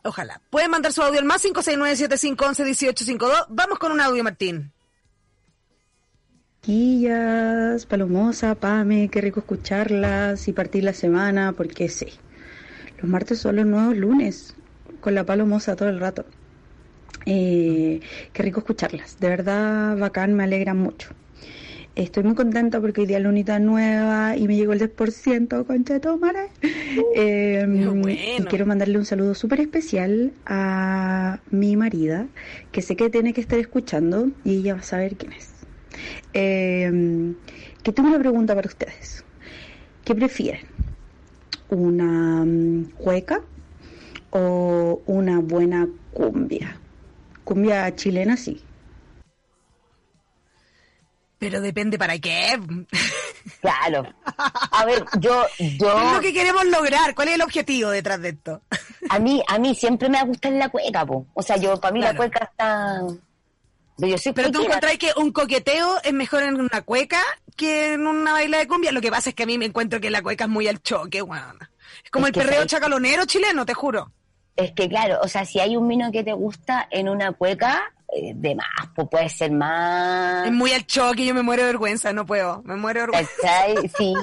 Ojalá. 0.03 0.41
Pueden 0.49 0.71
mandar 0.71 0.91
su 0.93 1.01
audio 1.03 1.19
al 1.19 1.25
más 1.25 1.43
569-7511-1852. 1.45 3.45
Vamos 3.49 3.77
con 3.79 3.91
un 3.91 4.01
audio, 4.01 4.23
Martín. 4.23 4.71
Quillas, 6.63 7.85
Palomosa, 7.85 8.55
Pame, 8.55 9.09
qué 9.09 9.19
rico 9.19 9.41
escucharlas 9.41 10.47
y 10.47 10.53
partir 10.53 10.85
la 10.85 10.93
semana, 10.93 11.51
porque 11.51 11.89
sí, 11.89 12.07
los 13.01 13.11
martes 13.11 13.39
son 13.39 13.57
los 13.57 13.65
nuevos 13.65 13.97
lunes, 13.97 14.55
con 15.01 15.13
la 15.13 15.25
Palomosa 15.25 15.75
todo 15.75 15.89
el 15.89 15.99
rato. 15.99 16.23
Eh, 17.25 17.99
qué 18.31 18.43
rico 18.43 18.61
escucharlas, 18.61 19.19
de 19.19 19.27
verdad 19.27 19.97
bacán, 19.97 20.35
me 20.35 20.45
alegran 20.45 20.77
mucho. 20.77 21.09
Estoy 21.95 22.23
muy 22.23 22.33
contenta 22.33 22.79
porque 22.79 23.01
hoy 23.01 23.07
día 23.07 23.19
la 23.19 23.27
unidad 23.27 23.59
nueva 23.59 24.37
y 24.37 24.47
me 24.47 24.55
llegó 24.55 24.71
el 24.71 24.79
10%, 24.79 25.65
concha 25.65 25.95
de 25.95 25.99
tomara. 25.99 26.45
Eh, 27.13 27.65
bueno. 27.67 28.07
Y 28.09 28.41
quiero 28.45 28.65
mandarle 28.65 28.97
un 28.97 29.05
saludo 29.05 29.35
súper 29.35 29.59
especial 29.59 30.31
a 30.45 31.39
mi 31.51 31.75
marida, 31.75 32.25
que 32.71 32.81
sé 32.81 32.95
que 32.95 33.09
tiene 33.09 33.33
que 33.33 33.41
estar 33.41 33.59
escuchando 33.59 34.29
y 34.45 34.59
ella 34.59 34.75
va 34.75 34.79
a 34.79 34.83
saber 34.83 35.17
quién 35.17 35.33
es. 35.33 35.52
Eh, 36.33 37.33
que 37.83 37.91
tengo 37.91 38.09
una 38.09 38.19
pregunta 38.19 38.55
para 38.55 38.67
ustedes. 38.67 39.23
¿Qué 40.05 40.15
prefieren? 40.15 40.65
¿Una 41.69 42.43
mm, 42.45 42.91
cueca 42.97 43.41
o 44.31 45.01
una 45.05 45.39
buena 45.39 45.87
cumbia? 46.13 46.77
Cumbia 47.43 47.93
chilena, 47.95 48.37
sí. 48.37 48.61
Pero 51.39 51.59
depende 51.59 51.97
para 51.97 52.17
qué. 52.19 52.57
Claro. 53.59 54.05
A 54.71 54.85
ver, 54.85 55.03
yo, 55.19 55.43
¿Qué 55.57 55.65
es 55.67 55.77
yo, 55.77 56.13
lo 56.13 56.21
que 56.21 56.31
queremos 56.31 56.65
lograr? 56.67 57.13
¿Cuál 57.13 57.27
es 57.29 57.35
el 57.35 57.41
objetivo 57.41 57.89
detrás 57.89 58.21
de 58.21 58.29
esto? 58.29 58.61
a 59.09 59.19
mí, 59.19 59.43
a 59.47 59.59
mí 59.59 59.75
siempre 59.75 60.07
me 60.07 60.15
va 60.17 60.23
a 60.23 60.27
gustar 60.27 60.53
la 60.53 60.69
cueca, 60.69 61.05
po. 61.05 61.25
O 61.33 61.41
sea, 61.43 61.57
yo, 61.57 61.77
para 61.81 61.93
mí 61.93 61.99
Claro. 61.99 62.13
la 62.13 62.17
cueca 62.17 62.45
está... 62.49 63.01
Pero 63.97 64.15
Pero 64.33 64.51
tú 64.51 64.63
encontrás 64.63 64.97
que 64.97 65.11
un 65.17 65.31
coqueteo 65.31 65.97
es 66.03 66.13
mejor 66.13 66.43
en 66.43 66.59
una 66.59 66.81
cueca 66.81 67.21
que 67.55 67.93
en 67.93 68.07
una 68.07 68.33
baila 68.33 68.57
de 68.57 68.67
cumbia. 68.67 68.91
Lo 68.91 69.01
que 69.01 69.11
pasa 69.11 69.29
es 69.29 69.35
que 69.35 69.43
a 69.43 69.45
mí 69.45 69.57
me 69.57 69.65
encuentro 69.65 70.01
que 70.01 70.09
la 70.09 70.21
cueca 70.21 70.45
es 70.45 70.49
muy 70.49 70.67
al 70.67 70.81
choque, 70.81 71.21
weón. 71.21 71.57
Es 72.03 72.09
como 72.11 72.25
Es 72.27 72.29
el 72.29 72.41
perreo 72.41 72.55
sabes- 72.61 72.67
chacalonero 72.71 73.25
chileno, 73.25 73.65
te 73.65 73.73
juro. 73.73 74.11
Es 74.55 74.71
que 74.73 74.87
claro, 74.87 75.19
o 75.23 75.27
sea, 75.27 75.45
si 75.45 75.59
hay 75.59 75.75
un 75.77 75.87
vino 75.87 76.11
que 76.11 76.23
te 76.23 76.33
gusta 76.33 76.87
en 76.91 77.09
una 77.09 77.31
cueca, 77.31 77.91
eh, 78.15 78.33
de 78.35 78.53
más, 78.53 78.67
pues 78.95 79.07
puede 79.09 79.27
ser 79.29 79.51
más... 79.51 80.45
Es 80.45 80.51
muy 80.51 80.71
al 80.73 80.85
choque, 80.85 81.25
yo 81.25 81.33
me 81.33 81.41
muero 81.41 81.63
de 81.63 81.69
vergüenza, 81.69 82.13
no 82.13 82.23
puedo. 82.23 82.61
Me 82.63 82.75
muero 82.75 82.99
de 83.01 83.05
vergüenza. 83.07 83.31
¿Cachai? 83.41 83.89
Sí, 83.97 84.13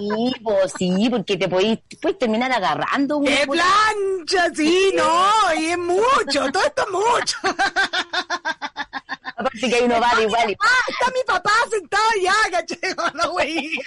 pues 0.45 0.73
sí, 0.79 1.09
porque 1.11 1.37
te 1.37 1.49
podéis, 1.49 1.81
puedes 2.01 2.17
terminar 2.19 2.53
agarrando 2.53 3.17
una 3.17 3.29
¡Qué 3.37 3.45
plancha! 3.47 4.55
Sí, 4.55 4.93
no, 4.95 5.31
y 5.61 5.67
es 5.67 5.79
mucho, 5.79 6.53
todo 6.53 6.63
esto 6.65 6.83
es 6.85 6.91
mucho. 6.93 7.37
Aparte 9.41 9.71
que 9.71 9.75
hay 9.75 9.85
uno 9.85 9.99
va 9.99 10.15
de 10.17 10.25
igual 10.25 10.57
¡Ah, 10.61 10.83
está 10.89 11.11
mi 11.13 11.23
papá 11.27 11.51
sentado 11.71 12.05
allá, 12.15 12.35
caché! 12.51 12.79
Güey. 13.33 13.81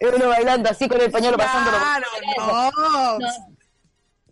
y 0.00 0.04
uno 0.14 0.28
bailando 0.28 0.68
así 0.70 0.86
con 0.86 1.00
el 1.00 1.10
pañuelo 1.10 1.38
pasándolo. 1.38 1.78
Claro, 1.78 2.06
no. 2.36 3.18
No. 3.18 3.28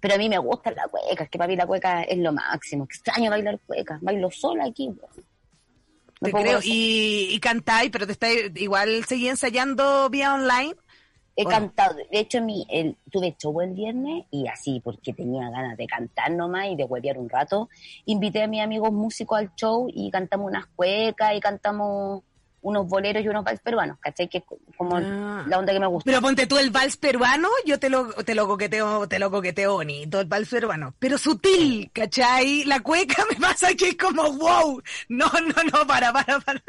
Pero 0.01 0.15
a 0.15 0.19
mí 0.19 0.29
me 0.29 0.39
gusta 0.39 0.71
la 0.73 0.87
cueca, 0.89 1.25
es 1.25 1.31
que 1.31 1.39
para 1.39 1.49
mí 1.49 1.57
la 1.57 1.67
cueca 1.67 2.03
es 2.03 2.19
lo 2.19 2.33
máximo. 2.33 2.85
Extraño 2.85 3.31
bailar 3.31 3.59
cueca, 3.67 3.99
bailo 4.03 4.31
sola 4.31 4.67
aquí. 4.67 4.95
Te 6.21 6.33
creo. 6.33 6.61
Y, 6.63 7.29
y 7.33 7.41
cantáis, 7.41 7.91
pero 7.91 8.07
te 8.07 8.13
está 8.13 8.31
igual 8.31 9.05
seguí 9.07 9.29
ensayando 9.29 10.11
vía 10.11 10.35
online. 10.35 10.77
He 11.39 11.45
Bueno. 11.45 11.59
cantado, 11.59 11.97
de 11.97 12.19
hecho 12.19 12.41
mi, 12.41 12.67
el, 12.71 12.97
tuve 13.11 13.37
show 13.39 13.61
el 13.61 13.75
viernes 13.75 14.25
y 14.31 14.47
así, 14.49 14.81
porque 14.83 15.13
tenía 15.13 15.51
ganas 15.51 15.77
de 15.77 15.87
cantar 15.87 16.31
nomás 16.33 16.69
y 16.69 16.77
de 16.77 16.85
huevear 16.85 17.19
un 17.19 17.29
rato, 17.29 17.69
invité 18.07 18.43
a 18.43 18.47
mis 18.47 18.63
amigos 18.63 18.91
músicos 18.91 19.39
al 19.39 19.55
show 19.55 19.87
y 19.93 20.11
cantamos 20.11 20.49
unas 20.49 20.67
cuecas 20.67 21.35
y 21.35 21.41
cantamos 21.41 22.23
unos 22.67 22.89
boleros 22.89 23.23
y 23.25 23.29
unos 23.29 23.45
vals 23.45 23.61
peruanos, 23.61 23.97
¿cachai? 24.01 24.29
Que 24.29 24.39
es 24.39 24.45
como 24.77 24.97
Ah. 24.97 25.45
la 25.47 25.59
onda 25.59 25.73
que 25.73 25.79
me 25.79 25.87
gusta. 25.87 26.11
Pero 26.11 26.21
ponte 26.21 26.47
tú 26.49 26.59
el 26.59 26.71
vals 26.71 26.97
peruano, 26.97 27.49
yo 27.65 27.79
te 27.79 27.89
lo, 27.89 28.13
te 28.13 28.35
lo 28.35 28.49
coqueteo, 28.49 29.07
te 29.09 29.21
lo 29.21 29.31
coqueteo 29.31 29.75
bonito, 29.75 30.21
el 30.21 30.27
vals 30.27 30.49
peruano. 30.49 30.93
Pero 30.99 31.17
sutil, 31.17 31.91
¿cachai? 31.93 32.65
La 32.65 32.81
cueca 32.81 33.25
me 33.31 33.37
pasa 33.37 33.73
que 33.75 33.91
es 33.91 33.97
como 33.97 34.33
wow. 34.33 34.83
No, 35.09 35.27
no, 35.27 35.63
no, 35.73 35.87
para, 35.87 36.13
para, 36.13 36.41
para. 36.41 36.63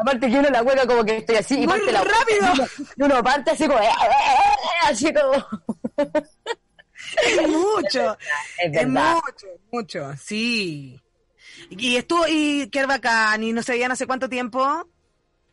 Aparte 0.00 0.30
que 0.30 0.38
uno 0.38 0.48
la 0.48 0.64
cueca 0.64 0.86
como 0.86 1.04
que 1.04 1.18
estoy 1.18 1.36
así 1.36 1.54
y 1.54 1.66
Muy 1.66 1.78
parte 1.78 1.92
la 1.92 2.02
rápido. 2.04 2.68
Y 2.96 3.02
uno 3.02 3.22
parte 3.22 3.50
así 3.50 3.66
como, 3.66 3.78
eh, 3.78 3.84
eh, 3.84 3.88
eh, 3.88 4.86
así 4.88 5.12
como. 5.12 5.44
Es 7.26 7.48
mucho. 7.48 8.16
Es 8.58 8.66
Es 8.66 8.72
verdad. 8.72 9.14
mucho, 9.16 9.46
mucho, 9.70 10.12
sí. 10.18 10.98
Y 11.70 11.96
estuvo, 11.96 12.24
y 12.28 12.68
qué 12.70 12.84
bacán, 12.86 13.42
y 13.42 13.52
no 13.52 13.62
se 13.62 13.72
veían 13.72 13.90
hace 13.92 14.06
cuánto 14.06 14.28
tiempo. 14.28 14.86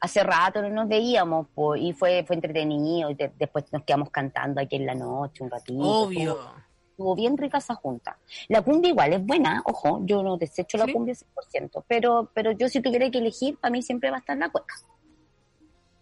Hace 0.04 0.22
rato 0.22 0.62
no 0.62 0.68
nos 0.70 0.90
veíamos, 0.90 1.48
y 1.78 1.94
fue, 1.94 2.26
fue 2.28 2.36
entretenido, 2.36 3.10
y 3.10 3.14
de- 3.16 3.32
después 3.40 3.64
nos 3.72 3.84
quedamos 3.84 4.10
cantando 4.10 4.60
aquí 4.60 4.76
en 4.76 4.86
la 4.86 4.96
noche 4.96 5.42
un 5.44 5.50
ratito. 5.50 5.80
Obvio. 5.82 6.32
Estuvo, 6.34 6.52
estuvo 6.92 7.16
bien 7.16 7.38
rica 7.38 7.60
esa 7.60 7.76
junta. 7.76 8.18
La 8.50 8.62
cumbia 8.62 8.90
igual 8.90 9.14
es 9.14 9.26
buena, 9.26 9.62
ojo, 9.66 10.02
yo 10.04 10.22
no 10.22 10.36
desecho 10.36 10.78
la 10.78 10.92
cumbia 10.92 11.14
100%, 11.16 11.86
pero, 11.88 12.30
pero 12.34 12.52
yo 12.52 12.68
si 12.68 12.82
tuviera 12.82 13.10
que 13.10 13.20
elegir, 13.20 13.58
para 13.58 13.72
mí 13.72 13.82
siempre 13.82 14.10
va 14.10 14.18
a 14.18 14.20
estar 14.20 14.36
la 14.38 14.50
cueca. 14.50 14.76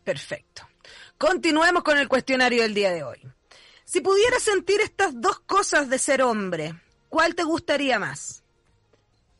Perfecto. 0.04 0.64
Continuemos 1.20 1.84
con 1.84 1.98
el 2.00 2.08
cuestionario 2.08 2.64
del 2.64 2.74
día 2.74 2.90
de 2.92 3.04
hoy. 3.04 3.20
Si 3.86 4.02
pudieras 4.02 4.42
sentir 4.42 4.82
estas 4.82 5.20
dos 5.22 5.42
cosas 5.42 5.90
de 5.90 6.00
ser 6.00 6.24
hombre, 6.24 6.74
¿cuál 7.08 7.36
te 7.36 7.44
gustaría 7.44 8.00
más? 8.00 8.44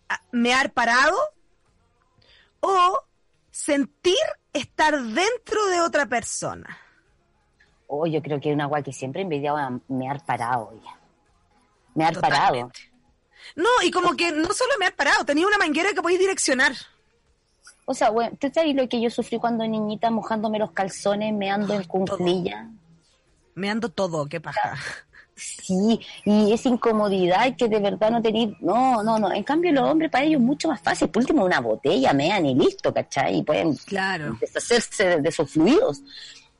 ¿A- 0.08 0.21
¿Mear 0.32 0.71
parado? 0.71 1.17
¿O 2.60 3.02
sentir 3.50 4.13
estar 4.54 5.02
dentro 5.02 5.66
de 5.68 5.82
otra 5.82 6.06
persona? 6.06 6.78
Oh, 7.88 8.06
yo 8.08 8.22
creo 8.22 8.40
que 8.40 8.50
es 8.50 8.56
una 8.56 8.66
guay 8.66 8.84
que 8.84 8.94
siempre 8.94 9.22
envidiaba 9.22 9.80
mear 9.88 10.26
parado 10.26 10.74
ya. 10.84 10.98
Mear 11.94 12.20
parado. 12.20 12.72
No, 13.56 13.70
y 13.84 13.92
como 13.92 14.16
que 14.16 14.32
no 14.32 14.54
solo 14.54 14.72
mear 14.80 14.96
parado, 14.96 15.26
tenía 15.26 15.46
una 15.46 15.58
manguera 15.58 15.92
que 15.94 16.02
podéis 16.02 16.20
direccionar. 16.20 16.74
O 17.86 17.94
sea, 17.94 18.10
bueno, 18.10 18.38
¿tú 18.40 18.50
sabes 18.54 18.76
lo 18.76 18.88
que 18.88 19.02
yo 19.02 19.10
sufrí 19.10 19.40
cuando 19.40 19.68
niñita 19.68 20.10
mojándome 20.10 20.60
los 20.60 20.72
calzones, 20.72 21.34
meando 21.34 21.74
en 21.74 21.84
cunclilla? 21.84 22.70
Meando 23.56 23.90
todo, 23.90 24.28
qué 24.28 24.40
paja. 24.40 24.78
Sí, 25.41 25.99
y 26.23 26.54
esa 26.54 26.69
incomodidad 26.69 27.56
que 27.58 27.67
de 27.67 27.80
verdad 27.80 28.12
no 28.12 28.21
tenéis, 28.21 28.49
no, 28.60 29.01
no, 29.01 29.17
no, 29.17 29.34
en 29.34 29.43
cambio 29.43 29.71
los 29.71 29.89
hombres 29.89 30.12
para 30.12 30.23
ellos 30.23 30.39
es 30.39 30.45
mucho 30.45 30.67
más 30.67 30.80
fácil, 30.82 31.10
por 31.10 31.23
último 31.23 31.43
una 31.43 31.60
botella, 31.60 32.13
mean 32.13 32.45
y 32.45 32.54
listo, 32.54 32.93
¿cachai? 32.93 33.38
Y 33.38 33.43
pueden 33.43 33.75
Claro. 33.75 34.38
deshacerse 34.39 35.04
de, 35.04 35.21
de 35.21 35.32
sus 35.32 35.49
fluidos, 35.49 36.04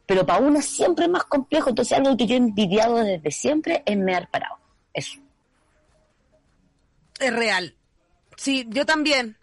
pero 0.08 0.26
para 0.26 0.39
uno 0.39 0.60
siempre 0.62 1.06
es 1.06 1.12
más 1.12 1.26
complejo, 1.26 1.70
entonces 1.70 1.95
algo 1.95 2.18
que 2.18 2.26
yo 2.26 2.34
he 2.34 2.38
envidiado 2.38 2.95
desde 2.95 3.30
siempre 3.30 3.84
es 3.86 3.97
mear 3.97 4.30
parado, 4.32 4.58
eso. 4.93 5.20
Es 7.20 7.34
real. 7.34 7.76
Sí, 8.36 8.66
yo 8.70 8.86
también. 8.86 9.38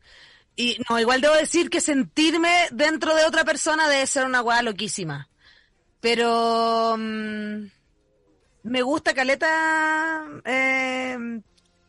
Y 0.57 0.79
no, 0.91 0.99
igual 0.99 1.21
debo 1.21 1.35
decir 1.35 1.71
que 1.71 1.81
sentirme 1.81 2.67
dentro 2.73 3.15
de 3.15 3.25
otra 3.25 3.45
persona 3.45 3.89
debe 3.89 4.05
ser 4.09 4.25
una 4.25 4.43
weá 4.43 4.63
loquísima. 4.63 5.29
Pero 6.01 6.97
mm, 6.99 7.67
me 8.69 8.83
gusta, 8.83 9.15
Caleta, 9.15 10.25
eh, 10.45 11.41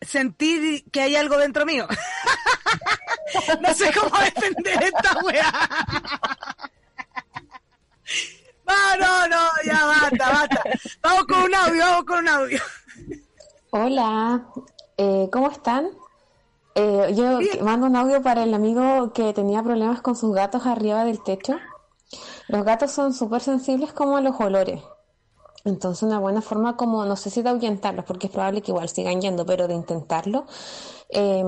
sentir 0.01 0.83
que 0.91 1.01
hay 1.01 1.15
algo 1.15 1.37
dentro 1.37 1.65
mío. 1.65 1.87
no 3.61 3.73
sé 3.73 3.91
cómo 3.93 4.17
defender 4.17 4.83
esta 4.83 5.17
weá. 5.23 5.51
No, 8.65 8.97
no, 8.97 9.27
no, 9.27 9.47
ya 9.65 9.85
basta, 9.85 10.29
basta. 10.29 10.63
Vamos 11.01 11.23
con 11.25 11.43
un 11.43 11.55
audio, 11.55 11.85
vamos 11.85 12.05
con 12.05 12.19
un 12.19 12.29
audio. 12.29 12.59
Hola, 13.71 14.45
eh, 14.97 15.27
¿cómo 15.31 15.49
están? 15.49 15.89
Eh, 16.75 17.13
yo 17.15 17.39
Bien. 17.39 17.65
mando 17.65 17.87
un 17.87 17.95
audio 17.95 18.21
para 18.21 18.43
el 18.43 18.53
amigo 18.53 19.11
que 19.11 19.33
tenía 19.33 19.63
problemas 19.63 20.01
con 20.01 20.15
sus 20.15 20.33
gatos 20.33 20.65
arriba 20.65 21.03
del 21.03 21.23
techo. 21.23 21.57
Los 22.47 22.63
gatos 22.63 22.91
son 22.91 23.13
súper 23.13 23.41
sensibles 23.41 23.91
como 23.91 24.17
a 24.17 24.21
los 24.21 24.39
olores. 24.39 24.81
Entonces 25.65 26.03
una 26.03 26.19
buena 26.19 26.41
forma 26.41 26.77
como, 26.77 27.05
no 27.05 27.15
sé 27.15 27.29
si 27.29 27.41
de 27.41 27.49
ahuyentarlos, 27.49 28.05
porque 28.05 28.27
es 28.27 28.33
probable 28.33 28.61
que 28.61 28.71
igual 28.71 28.89
sigan 28.89 29.21
yendo, 29.21 29.45
pero 29.45 29.67
de 29.67 29.73
intentarlo, 29.73 30.45
eh, 31.09 31.43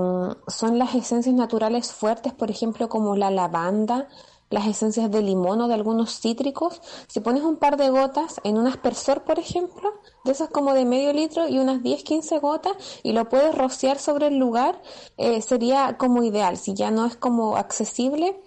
son 0.48 0.78
las 0.78 0.96
esencias 0.96 1.36
naturales 1.36 1.94
fuertes, 1.94 2.34
por 2.34 2.52
ejemplo, 2.52 2.90
como 2.90 3.16
la 3.16 3.32
lavanda, 3.32 4.08
las 4.52 4.68
esencias 4.68 5.10
de 5.10 5.22
limón 5.22 5.62
o 5.62 5.68
de 5.68 5.74
algunos 5.74 6.20
cítricos. 6.20 6.82
Si 7.08 7.22
pones 7.22 7.44
un 7.44 7.56
par 7.56 7.78
de 7.78 7.90
gotas 7.90 8.40
en 8.44 8.58
un 8.58 8.68
aspersor, 8.68 9.24
por 9.24 9.40
ejemplo, 9.40 9.90
de 10.26 10.34
esas 10.34 10.50
como 10.50 10.74
de 10.74 10.86
medio 10.86 11.14
litro 11.14 11.48
y 11.48 11.58
unas 11.58 11.82
10, 11.82 12.04
15 12.04 12.40
gotas 12.40 12.74
y 13.02 13.14
lo 13.14 13.30
puedes 13.30 13.56
rociar 13.56 13.98
sobre 13.98 14.28
el 14.28 14.38
lugar, 14.38 14.82
eh, 15.18 15.42
sería 15.42 15.98
como 15.98 16.22
ideal. 16.22 16.58
Si 16.58 16.74
ya 16.74 16.92
no 16.92 17.06
es 17.06 17.16
como 17.16 17.56
accesible, 17.56 18.40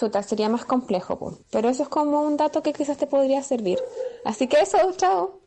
chuta, 0.00 0.22
sería 0.22 0.48
más 0.48 0.64
complejo. 0.64 1.18
po. 1.18 1.38
Pero 1.50 1.68
eso 1.68 1.82
es 1.82 1.88
como 1.88 2.22
un 2.22 2.36
dato 2.36 2.62
que 2.62 2.72
quizás 2.72 2.96
te 2.96 3.06
podría 3.06 3.42
servir. 3.42 3.78
Así 4.24 4.48
que 4.48 4.60
eso, 4.60 4.78
chao. 4.96 5.38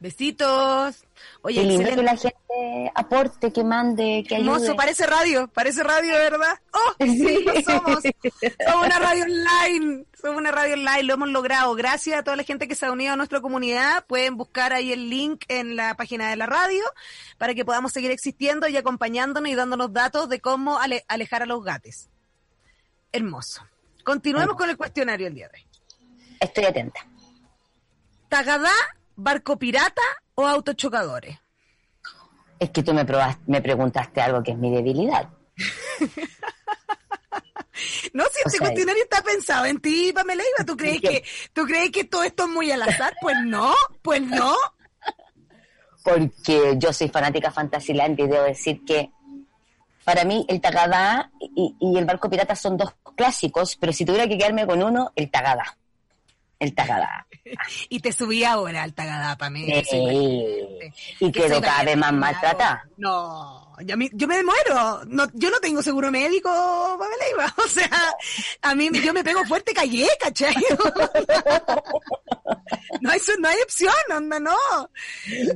Besitos. 0.00 1.04
Oye, 1.42 1.64
lindo 1.64 1.90
que 1.90 2.02
la 2.02 2.16
gente 2.16 2.92
aporte, 2.94 3.52
que 3.52 3.64
mande, 3.64 4.24
que 4.28 4.36
ayude. 4.36 4.48
Hermoso, 4.52 4.76
parece 4.76 5.06
radio, 5.06 5.48
parece 5.48 5.82
radio, 5.82 6.12
¿verdad? 6.12 6.54
¡Oh! 6.72 6.92
Sí, 7.04 7.44
lo 7.44 7.52
somos. 7.66 7.98
Somos 8.64 8.86
una 8.86 8.98
radio 9.00 9.24
online. 9.24 10.04
Somos 10.20 10.36
una 10.38 10.52
radio 10.52 10.74
online, 10.74 11.02
lo 11.02 11.14
hemos 11.14 11.28
logrado. 11.30 11.74
Gracias 11.74 12.16
a 12.18 12.22
toda 12.22 12.36
la 12.36 12.44
gente 12.44 12.68
que 12.68 12.76
se 12.76 12.86
ha 12.86 12.92
unido 12.92 13.12
a 13.12 13.16
nuestra 13.16 13.40
comunidad. 13.40 14.04
Pueden 14.06 14.36
buscar 14.36 14.72
ahí 14.72 14.92
el 14.92 15.10
link 15.10 15.44
en 15.48 15.74
la 15.74 15.94
página 15.96 16.30
de 16.30 16.36
la 16.36 16.46
radio 16.46 16.84
para 17.36 17.54
que 17.54 17.64
podamos 17.64 17.92
seguir 17.92 18.12
existiendo 18.12 18.68
y 18.68 18.76
acompañándonos 18.76 19.50
y 19.50 19.54
dándonos 19.56 19.92
datos 19.92 20.28
de 20.28 20.40
cómo 20.40 20.78
ale- 20.78 21.04
alejar 21.08 21.42
a 21.42 21.46
los 21.46 21.64
gatos. 21.64 22.08
Hermoso. 23.12 23.62
Continuemos 24.04 24.56
con 24.56 24.70
el 24.70 24.76
cuestionario 24.76 25.26
el 25.26 25.34
día 25.34 25.48
de 25.48 25.58
hoy. 25.58 25.66
Estoy 26.40 26.64
atenta. 26.64 27.06
¿Tagadá, 28.28 28.72
barco 29.16 29.58
pirata 29.58 30.02
o 30.34 30.46
autochocadores? 30.46 31.38
Es 32.58 32.70
que 32.70 32.82
tú 32.82 32.92
me, 32.92 33.04
probaste, 33.04 33.42
me 33.46 33.62
preguntaste 33.62 34.20
algo 34.20 34.42
que 34.42 34.52
es 34.52 34.58
mi 34.58 34.70
debilidad. 34.70 35.28
No, 38.12 38.24
si 38.24 38.38
este 38.38 38.50
sea, 38.50 38.60
cuestionario 38.60 39.02
está 39.02 39.22
pensado 39.22 39.66
en 39.66 39.80
ti, 39.80 40.12
Pamela 40.12 40.42
Iba. 40.42 40.64
¿Tú 40.64 40.76
crees 40.76 41.00
que, 41.00 41.24
tú 41.52 41.64
crees 41.64 41.90
que 41.90 42.04
todo 42.04 42.24
esto 42.24 42.44
es 42.44 42.48
muy 42.50 42.70
al 42.70 42.82
azar? 42.82 43.14
Pues 43.20 43.36
no, 43.44 43.74
pues 44.02 44.20
no. 44.20 44.56
Porque 46.04 46.74
yo 46.78 46.92
soy 46.92 47.08
fanática 47.08 47.50
Fantasyland 47.50 48.18
y 48.18 48.26
debo 48.26 48.44
decir 48.44 48.84
que 48.84 49.10
para 50.08 50.24
mí 50.24 50.42
el 50.48 50.58
Tagadá 50.58 51.30
y, 51.38 51.76
y 51.78 51.98
el 51.98 52.06
barco 52.06 52.30
pirata 52.30 52.56
son 52.56 52.78
dos 52.78 52.94
clásicos, 53.14 53.76
pero 53.76 53.92
si 53.92 54.06
tuviera 54.06 54.26
que 54.26 54.38
quedarme 54.38 54.66
con 54.66 54.82
uno, 54.82 55.12
el 55.14 55.30
Tagadá. 55.30 55.76
El 56.58 56.74
Tagadá. 56.74 57.26
Y 57.90 58.00
te 58.00 58.10
subí 58.12 58.42
ahora 58.42 58.84
al 58.84 58.94
Tagadá, 58.94 59.36
Pamela. 59.36 59.82
Sí. 59.84 59.96
imagínate. 59.96 60.92
Y 61.20 61.30
Que 61.32 61.42
quedó 61.42 61.60
cada 61.60 61.82
vez 61.84 61.96
más 61.98 62.12
maltratada. 62.14 62.84
No, 62.96 63.74
yo, 63.84 63.96
me- 63.98 64.08
yo 64.14 64.26
me 64.26 64.42
muero. 64.42 65.04
No, 65.06 65.26
yo 65.34 65.50
no 65.50 65.58
tengo 65.60 65.82
seguro 65.82 66.10
médico, 66.10 66.48
Pamela 66.98 67.24
Iba. 67.34 67.54
O 67.64 67.68
sea, 67.68 67.90
a 68.62 68.74
mí 68.74 68.88
yo 69.04 69.12
me 69.12 69.22
pego 69.24 69.44
fuerte, 69.44 69.74
callé, 69.74 70.08
¿cachai? 70.18 70.54
No 73.02 73.10
hay, 73.10 73.20
no 73.38 73.48
hay 73.48 73.56
opción, 73.62 73.94
onda, 74.14 74.40
no. 74.40 74.56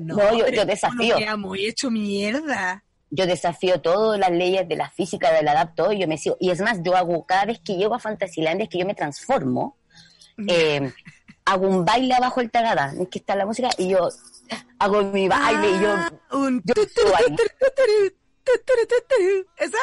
No, 0.01 0.37
yo- 0.37 0.45
pero 0.45 0.57
yo 0.59 0.65
desafío. 0.67 1.17
uno 1.17 1.25
queda 1.25 1.37
muy 1.39 1.67
hecho 1.67 1.91
mierda. 1.91 2.85
Yo 3.15 3.27
desafío 3.27 3.81
todas 3.81 4.19
las 4.19 4.31
leyes 4.31 4.67
de 4.67 4.77
la 4.77 4.91
física, 4.91 5.31
del 5.33 5.47
adapto, 5.47 5.93
y 5.93 6.01
yo 6.01 6.09
me 6.09 6.17
sigo. 6.17 6.37
Y 6.41 6.51
es 6.51 6.61
más, 6.61 6.79
yo 6.83 6.97
hago, 6.97 7.27
cada 7.27 7.45
vez 7.45 7.61
que 7.61 7.77
llego 7.77 7.95
a 7.95 7.99
Fantasyland 7.99 8.63
es 8.63 8.69
que 8.71 8.79
yo 8.79 8.87
me 8.87 8.95
transformo, 8.95 9.77
eh, 10.49 10.91
hago 11.45 11.69
un 11.69 11.85
baile 11.85 12.15
abajo 12.15 12.41
el 12.41 12.51
Tagadá. 12.51 12.95
Es 12.99 13.09
que 13.09 13.19
está 13.19 13.37
la 13.37 13.45
música 13.45 13.69
y 13.77 13.91
yo 13.91 14.09
hago 14.79 15.03
mi 15.03 15.29
baile 15.29 15.71
y 15.77 15.81
yo... 15.83 15.93
Ah, 15.95 16.13
un 16.33 16.63
yo. 16.65 16.75
Esa 19.57 19.79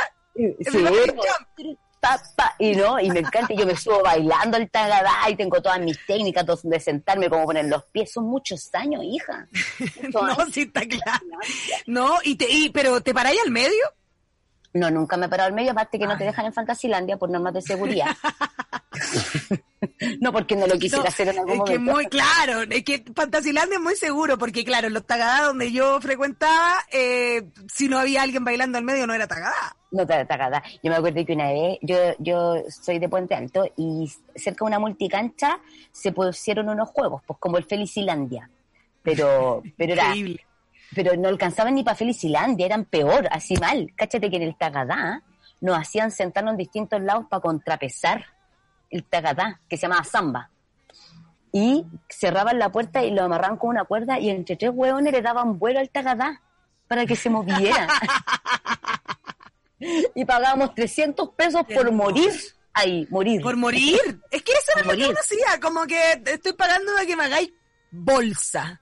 Sí. 1.55 1.77
Pa, 1.99 2.21
pa, 2.35 2.55
y 2.59 2.75
no, 2.75 2.99
y 2.99 3.09
me 3.09 3.19
encanta, 3.19 3.53
y 3.53 3.57
yo 3.57 3.65
me 3.65 3.75
subo 3.75 4.01
bailando 4.03 4.57
el 4.57 4.69
tagadá 4.69 5.29
y 5.29 5.35
tengo 5.35 5.61
todas 5.61 5.79
mis 5.79 5.97
técnicas 6.05 6.45
dos- 6.45 6.63
de 6.63 6.79
sentarme, 6.79 7.29
como 7.29 7.45
poner 7.45 7.65
los 7.65 7.83
pies, 7.85 8.11
son 8.11 8.25
muchos 8.25 8.69
años, 8.73 9.03
hija. 9.03 9.47
No, 10.13 10.35
sí 10.51 10.61
está 10.61 10.81
claro. 10.87 11.25
No, 11.87 12.17
y 12.23 12.35
te, 12.35 12.49
y, 12.49 12.69
pero 12.69 13.01
¿te 13.01 13.13
paráis 13.13 13.39
al 13.45 13.51
medio? 13.51 13.83
No, 14.73 14.91
nunca 14.91 15.17
me 15.17 15.25
he 15.25 15.29
parado 15.29 15.47
al 15.47 15.53
medio, 15.55 15.71
aparte 15.71 15.97
que 15.97 16.05
no 16.05 16.17
te 16.17 16.23
dejan 16.25 16.45
en 16.45 16.53
Fantasilandia 16.53 17.17
por 17.17 17.29
normas 17.29 17.53
de 17.53 17.61
seguridad. 17.61 18.07
no 20.21 20.31
porque 20.31 20.55
no 20.55 20.67
lo 20.67 20.77
quisiera 20.79 21.03
No, 21.03 21.09
hacer 21.09 21.27
en 21.29 21.39
algún 21.39 21.57
es 21.57 21.63
que 21.63 21.79
muy 21.79 22.05
claro, 22.07 22.61
es 22.63 22.83
que 22.83 23.03
Fantasilandia 23.15 23.75
es 23.75 23.81
muy 23.81 23.95
seguro, 23.95 24.37
porque 24.37 24.63
claro, 24.63 24.87
en 24.87 24.93
los 24.93 25.05
Tagadá 25.05 25.45
donde 25.45 25.71
yo 25.71 25.99
frecuentaba, 26.01 26.77
eh, 26.91 27.43
si 27.71 27.87
no 27.87 27.99
había 27.99 28.23
alguien 28.23 28.43
bailando 28.43 28.77
al 28.77 28.83
medio 28.83 29.05
no 29.05 29.13
era 29.13 29.27
Tagadá. 29.27 29.75
No 29.91 30.05
te 30.05 30.23
tagadá. 30.25 30.61
Yo 30.83 30.91
me 30.91 30.97
acuerdo 30.97 31.25
que 31.25 31.33
una 31.33 31.51
vez, 31.51 31.79
yo, 31.81 31.95
yo 32.19 32.57
soy 32.69 32.99
de 32.99 33.09
Puente 33.09 33.33
Alto 33.33 33.65
y 33.75 34.07
cerca 34.35 34.63
de 34.63 34.67
una 34.67 34.77
multicancha 34.79 35.59
se 35.91 36.11
pusieron 36.11 36.69
unos 36.69 36.89
juegos, 36.89 37.23
pues 37.25 37.39
como 37.39 37.57
el 37.57 37.63
Felicilandia. 37.63 38.49
Pero, 39.01 39.63
pero 39.77 39.93
era, 39.93 40.07
Increíble. 40.15 40.45
pero 40.93 41.15
no 41.17 41.27
alcanzaban 41.27 41.73
ni 41.73 41.83
para 41.83 41.95
Felicilandia, 41.95 42.67
eran 42.67 42.85
peor, 42.85 43.27
así 43.31 43.55
mal. 43.55 43.91
Cáchate 43.95 44.29
que 44.29 44.35
en 44.37 44.43
el 44.43 44.55
Tagadá 44.55 45.23
nos 45.61 45.77
hacían 45.77 46.11
sentarnos 46.11 46.51
en 46.51 46.57
distintos 46.57 47.01
lados 47.01 47.25
para 47.27 47.41
contrapesar 47.41 48.25
el 48.89 49.03
Tagadá, 49.03 49.59
que 49.67 49.77
se 49.77 49.83
llamaba 49.83 50.03
Samba. 50.03 50.49
Y 51.51 51.85
cerraban 52.07 52.59
la 52.59 52.71
puerta 52.71 53.03
y 53.03 53.11
lo 53.11 53.23
amarraban 53.23 53.57
con 53.57 53.71
una 53.71 53.83
cuerda 53.85 54.19
y 54.19 54.29
entre 54.29 54.55
tres 54.55 54.71
hueones 54.73 55.11
le 55.11 55.21
daban 55.21 55.57
vuelo 55.57 55.79
al 55.79 55.89
Tagadá 55.89 56.41
para 56.87 57.05
que 57.05 57.15
se 57.15 57.29
moviera. 57.29 57.87
y 60.15 60.25
pagábamos 60.25 60.75
300 60.75 61.29
pesos 61.29 61.63
por 61.73 61.91
morir 61.91 62.31
ahí, 62.73 63.07
morir. 63.09 63.41
Por 63.41 63.55
morir. 63.57 63.99
Es 64.31 64.43
que 64.43 64.51
eso 64.51 64.71
era 64.75 64.83
lo 64.83 64.91
que 64.91 64.97
morir. 64.97 65.09
uno 65.09 65.19
hacía, 65.19 65.59
como 65.61 65.85
que 65.85 66.21
estoy 66.25 66.53
pagando 66.53 66.93
para 66.93 67.05
que 67.05 67.15
me 67.15 67.23
hagáis 67.23 67.51
bolsa. 67.91 68.81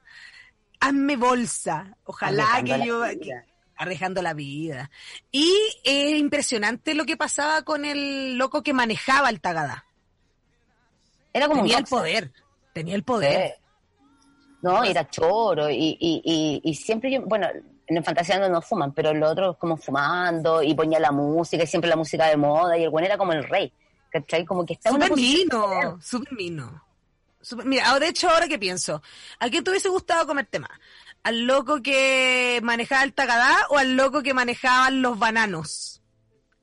Hazme 0.80 1.16
bolsa. 1.16 1.96
Ojalá 2.04 2.62
que 2.64 2.86
yo... 2.86 3.02
que- 3.20 3.42
arriesgando 3.76 4.22
la 4.22 4.34
vida. 4.34 4.90
Y 5.30 5.54
es 5.84 6.18
impresionante 6.18 6.94
lo 6.94 7.04
que 7.06 7.16
pasaba 7.16 7.62
con 7.62 7.84
el 7.84 8.36
loco 8.36 8.62
que 8.64 8.72
manejaba 8.72 9.30
el 9.30 9.40
Tagadá. 9.40 9.84
Era 11.38 11.48
como 11.48 11.62
Tenía 11.62 11.76
un 11.76 11.82
el 11.82 11.88
poder. 11.88 12.32
Tenía 12.72 12.94
el 12.94 13.02
poder. 13.04 13.54
Sí. 13.56 13.62
No, 14.60 14.82
era 14.82 15.08
choro, 15.08 15.70
y, 15.70 15.96
y, 16.00 16.20
y, 16.24 16.60
y 16.64 16.74
siempre 16.74 17.12
yo, 17.12 17.22
bueno, 17.22 17.46
en 17.86 17.96
el 17.96 18.02
Fantaseando 18.02 18.48
no 18.48 18.60
fuman, 18.60 18.92
pero 18.92 19.14
los 19.14 19.30
otros 19.30 19.56
como 19.56 19.76
fumando, 19.76 20.62
y 20.62 20.74
ponía 20.74 20.98
la 20.98 21.12
música, 21.12 21.62
y 21.62 21.66
siempre 21.66 21.88
la 21.88 21.96
música 21.96 22.26
de 22.26 22.36
moda, 22.36 22.76
y 22.76 22.82
el 22.82 22.90
bueno 22.90 23.06
era 23.06 23.16
como 23.16 23.32
el 23.32 23.44
rey, 23.44 23.72
¿cachai? 24.10 24.44
Como 24.44 24.66
que 24.66 24.74
está 24.74 24.90
Súper 24.90 25.12
mino, 25.14 25.98
súper 26.02 26.32
mino. 26.32 26.84
Mira, 27.64 27.86
ahora, 27.88 28.00
de 28.00 28.08
hecho, 28.08 28.28
ahora 28.28 28.48
que 28.48 28.58
pienso, 28.58 29.00
¿a 29.38 29.48
quién 29.48 29.62
te 29.62 29.70
hubiese 29.70 29.88
gustado 29.88 30.26
comerte 30.26 30.58
más? 30.58 30.72
¿Al 31.22 31.46
loco 31.46 31.80
que 31.80 32.58
manejaba 32.62 33.04
el 33.04 33.12
tagadá 33.12 33.54
o 33.70 33.78
al 33.78 33.96
loco 33.96 34.22
que 34.22 34.34
manejaban 34.34 35.02
los 35.02 35.18
bananos 35.18 36.02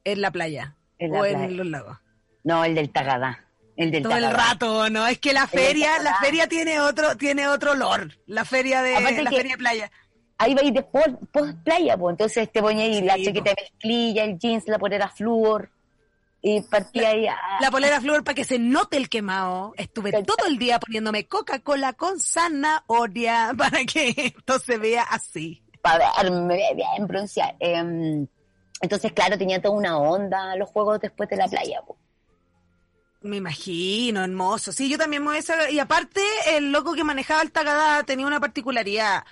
en 0.04 0.20
la 0.20 0.32
playa? 0.32 0.76
En 1.00 1.12
la 1.12 1.20
o 1.20 1.22
playa. 1.22 1.46
en 1.46 1.58
los 1.58 1.68
lagos. 1.68 1.98
No, 2.44 2.64
el 2.64 2.76
del 2.76 2.92
Tagadá, 2.92 3.45
el 3.76 3.92
del 3.92 4.04
Todo 4.04 4.16
el 4.16 4.32
rato, 4.32 4.90
¿no? 4.90 5.06
Es 5.08 5.20
que 5.20 5.34
la 5.34 5.48
feria, 5.48 6.00
la 6.02 6.16
feria 6.16 6.48
tiene 6.48 6.80
otro, 6.80 7.16
tiene 7.18 7.48
otro 7.48 7.72
olor. 7.72 8.12
La 8.26 8.46
feria 8.46 8.82
de, 8.82 8.96
Aparte 8.96 9.24
la 9.24 9.32
feria 9.32 9.54
de 9.54 9.58
playa. 9.58 9.92
Ahí 10.38 10.54
va 10.54 10.62
a 10.62 10.66
ir 10.66 10.74
después, 10.74 11.06
post 11.32 11.58
playa, 11.64 11.98
pues 11.98 12.14
entonces 12.14 12.52
te 12.52 12.62
ponía 12.62 12.84
ahí 12.84 13.02
la 13.02 13.16
chaqueta 13.16 13.52
de 13.52 13.56
mezclilla, 13.62 14.24
el 14.26 14.38
jeans, 14.38 14.68
la 14.68 14.78
polera 14.78 15.08
flúor, 15.08 15.72
y 16.42 16.62
partía 16.62 17.10
ahí 17.10 17.26
a... 17.26 17.38
La 17.62 17.72
polera 17.72 18.02
flor 18.02 18.24
para 18.24 18.36
que 18.36 18.44
se 18.44 18.60
note 18.60 18.98
el 18.98 19.10
quemado. 19.10 19.74
Estuve 19.78 20.12
todo 20.24 20.46
el 20.48 20.58
día 20.58 20.80
poniéndome 20.80 21.26
Coca-Cola 21.26 21.94
con 21.94 22.20
zanahoria 22.20 23.54
para 23.58 23.84
que 23.86 24.10
esto 24.10 24.60
se 24.60 24.78
vea 24.78 25.04
así. 25.04 25.64
para 25.82 26.12
verme 26.22 26.60
bien 26.76 27.08
bronceada. 27.08 27.56
Em, 27.60 28.28
entonces, 28.82 29.12
claro, 29.14 29.38
tenía 29.38 29.62
toda 29.62 29.76
una 29.76 29.98
onda 29.98 30.56
los 30.56 30.70
juegos 30.70 31.00
después 31.00 31.30
de 31.30 31.38
la 31.38 31.48
playa. 31.48 31.82
pues. 31.88 31.98
Me 33.26 33.38
imagino, 33.38 34.24
hermoso. 34.24 34.72
Sí, 34.72 34.88
yo 34.88 35.00
también 35.00 35.24
me 35.24 35.30
voy 35.30 35.40
a 35.40 35.72
Y 35.72 35.80
aparte, 35.80 36.22
el 36.46 36.72
loco 36.72 36.94
que 36.94 37.04
manejaba 37.04 37.42
el 37.42 37.52
Tagadá 37.52 38.04
tenía 38.04 38.28
una 38.28 38.40
particularidad 38.40 39.26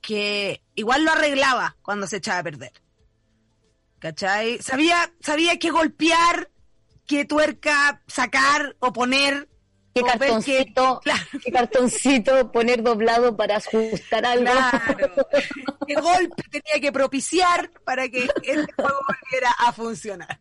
que 0.00 0.62
igual 0.76 1.04
lo 1.04 1.10
arreglaba 1.10 1.76
cuando 1.82 2.06
se 2.06 2.18
echaba 2.18 2.38
a 2.38 2.44
perder. 2.44 2.72
¿Cachai? 3.98 4.62
Sabía, 4.62 5.12
sabía 5.20 5.58
qué 5.58 5.70
golpear, 5.70 6.48
qué 7.08 7.24
tuerca 7.24 8.02
sacar 8.06 8.76
o 8.78 8.92
poner. 8.92 9.48
¿Qué 9.92 10.02
cartoncito, 10.02 11.00
Claro. 11.02 11.20
qué 11.44 11.50
cartoncito 11.50 12.52
poner 12.52 12.80
doblado 12.82 13.36
para 13.36 13.56
ajustar 13.56 14.24
algo? 14.24 14.44
Claro. 14.44 15.26
¿Qué 15.86 15.94
golpe 15.96 16.42
tenía 16.50 16.80
que 16.80 16.92
propiciar 16.92 17.70
para 17.84 18.08
que 18.08 18.28
este 18.42 18.72
juego 18.74 18.98
volviera 19.08 19.50
a 19.58 19.72
funcionar? 19.72 20.40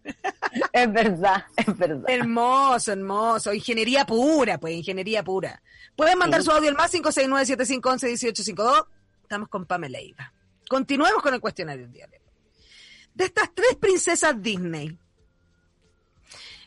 es 0.71 0.93
verdad, 0.93 1.45
es 1.57 1.77
verdad. 1.77 2.03
Hermoso, 2.07 2.91
hermoso. 2.91 3.51
Ingeniería 3.53 4.05
pura, 4.05 4.59
pues, 4.59 4.75
ingeniería 4.75 5.23
pura. 5.23 5.61
Pueden 5.95 6.19
mandar 6.19 6.41
Sí. 6.41 6.45
su 6.45 6.51
audio 6.51 6.69
al 6.69 6.75
más 6.75 6.91
569-7511-1852. 6.93 8.85
Estamos 9.23 9.49
con 9.49 9.65
Pamela 9.65 9.99
Iba. 9.99 10.31
Continuemos 10.69 11.23
con 11.23 11.33
el 11.33 11.39
cuestionario 11.41 11.83
del 11.85 11.93
día 11.93 12.05
de 12.07 12.17
hoy. 12.17 12.23
De 13.15 13.25
estas 13.25 13.49
tres 13.55 13.75
princesas 13.79 14.39
Disney, 14.41 14.95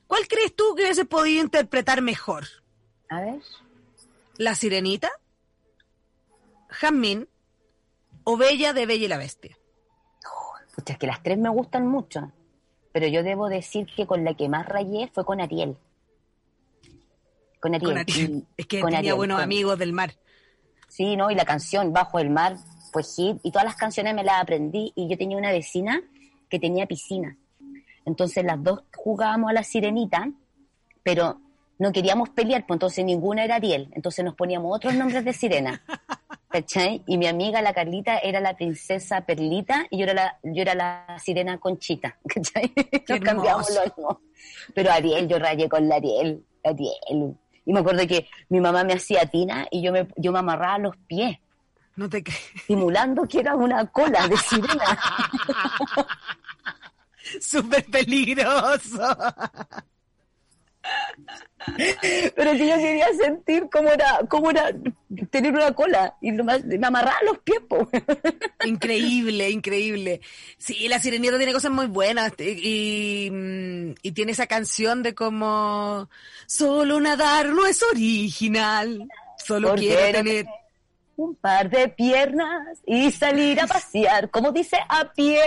¿cuál 0.09 0.26
crees 0.26 0.55
tú 0.57 0.74
que 0.74 0.83
hubiese 0.83 1.05
podido 1.05 1.41
interpretar 1.43 2.03
mejor? 2.03 2.45
A 3.13 3.21
ver. 3.21 3.41
¿La 4.39 4.55
Sirenita? 4.55 5.11
¿Jasmine? 6.69 7.27
¿O 8.25 8.37
Bella 8.37 8.73
de 8.73 8.87
Bella 8.87 9.05
y 9.05 9.09
la 9.09 9.19
Bestia? 9.19 9.57
Pucha, 10.75 10.95
es 10.95 10.99
que 10.99 11.07
las 11.07 11.23
tres 11.23 11.37
me 11.37 11.51
gustan 11.51 11.87
mucho. 11.87 12.33
Pero 12.93 13.07
yo 13.09 13.23
debo 13.23 13.49
decir 13.49 13.87
que 13.95 14.07
con 14.07 14.25
la 14.25 14.35
que 14.35 14.49
más 14.49 14.67
rayé 14.67 15.11
fue 15.13 15.25
con 15.27 15.41
Ariel. 15.41 15.77
Con 17.61 17.75
Ariel. 17.75 17.91
Con 17.91 17.99
Ariel. 17.99 18.31
Y- 18.31 18.47
Es 18.57 18.67
que 18.67 18.81
con 18.81 18.89
tenía 18.89 18.99
Ariel, 19.01 19.17
buenos 19.17 19.37
con- 19.37 19.45
amigos 19.45 19.79
del 19.79 19.93
mar. 19.93 20.15
Sí, 20.89 21.17
¿no? 21.17 21.31
Y 21.31 21.35
la 21.35 21.45
canción 21.45 21.93
Bajo 21.93 22.19
el 22.19 22.31
Mar 22.31 22.57
fue 22.93 23.03
hit. 23.03 23.39
Y 23.43 23.51
todas 23.51 23.65
las 23.65 23.77
canciones 23.77 24.15
me 24.15 24.25
las 24.25 24.41
aprendí. 24.43 24.93
Y 24.95 25.09
yo 25.09 25.17
tenía 25.19 25.37
una 25.37 25.51
vecina 25.53 26.01
que 26.49 26.59
tenía 26.59 26.87
piscina. 26.87 27.37
Entonces 28.05 28.45
las 28.45 28.63
dos 28.63 28.81
jugábamos 28.97 29.51
a 29.51 29.53
la 29.55 29.63
sirenita, 29.65 30.31
pero 31.03 31.41
no 31.79 31.93
queríamos 31.93 32.31
pelear, 32.31 32.66
pues 32.66 32.77
entonces 32.77 33.05
ninguna 33.05 33.45
era 33.45 33.57
Ariel. 33.57 33.89
Entonces 33.93 34.25
nos 34.25 34.35
poníamos 34.35 34.75
otros 34.75 34.95
nombres 34.95 35.25
de 35.25 35.33
sirena. 35.33 35.83
¿Cachai? 36.49 37.03
Y 37.07 37.16
mi 37.16 37.27
amiga, 37.27 37.62
la 37.62 37.73
Carlita, 37.73 38.18
era 38.18 38.39
la 38.39 38.55
princesa 38.55 39.23
Perlita 39.23 39.87
y 39.89 39.99
yo 39.99 40.05
era 40.05 40.12
la, 40.12 40.39
yo 40.43 40.61
era 40.61 40.75
la 40.75 41.16
sirena 41.18 41.59
Conchita. 41.59 42.18
¿Cachai? 42.29 42.70
Nos 43.09 43.20
cambiamos 43.20 43.70
hermoso. 43.70 43.85
los 43.87 43.99
nombres. 43.99 44.29
Pero 44.75 44.93
Ariel, 44.93 45.29
yo 45.29 45.39
rayé 45.39 45.68
con 45.68 45.89
la 45.89 45.97
Ariel. 45.97 46.45
Ariel. 46.62 47.37
Y 47.64 47.73
me 47.73 47.81
acuerdo 47.81 48.07
que 48.07 48.29
mi 48.51 48.61
mamá 48.61 48.85
me 48.85 48.93
hacía 48.95 49.25
tina 49.27 49.66
y 49.70 49.83
yo 49.83 49.93
me, 49.93 50.07
yo 50.16 50.31
me 50.33 50.41
amarraba 50.41 50.79
los 50.79 50.97
pies, 51.07 51.39
No 51.97 52.09
te 52.09 52.23
crees. 52.23 52.39
simulando 52.66 53.23
que 53.27 53.41
era 53.41 53.57
una 53.57 53.87
cola 53.87 54.29
de 54.29 54.37
sirena. 54.37 54.99
Súper 57.41 57.85
peligroso. 57.87 59.01
Pero 62.35 62.53
que 62.53 62.66
yo 62.66 62.76
quería 62.76 63.07
sentir 63.14 63.68
cómo 63.70 63.91
era, 63.91 64.20
cómo 64.28 64.51
era 64.51 64.70
tener 65.30 65.53
una 65.53 65.72
cola. 65.72 66.16
Y 66.20 66.33
lo 66.33 66.45
más- 66.45 66.64
me 66.64 66.85
amarraba 66.87 67.18
los 67.24 67.39
pies, 67.39 67.61
po. 67.68 67.89
Increíble, 68.64 69.51
increíble. 69.51 70.20
Sí, 70.59 70.89
la 70.89 70.99
Sirenita 70.99 71.37
tiene 71.37 71.53
cosas 71.53 71.70
muy 71.70 71.87
buenas 71.87 72.33
y, 72.39 73.30
y, 74.03 74.12
tiene 74.12 74.33
esa 74.33 74.47
canción 74.47 75.03
de 75.03 75.14
como 75.14 76.09
solo 76.47 77.01
nadar 77.01 77.51
no 77.51 77.66
es 77.66 77.83
original, 77.83 79.09
solo 79.45 79.68
Porque 79.68 79.87
quiero 79.87 80.12
tener 80.18 80.47
Un 81.16 81.35
par 81.37 81.70
de 81.70 81.89
piernas 81.89 82.78
y 82.87 83.11
salir 83.12 83.61
a 83.61 83.66
pasear, 83.66 84.30
como 84.30 84.51
dice, 84.51 84.78
a 84.89 85.12
pie. 85.12 85.41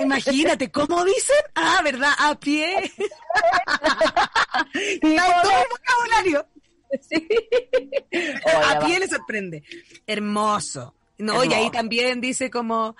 Imagínate, 0.00 0.70
¿cómo 0.70 1.04
dicen? 1.04 1.36
Ah, 1.54 1.80
¿verdad? 1.84 2.12
A 2.18 2.38
pie. 2.38 2.90
todo 4.52 5.50
el 5.50 5.68
vocabulario. 5.70 6.46
Sí. 7.00 7.26
A 8.66 8.78
pie 8.80 9.00
le 9.00 9.08
sorprende. 9.08 9.62
Hermoso. 10.06 10.94
No, 11.16 11.42
y 11.42 11.50
ahí 11.54 11.70
también 11.70 12.20
dice 12.20 12.50
como 12.50 12.94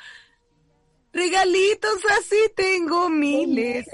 regalitos 1.13 1.99
así 2.19 2.39
tengo 2.57 3.11
miles. 3.11 3.87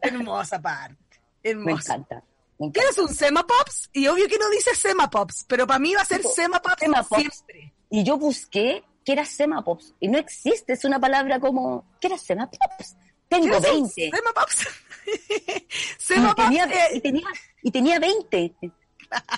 Hermosa 0.00 0.62
parte. 0.62 0.96
Me 1.42 1.72
encanta. 1.72 2.24
Me 2.58 2.68
encanta. 2.68 2.72
¿Quieres 2.72 2.96
un 2.96 3.14
Sema 3.14 3.46
Pops? 3.46 3.90
Y 3.92 4.06
obvio 4.06 4.26
que 4.28 4.38
no 4.38 4.48
dice 4.48 4.74
Sema 4.74 5.10
Pops, 5.10 5.44
pero 5.46 5.66
para 5.66 5.78
mí 5.78 5.94
va 5.94 6.00
a 6.00 6.06
ser 6.06 6.22
Sema 6.22 6.62
Pops 6.62 6.80
Sema 6.80 7.02
Pops. 7.02 7.20
siempre. 7.20 7.74
Y 7.90 8.02
yo 8.02 8.16
busqué 8.16 8.82
que 9.04 9.12
era 9.12 9.24
Semapops. 9.24 9.94
Y 10.00 10.08
no 10.08 10.18
existe, 10.18 10.72
es 10.72 10.84
una 10.84 10.98
palabra 10.98 11.38
como, 11.38 11.84
¿qué 12.00 12.08
era 12.08 12.18
Semapops? 12.18 12.96
Tengo 13.28 13.44
¿Quieres 13.58 13.70
un 13.72 13.82
20. 13.82 14.10
Sema 14.10 14.32
Pops. 14.34 14.66
Y 15.06 15.66
Sema 15.98 16.34
Pops. 16.34 16.48
tenía, 16.48 16.64
eh, 16.64 16.96
y, 16.96 17.00
tenía, 17.00 17.26
y 17.62 17.70
tenía 17.70 17.98
20. 17.98 18.54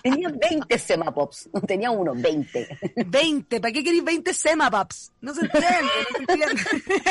Tenía 0.03 0.28
20 0.30 0.78
Semapops. 0.78 1.51
No 1.53 1.61
tenía 1.61 1.91
uno, 1.91 2.12
20. 2.14 2.78
20. 3.07 3.61
¿Para 3.61 3.72
qué 3.72 3.84
queréis 3.84 4.05
20 4.05 4.32
Sema 4.32 4.70
Pops? 4.70 5.12
No 5.20 5.34
se 5.34 5.41
entiende, 5.43 5.68
no 5.78 6.16
se 6.16 6.32
entiende. 6.32 6.62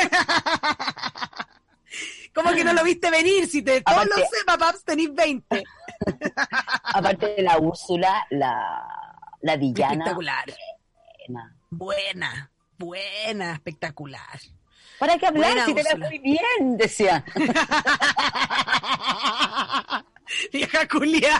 ¿Cómo 2.34 2.50
que 2.52 2.64
no 2.64 2.72
lo 2.72 2.82
viste 2.84 3.10
venir? 3.10 3.46
Si 3.48 3.62
te 3.62 3.80
todos 3.82 3.98
Aparte- 3.98 4.20
los 4.20 4.28
Sema 4.30 4.58
Pops 4.58 4.84
tenéis 4.84 5.14
20. 5.14 5.64
Aparte 6.84 7.26
de 7.36 7.42
la 7.42 7.58
Úrsula, 7.58 8.26
la, 8.30 8.84
la 9.42 9.56
villana. 9.56 9.92
Espectacular. 9.92 10.44
buena. 11.28 11.56
Buena, 11.70 12.50
buena, 12.78 13.52
espectacular. 13.54 14.40
¿Para 14.98 15.18
qué 15.18 15.26
hablar 15.26 15.52
Buena 15.52 15.66
si 15.66 15.74
te 15.74 15.82
ves 15.82 15.98
muy 15.98 16.18
bien? 16.18 16.76
Decía. 16.76 17.24
Vieja 20.52 20.88
culia. 20.88 21.38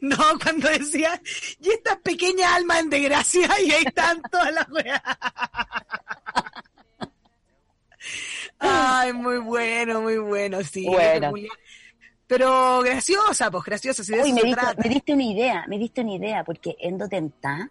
No, 0.00 0.16
cuando 0.42 0.68
decía, 0.68 1.20
y 1.60 1.70
estas 1.70 1.96
pequeñas 1.98 2.52
almas 2.52 2.80
en 2.80 2.90
desgracia, 2.90 3.48
y 3.60 3.72
ahí 3.72 3.84
están 3.84 4.22
todas 4.30 4.52
las 4.52 4.68
weas. 4.70 5.02
Ay, 8.58 9.12
muy 9.12 9.38
bueno, 9.38 10.02
muy 10.02 10.18
bueno, 10.18 10.62
sí. 10.62 10.86
Culia. 10.86 11.32
Pero 12.26 12.80
graciosa, 12.82 13.50
pues 13.50 13.64
graciosa, 13.64 14.02
si 14.02 14.12
Uy, 14.12 14.32
me 14.32 14.42
diste, 14.42 14.66
me 14.82 14.88
diste 14.88 15.12
una 15.12 15.24
idea, 15.24 15.64
me 15.68 15.78
diste 15.78 16.00
una 16.00 16.14
idea, 16.14 16.44
porque 16.44 16.76
Endo 16.80 17.08
Tentá, 17.08 17.70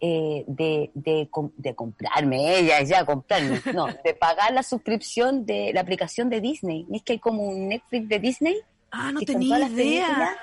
eh, 0.00 0.44
de, 0.46 0.90
de, 0.94 1.28
de 1.56 1.74
comprarme, 1.74 2.58
ella 2.58 2.82
ya 2.82 3.04
comprarme, 3.04 3.60
no, 3.72 3.86
de 4.04 4.14
pagar 4.14 4.52
la 4.52 4.62
suscripción 4.62 5.46
de 5.46 5.72
la 5.72 5.80
aplicación 5.80 6.28
de 6.28 6.40
Disney. 6.40 6.86
¿Es 6.92 7.02
que 7.02 7.14
hay 7.14 7.18
como 7.18 7.42
un 7.42 7.68
Netflix 7.68 8.08
de 8.08 8.18
Disney? 8.18 8.56
Ah, 8.90 9.10
no 9.12 9.20
tenía 9.20 9.56
todas 9.56 9.60
las 9.60 9.70
idea. 9.72 10.36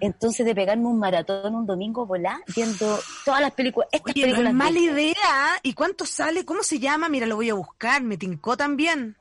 Entonces 0.00 0.44
de 0.46 0.54
pegarme 0.54 0.86
un 0.86 0.98
maratón 0.98 1.54
un 1.54 1.66
domingo 1.66 2.06
volá 2.06 2.40
viendo 2.54 2.98
todas 3.24 3.40
las 3.40 3.52
películas, 3.52 3.88
estas 3.92 4.14
Oye, 4.14 4.22
no 4.22 4.32
películas. 4.36 4.50
es 4.50 4.54
mala 4.54 4.78
idea. 4.78 5.60
¿Y 5.62 5.74
cuánto 5.74 6.06
sale? 6.06 6.44
¿Cómo 6.44 6.62
se 6.62 6.78
llama? 6.78 7.08
Mira, 7.08 7.26
lo 7.26 7.36
voy 7.36 7.50
a 7.50 7.54
buscar. 7.54 8.02
Me 8.02 8.16
tincó 8.16 8.56
también. 8.56 9.16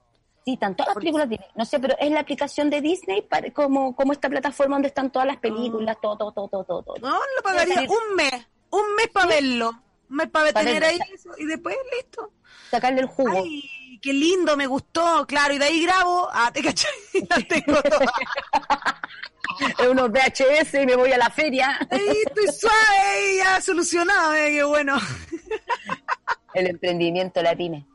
Sí, 0.45 0.53
están 0.53 0.75
todas 0.75 0.89
las 0.89 0.97
películas 0.97 1.29
Disney. 1.29 1.47
No 1.55 1.65
sé, 1.65 1.79
pero 1.79 1.95
es 1.99 2.11
la 2.11 2.19
aplicación 2.19 2.69
de 2.69 2.81
Disney 2.81 3.21
para, 3.21 3.51
como, 3.51 3.95
como 3.95 4.11
esta 4.11 4.29
plataforma 4.29 4.75
donde 4.75 4.89
están 4.89 5.11
todas 5.11 5.27
las 5.27 5.37
películas, 5.37 5.97
todo, 6.01 6.17
todo, 6.17 6.31
todo, 6.31 6.47
todo, 6.49 6.63
todo. 6.63 6.83
todo. 6.83 6.95
No, 7.09 7.15
lo 7.15 7.43
pagaría 7.43 7.81
un 7.81 8.15
mes. 8.15 8.45
Un 8.73 8.95
mes 8.95 9.07
para 9.13 9.27
verlo. 9.27 9.69
Un 10.09 10.15
mes 10.17 10.29
para 10.29 10.51
Pa' 10.51 10.61
tener 10.61 10.83
ahí 10.83 10.99
eso. 11.13 11.29
Y 11.37 11.45
después 11.45 11.75
listo. 11.95 12.31
Sacarle 12.71 13.01
el 13.01 13.07
jugo. 13.07 13.43
Ay, 13.43 13.99
qué 14.01 14.11
lindo, 14.13 14.57
me 14.57 14.65
gustó. 14.67 15.25
Claro, 15.27 15.53
y 15.53 15.59
de 15.59 15.65
ahí 15.65 15.83
grabo. 15.83 16.27
Ah, 16.31 16.51
te 16.51 16.63
cachai. 16.63 16.91
Ya 17.29 17.37
tengo 17.47 17.81
todo. 17.83 17.99
Es 19.77 19.87
unos 19.87 20.09
VHS 20.09 20.73
y 20.81 20.85
me 20.87 20.95
voy 20.95 21.11
a 21.11 21.17
la 21.19 21.29
feria. 21.29 21.77
Ahí 21.91 22.17
estoy 22.25 22.47
suave 22.47 23.33
y 23.33 23.37
ya 23.37 23.61
solucionado. 23.61 24.33
eh, 24.33 24.49
qué 24.51 24.63
bueno. 24.63 24.97
El 26.55 26.67
emprendimiento 26.67 27.41
la 27.43 27.55
pyme. 27.55 27.85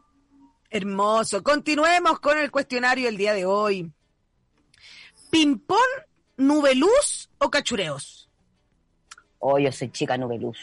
Hermoso. 0.70 1.42
Continuemos 1.42 2.20
con 2.20 2.38
el 2.38 2.50
cuestionario 2.52 3.06
del 3.06 3.16
día 3.16 3.32
de 3.34 3.44
hoy. 3.46 3.90
¿Pimpón, 5.30 5.78
nubeluz 6.36 7.28
o 7.38 7.50
cachureos? 7.50 8.17
Oh, 9.38 9.58
yo 9.58 9.70
soy 9.72 9.90
chica 9.90 10.16
nubeluz. 10.16 10.58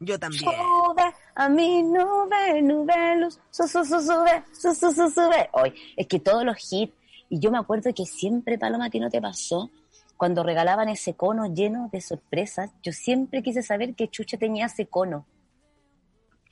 Yo 0.00 0.18
también. 0.18 0.44
Sube 0.44 1.14
a 1.34 1.48
mi 1.48 1.82
nube, 1.82 2.62
nube 2.62 3.16
luz, 3.16 3.38
su, 3.50 3.66
su, 3.66 3.84
su, 3.84 4.00
sube, 4.00 4.44
su, 4.52 4.74
su, 4.74 4.92
su, 4.92 5.10
sube. 5.10 5.48
Hoy, 5.52 5.74
es 5.96 6.06
que 6.06 6.20
todos 6.20 6.44
los 6.44 6.56
hits, 6.72 6.92
y 7.28 7.38
yo 7.40 7.50
me 7.50 7.58
acuerdo 7.58 7.92
que 7.94 8.04
siempre, 8.04 8.58
Paloma, 8.58 8.90
que 8.90 9.00
no 9.00 9.10
te 9.10 9.20
pasó, 9.20 9.70
cuando 10.16 10.42
regalaban 10.42 10.88
ese 10.88 11.14
cono 11.14 11.52
lleno 11.52 11.88
de 11.92 12.00
sorpresas, 12.00 12.70
yo 12.82 12.92
siempre 12.92 13.42
quise 13.42 13.62
saber 13.62 13.94
qué 13.94 14.08
chucha 14.08 14.36
tenía 14.36 14.66
ese 14.66 14.86
cono. 14.86 15.26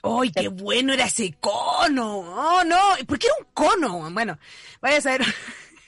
¡Ay, 0.02 0.32
qué 0.32 0.48
bueno 0.48 0.92
era 0.92 1.04
ese 1.04 1.34
cono! 1.38 2.18
¡Oh, 2.18 2.64
no! 2.64 2.76
¿Por 3.06 3.18
qué 3.18 3.28
era 3.28 3.36
un 3.38 3.46
cono? 3.54 4.10
Bueno, 4.10 4.36
vaya 4.80 4.98
a 4.98 5.00
saber. 5.00 5.22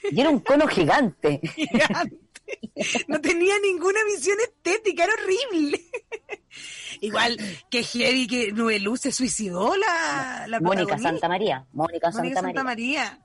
Y 0.09 0.21
era 0.21 0.29
un 0.29 0.39
cono 0.39 0.67
gigante. 0.67 1.41
gigante. 1.55 2.24
No 3.07 3.19
tenía 3.21 3.55
ninguna 3.59 3.99
visión 4.05 4.37
estética, 4.39 5.05
era 5.05 5.13
horrible. 5.13 5.79
Igual 7.01 7.37
que 7.69 7.83
heavy 7.83 8.27
que 8.27 8.51
Nubeluz 8.51 9.01
se 9.01 9.11
suicidó 9.11 9.75
la, 9.75 10.45
la 10.47 10.59
Mónica. 10.59 10.97
Santa 10.97 11.27
María. 11.27 11.65
Mónica 11.73 12.11
Santa 12.11 12.21
Mónica 12.23 12.41
Santa 12.41 12.63
María. 12.63 13.19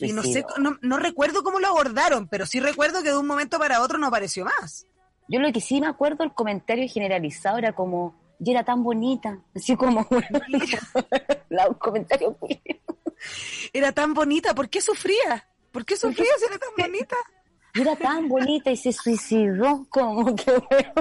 Y 0.00 0.12
no 0.12 0.22
sé, 0.22 0.44
no, 0.58 0.76
no 0.82 0.98
recuerdo 0.98 1.42
cómo 1.44 1.60
lo 1.60 1.68
abordaron, 1.68 2.26
pero 2.28 2.44
sí 2.44 2.58
recuerdo 2.60 3.02
que 3.02 3.10
de 3.10 3.16
un 3.16 3.26
momento 3.26 3.58
para 3.58 3.80
otro 3.82 3.98
no 3.98 4.08
apareció 4.08 4.44
más. 4.44 4.84
Yo 5.28 5.38
lo 5.40 5.52
que 5.52 5.60
sí 5.60 5.80
me 5.80 5.86
acuerdo, 5.86 6.24
el 6.24 6.32
comentario 6.32 6.88
generalizado 6.88 7.58
era 7.58 7.72
como, 7.72 8.20
y 8.40 8.50
era 8.50 8.64
tan 8.64 8.82
bonita. 8.82 9.40
Así 9.54 9.76
como, 9.76 10.06
la, 11.48 11.68
un 11.68 11.74
comentario 11.74 12.36
muy- 12.40 12.60
Era 13.72 13.92
tan 13.92 14.12
bonita, 14.12 14.54
¿por 14.54 14.68
qué 14.68 14.80
sufría? 14.80 15.48
¿Por 15.72 15.84
qué 15.84 15.96
sufría 15.96 16.26
si 16.38 16.44
era 16.46 16.58
tan 16.58 16.70
bonita? 16.76 17.16
Era 17.80 17.96
tan 17.96 18.28
bonita 18.28 18.70
y 18.70 18.76
se 18.76 18.92
suicidó 18.92 19.86
como 19.90 20.34
que 20.34 20.52
bueno. 20.70 20.92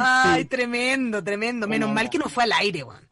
Ay, 0.00 0.44
tremendo, 0.46 1.22
tremendo. 1.22 1.68
Menos 1.68 1.90
mal 1.90 2.08
que 2.10 2.18
no 2.18 2.28
fue 2.28 2.44
al 2.44 2.52
aire, 2.52 2.82
weón. 2.84 3.08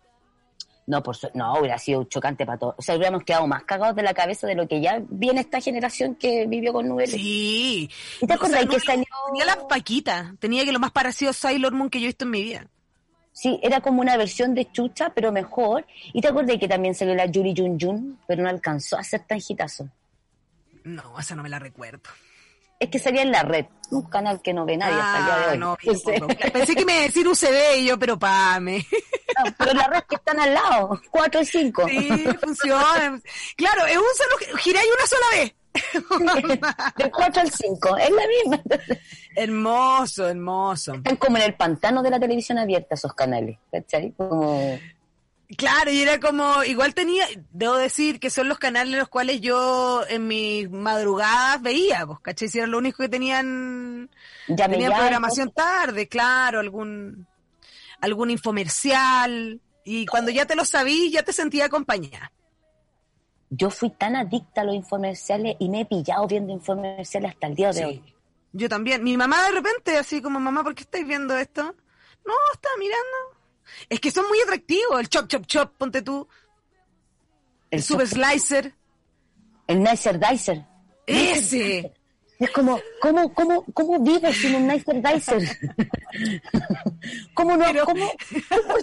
No, 0.86 1.02
por 1.02 1.14
su- 1.14 1.30
no, 1.34 1.60
hubiera 1.60 1.78
sido 1.78 2.02
chocante 2.04 2.44
para 2.44 2.58
todos. 2.58 2.74
O 2.78 2.82
sea, 2.82 2.96
hubiéramos 2.96 3.22
quedado 3.22 3.46
más 3.46 3.62
cagados 3.62 3.94
de 3.94 4.02
la 4.02 4.12
cabeza 4.14 4.46
de 4.48 4.56
lo 4.56 4.66
que 4.66 4.80
ya 4.80 5.00
viene 5.08 5.40
esta 5.42 5.60
generación 5.60 6.16
que 6.16 6.46
vivió 6.46 6.72
con 6.72 6.88
Nubel. 6.88 7.06
Sí. 7.08 7.88
¿Y 8.20 8.26
te 8.26 8.34
O 8.34 8.36
sea, 8.36 8.36
acordás 8.36 8.64
no, 8.66 8.70
que 8.72 8.80
salió? 8.80 9.04
Tenía 9.28 9.44
la 9.44 9.68
Paquita. 9.68 10.34
Tenía 10.40 10.64
que 10.64 10.72
lo 10.72 10.80
más 10.80 10.90
parecido 10.90 11.30
a 11.30 11.34
Sailor 11.34 11.72
Moon 11.74 11.90
que 11.90 12.00
yo 12.00 12.06
he 12.06 12.08
visto 12.08 12.24
en 12.24 12.30
mi 12.32 12.42
vida. 12.42 12.66
Sí, 13.32 13.60
era 13.62 13.80
como 13.80 14.00
una 14.00 14.16
versión 14.16 14.54
de 14.54 14.68
Chucha, 14.72 15.12
pero 15.14 15.30
mejor. 15.30 15.86
¿Y 16.12 16.20
te 16.20 16.28
acordás 16.28 16.56
que 16.58 16.66
también 16.66 16.94
salió 16.96 17.14
la 17.14 17.26
Yuri 17.26 17.54
Jun 17.56 17.78
Jun, 17.78 18.18
pero 18.26 18.42
no 18.42 18.48
alcanzó 18.48 18.96
a 18.96 19.04
ser 19.04 19.20
tan 19.26 19.38
hitazo? 19.46 19.88
No, 20.84 21.18
esa 21.18 21.34
no 21.34 21.42
me 21.42 21.48
la 21.48 21.58
recuerdo. 21.58 22.00
Es 22.78 22.88
que 22.88 22.98
salía 22.98 23.20
en 23.22 23.30
la 23.30 23.42
red, 23.42 23.66
un 23.90 24.08
canal 24.08 24.40
que 24.40 24.54
no 24.54 24.64
ve 24.64 24.76
nadie 24.78 24.98
hasta 24.98 25.18
el 25.18 25.24
día 25.26 25.36
de 25.36 25.44
Ah, 25.44 25.50
hoy. 25.52 25.58
no, 25.58 25.76
bien. 25.76 26.50
Pensé 26.52 26.74
que 26.74 26.84
me 26.86 26.92
iba 26.94 27.00
a 27.02 27.06
decir 27.06 27.28
UCB 27.28 27.76
y 27.78 27.84
yo, 27.86 27.98
pero 27.98 28.18
pame. 28.18 28.86
No, 29.38 29.52
pero 29.58 29.74
la 29.74 29.86
red 29.86 30.02
que 30.08 30.14
están 30.16 30.40
al 30.40 30.54
lado, 30.54 30.98
4 31.10 31.40
y 31.42 31.44
5. 31.44 31.88
Sí, 31.88 32.24
funciona. 32.42 33.20
Claro, 33.56 33.84
es 33.86 33.96
un 33.98 34.02
solo, 34.16 34.56
giráis 34.56 34.88
una 34.96 35.06
sola 35.06 35.26
vez. 35.34 35.54
De 36.96 37.10
4 37.10 37.42
al 37.42 37.50
5, 37.50 37.96
es 37.98 38.10
la 38.10 38.22
misma. 38.26 38.62
hermoso, 39.36 40.28
hermoso. 40.28 40.94
Están 40.94 41.16
como 41.16 41.36
en 41.36 41.42
el 41.44 41.54
pantano 41.54 42.02
de 42.02 42.10
la 42.10 42.18
televisión 42.18 42.58
abierta 42.58 42.94
esos 42.94 43.12
canales, 43.14 43.58
¿cachai? 43.70 44.12
Como... 44.16 44.78
Claro, 45.56 45.90
y 45.90 46.00
era 46.00 46.20
como, 46.20 46.62
igual 46.62 46.94
tenía, 46.94 47.26
debo 47.50 47.76
decir 47.76 48.20
que 48.20 48.30
son 48.30 48.48
los 48.48 48.58
canales 48.58 48.96
los 48.96 49.08
cuales 49.08 49.40
yo 49.40 50.02
en 50.08 50.28
mis 50.28 50.70
madrugadas 50.70 51.60
veía, 51.60 52.06
pues, 52.06 52.20
¿cachai? 52.20 52.48
Si 52.48 52.58
era 52.58 52.68
lo 52.68 52.78
único 52.78 53.02
que 53.02 53.08
tenían, 53.08 54.08
Ya 54.46 54.68
tenían 54.68 54.92
programación 54.92 55.50
tarde, 55.50 56.06
claro, 56.06 56.60
algún, 56.60 57.26
algún 58.00 58.30
infomercial, 58.30 59.60
y 59.84 60.06
cuando 60.06 60.30
ya 60.30 60.46
te 60.46 60.54
lo 60.54 60.64
sabí, 60.64 61.10
ya 61.10 61.24
te 61.24 61.32
sentía 61.32 61.64
acompañada. 61.64 62.30
Yo 63.48 63.70
fui 63.70 63.90
tan 63.90 64.14
adicta 64.14 64.60
a 64.60 64.64
los 64.64 64.76
infomerciales 64.76 65.56
y 65.58 65.68
me 65.68 65.80
he 65.80 65.84
pillado 65.84 66.28
viendo 66.28 66.52
infomerciales 66.52 67.32
hasta 67.32 67.48
el 67.48 67.54
día 67.56 67.72
de 67.72 67.84
hoy. 67.84 68.02
Sí. 68.04 68.14
Yo 68.52 68.68
también. 68.68 69.02
Mi 69.02 69.16
mamá 69.16 69.42
de 69.46 69.50
repente, 69.50 69.98
así 69.98 70.22
como, 70.22 70.38
mamá, 70.38 70.62
¿por 70.62 70.76
qué 70.76 70.82
estáis 70.82 71.06
viendo 71.06 71.36
esto? 71.36 71.62
No, 71.62 72.34
estaba 72.54 72.76
mirando. 72.78 73.39
Es 73.88 74.00
que 74.00 74.10
son 74.10 74.26
muy 74.28 74.38
atractivos. 74.40 75.00
El 75.00 75.08
chop, 75.08 75.28
chop, 75.28 75.46
chop, 75.46 75.72
ponte 75.76 76.02
tú. 76.02 76.26
El, 77.70 77.78
El 77.78 77.82
super 77.82 78.06
slicer. 78.08 78.74
El 79.66 79.82
Nicer 79.82 80.18
Dicer. 80.18 80.64
Ese. 81.06 81.92
Es 82.38 82.50
como, 82.52 82.80
¿cómo, 83.00 83.32
cómo, 83.34 83.64
cómo 83.74 84.00
vives 84.00 84.36
sin 84.36 84.54
un 84.56 84.66
Nicer 84.66 85.02
Dicer? 85.02 85.42
¿Cómo 87.34 87.56
no, 87.56 87.64
Pero- 87.66 87.84
cómo, 87.84 88.10
cómo 88.48 88.74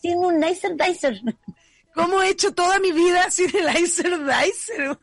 sin 0.00 0.18
un 0.18 0.38
Nicer 0.38 0.76
Dicer? 0.76 1.20
¿Cómo 1.98 2.22
he 2.22 2.30
hecho 2.30 2.54
toda 2.54 2.78
mi 2.78 2.92
vida 2.92 3.28
sin 3.28 3.50
el 3.56 3.76
Icer 3.82 4.18
Dicer? 4.24 4.96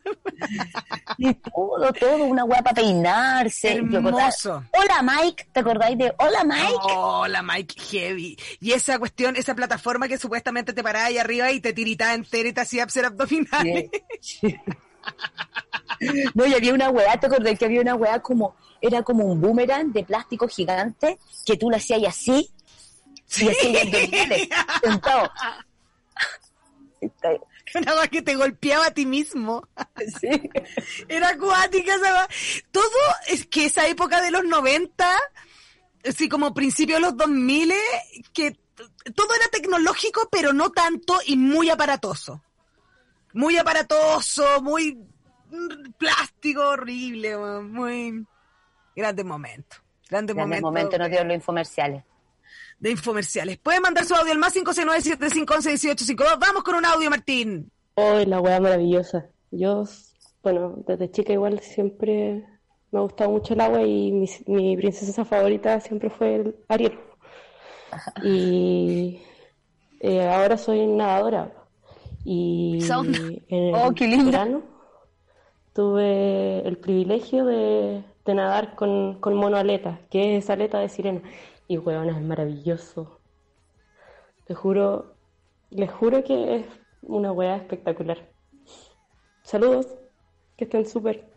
Y 1.18 1.34
todo, 1.34 1.92
todo, 1.92 2.24
una 2.24 2.46
para 2.46 2.72
peinarse. 2.72 3.74
Hermoso. 3.74 4.64
Hola 4.72 5.02
Mike, 5.02 5.48
¿te 5.52 5.60
acordáis 5.60 5.98
de 5.98 6.14
Hola 6.18 6.42
Mike? 6.44 6.74
Hola, 6.84 7.42
Mike 7.42 7.74
Heavy. 7.90 8.38
Y 8.60 8.72
esa 8.72 8.98
cuestión, 8.98 9.36
esa 9.36 9.54
plataforma 9.54 10.08
que 10.08 10.16
supuestamente 10.16 10.72
te 10.72 10.82
paraba 10.82 11.06
ahí 11.06 11.18
arriba 11.18 11.52
y 11.52 11.60
te 11.60 11.74
tiritaba 11.74 12.14
entera 12.14 12.48
y 12.48 12.52
te 12.54 12.62
hacía 12.62 12.84
hacer 12.84 13.04
abdominales. 13.04 13.90
No, 16.34 16.46
y 16.46 16.54
había 16.54 16.74
una 16.74 16.90
weá, 16.90 17.18
¿te 17.18 17.26
acordás 17.26 17.58
que 17.58 17.64
había 17.66 17.80
una 17.80 17.94
weá 17.94 18.20
como, 18.20 18.56
era 18.80 19.02
como 19.02 19.24
un 19.24 19.40
boomerang 19.40 19.92
de 19.92 20.02
plástico 20.02 20.48
gigante 20.48 21.18
que 21.44 21.56
tú 21.56 21.70
le 21.70 21.76
hacías 21.76 22.02
así 22.06 22.50
y 23.38 23.48
hacías 23.48 23.82
abdominales, 23.82 24.48
sentado. 24.82 25.30
Una 27.74 28.06
que 28.10 28.22
te 28.22 28.34
golpeaba 28.34 28.86
a 28.86 28.90
ti 28.90 29.06
mismo. 29.06 29.68
Sí. 30.20 30.28
Era 31.08 31.30
acuática 31.30 31.94
esa 31.94 32.28
Todo 32.70 32.90
es 33.28 33.46
que 33.46 33.66
esa 33.66 33.86
época 33.88 34.20
de 34.20 34.30
los 34.30 34.44
90, 34.44 35.06
así 36.06 36.28
como 36.28 36.54
principio 36.54 36.96
de 36.96 37.00
los 37.00 37.16
2000, 37.16 37.72
que 38.32 38.56
todo 39.14 39.34
era 39.34 39.48
tecnológico, 39.50 40.28
pero 40.30 40.52
no 40.52 40.70
tanto 40.70 41.18
y 41.26 41.36
muy 41.36 41.70
aparatoso. 41.70 42.42
Muy 43.32 43.56
aparatoso, 43.56 44.62
muy 44.62 44.98
plástico, 45.98 46.62
horrible, 46.68 47.36
muy 47.62 48.26
grandes 48.94 49.24
momentos. 49.24 49.82
Grandes 50.08 50.36
En 50.36 50.40
el 50.40 50.46
momentos 50.46 50.62
momento 50.62 50.98
nos 50.98 51.10
dio 51.10 51.24
los 51.24 51.34
infomerciales. 51.34 52.04
De 52.78 52.90
infomerciales. 52.90 53.58
Pueden 53.58 53.82
mandar 53.82 54.04
su 54.04 54.14
audio 54.14 54.32
al 54.32 54.38
más 54.38 54.54
569-7511-1852. 54.56 56.38
Vamos 56.38 56.62
con 56.62 56.74
un 56.76 56.84
audio, 56.84 57.10
Martín. 57.10 57.70
Oh, 57.94 58.18
la 58.26 58.40
weá 58.40 58.60
maravillosa. 58.60 59.26
Yo, 59.50 59.84
bueno, 60.42 60.74
desde 60.86 61.10
chica 61.10 61.32
igual 61.32 61.60
siempre 61.60 62.44
me 62.90 62.98
ha 62.98 63.02
gustado 63.02 63.30
mucho 63.30 63.54
el 63.54 63.60
agua 63.60 63.82
y 63.82 64.12
mi, 64.12 64.28
mi 64.46 64.76
princesa 64.76 65.24
favorita 65.24 65.80
siempre 65.80 66.10
fue 66.10 66.36
el 66.36 66.56
Ariel. 66.68 66.98
Y 68.22 69.20
eh, 70.00 70.28
ahora 70.28 70.56
soy 70.58 70.86
nadadora. 70.86 71.52
Y 72.24 72.80
en 73.48 73.64
el 73.68 73.74
Oh, 73.74 73.92
qué 73.94 74.06
lindo. 74.08 74.30
verano 74.30 74.62
tuve 75.72 76.66
el 76.66 76.78
privilegio 76.78 77.44
de, 77.44 78.02
de 78.24 78.34
nadar 78.34 78.74
con, 78.74 79.20
con 79.20 79.34
monoaleta, 79.34 80.00
que 80.10 80.36
es 80.38 80.48
aleta 80.50 80.78
de 80.80 80.88
sirena. 80.88 81.20
Y 81.68 81.78
weón, 81.78 82.08
es 82.08 82.20
maravilloso. 82.20 83.20
Te 84.46 84.54
juro, 84.54 85.16
les 85.70 85.90
juro 85.90 86.22
que 86.22 86.56
es 86.56 86.66
una 87.02 87.32
weá 87.32 87.56
espectacular. 87.56 88.30
Saludos, 89.42 89.86
que 90.56 90.64
estén 90.64 90.88
súper. 90.88 91.32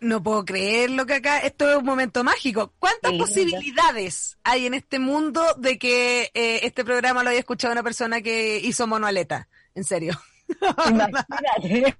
No 0.00 0.22
puedo 0.22 0.44
creer 0.44 0.90
lo 0.90 1.06
que 1.06 1.14
acá, 1.14 1.38
esto 1.38 1.70
es 1.70 1.76
un 1.76 1.84
momento 1.84 2.22
mágico. 2.22 2.72
¿Cuántas 2.78 3.12
posibilidades 3.14 4.38
hay 4.44 4.66
en 4.66 4.74
este 4.74 4.98
mundo 4.98 5.42
de 5.56 5.78
que 5.78 6.30
eh, 6.34 6.60
este 6.62 6.84
programa 6.84 7.22
lo 7.22 7.30
haya 7.30 7.38
escuchado 7.38 7.72
una 7.72 7.82
persona 7.82 8.20
que 8.20 8.58
hizo 8.58 8.86
monoaleta? 8.86 9.48
En 9.74 9.84
serio. 9.84 10.18
Imagínate. 10.88 11.96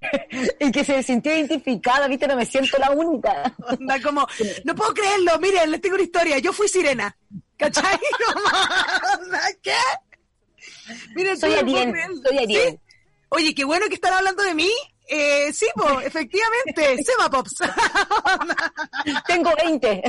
y 0.60 0.70
que 0.70 0.84
se 0.84 1.02
sintió 1.02 1.36
identificada, 1.36 2.06
viste, 2.08 2.26
no 2.26 2.36
me 2.36 2.46
siento 2.46 2.78
la 2.78 2.90
única. 2.90 3.54
Onda 3.66 4.00
como, 4.00 4.26
no 4.64 4.74
puedo 4.74 4.94
creerlo, 4.94 5.38
miren, 5.40 5.70
les 5.70 5.80
tengo 5.80 5.94
una 5.94 6.04
historia, 6.04 6.38
yo 6.38 6.52
fui 6.52 6.68
sirena. 6.68 7.16
¿Cachai? 7.56 7.98
¿Qué? 9.62 9.72
Miren, 11.14 11.36
Soy 11.38 11.50
no 11.50 11.58
Ariel, 11.58 11.94
soy 12.22 12.38
Ariel. 12.38 12.70
¿Sí? 12.70 12.80
Oye, 13.30 13.54
qué 13.54 13.64
bueno 13.64 13.86
que 13.88 13.94
están 13.94 14.12
hablando 14.12 14.42
de 14.42 14.54
mí. 14.54 14.70
Eh, 15.08 15.52
sí, 15.52 15.66
po, 15.74 16.00
efectivamente, 16.00 17.02
Seba 17.04 17.30
Pops. 17.30 17.54
Tengo 19.26 19.52
20. 19.64 20.02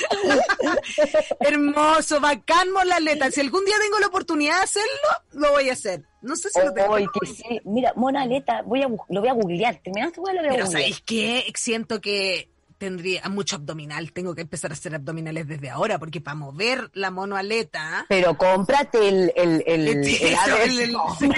Hermoso, 1.40 2.20
bacán 2.20 2.70
molaleta. 2.72 3.30
Si 3.30 3.40
algún 3.40 3.64
día 3.64 3.76
tengo 3.80 3.98
la 3.98 4.06
oportunidad 4.08 4.56
de 4.58 4.62
hacerlo, 4.64 4.90
lo 5.32 5.50
voy 5.52 5.68
a 5.70 5.72
hacer. 5.72 6.02
No 6.22 6.34
sé 6.36 6.50
si 6.50 6.60
lo 6.60 6.72
tengo. 6.72 6.96
Que 6.96 7.26
sí. 7.26 7.60
Mira, 7.64 7.92
Mona 7.96 8.22
Aleta, 8.22 8.62
voy 8.64 8.82
a, 8.82 8.88
lo 8.88 9.20
voy 9.20 9.28
a 9.28 9.32
googlear. 9.32 9.76
Terminaste, 9.82 10.16
lo 10.18 10.22
voy 10.22 10.30
a 10.30 10.42
Pero 10.42 10.50
googlear. 10.50 10.66
¿sabéis 10.70 11.02
qué? 11.04 11.52
Siento 11.54 12.00
que 12.00 12.50
tendría 12.78 13.22
mucho 13.30 13.56
abdominal. 13.56 14.12
Tengo 14.12 14.34
que 14.34 14.42
empezar 14.42 14.70
a 14.70 14.74
hacer 14.74 14.94
abdominales 14.94 15.46
desde 15.48 15.70
ahora, 15.70 15.98
porque 15.98 16.20
para 16.20 16.34
mover 16.34 16.90
la 16.92 17.10
monoaleta... 17.10 18.04
Pero 18.08 18.36
cómprate 18.36 19.08
el, 19.08 19.32
el, 19.34 19.64
el, 19.66 19.88
el, 19.88 20.04
eso, 20.06 20.56
el- 20.62 20.80
el- 20.80 20.90
sí. 21.18 21.30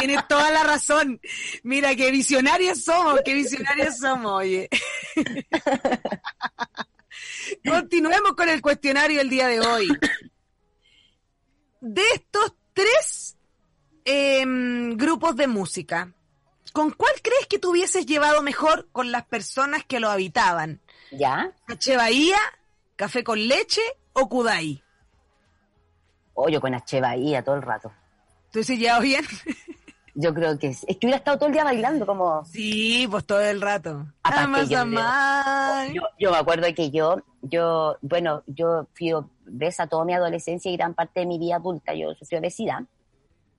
Tienes 0.00 0.26
toda 0.28 0.50
la 0.50 0.64
razón. 0.64 1.20
Mira, 1.62 1.94
qué 1.94 2.10
visionarios 2.10 2.82
somos, 2.82 3.20
qué 3.24 3.34
visionarios 3.34 3.98
somos, 3.98 4.32
oye. 4.32 4.68
Continuemos 7.68 8.32
con 8.32 8.48
el 8.48 8.62
cuestionario 8.62 9.20
el 9.20 9.28
día 9.28 9.46
de 9.46 9.60
hoy. 9.60 9.88
De 11.80 12.02
estos 12.14 12.54
tres 12.72 13.36
em, 14.04 14.96
grupos 14.96 15.36
de 15.36 15.46
música, 15.46 16.12
¿con 16.72 16.90
cuál 16.92 17.12
crees 17.22 17.46
que 17.46 17.58
te 17.58 17.66
hubieses 17.66 18.06
llevado 18.06 18.42
mejor 18.42 18.88
con 18.92 19.12
las 19.12 19.26
personas 19.26 19.84
que 19.84 20.00
lo 20.00 20.10
habitaban? 20.10 20.80
¿Ya? 21.10 21.52
¿H. 21.68 21.96
Bahía, 21.96 22.38
Café 22.96 23.24
con 23.24 23.46
Leche 23.46 23.82
o 24.12 24.28
Kudai? 24.28 24.82
Oh, 26.34 26.48
yo 26.48 26.60
con 26.60 26.74
H. 26.74 27.00
Bahía 27.00 27.42
todo 27.42 27.56
el 27.56 27.62
rato. 27.62 27.92
¿Tú 28.52 28.64
se 28.64 28.76
llevado 28.76 29.02
bien? 29.02 29.24
Yo 30.20 30.34
creo 30.34 30.58
que 30.58 30.68
es, 30.68 30.84
es 30.88 30.96
que 30.96 31.06
hubiera 31.06 31.18
estado 31.18 31.38
todo 31.38 31.46
el 31.48 31.52
día 31.52 31.64
bailando 31.64 32.04
como... 32.04 32.44
Sí, 32.44 33.06
pues 33.10 33.24
todo 33.24 33.40
el 33.40 33.60
rato. 33.60 34.06
Aparte, 34.22 34.66
yo. 34.68 34.84
Yo, 34.84 36.02
yo 36.18 36.30
me 36.30 36.36
acuerdo 36.36 36.66
que 36.74 36.90
yo 36.90 37.22
yo, 37.42 37.96
bueno, 38.02 38.42
yo 38.46 38.86
fui 38.94 39.12
obesa 39.12 39.86
toda 39.86 40.04
mi 40.04 40.12
adolescencia 40.12 40.70
y 40.70 40.76
gran 40.76 40.94
parte 40.94 41.20
de 41.20 41.26
mi 41.26 41.38
vida 41.38 41.56
adulta, 41.56 41.94
yo 41.94 42.14
sufrí 42.14 42.38
obesidad. 42.38 42.80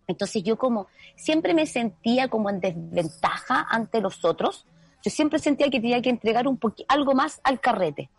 Entonces 0.08 0.44
yo 0.44 0.58
como 0.58 0.88
siempre 1.16 1.54
me 1.54 1.66
sentía 1.66 2.28
como 2.28 2.50
en 2.50 2.60
desventaja 2.60 3.66
ante 3.70 4.02
los 4.02 4.24
otros. 4.26 4.66
Yo 5.04 5.10
siempre 5.10 5.40
sentía 5.40 5.70
que 5.70 5.80
tenía 5.80 6.02
que 6.02 6.10
entregar 6.10 6.48
un 6.48 6.60
algo 6.88 7.14
más 7.14 7.40
al 7.44 7.60
carrete. 7.60 8.10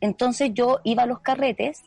Entonces 0.00 0.50
yo 0.52 0.80
iba 0.84 1.04
a 1.04 1.06
los 1.06 1.20
carretes 1.20 1.82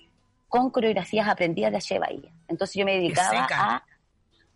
con 0.49 0.69
coreografías 0.69 1.29
aprendidas 1.29 1.71
de 1.71 1.77
H. 1.77 1.99
Bahía. 1.99 2.31
Entonces 2.47 2.75
yo 2.75 2.85
me 2.85 2.95
dedicaba 2.95 3.47
a, 3.51 3.83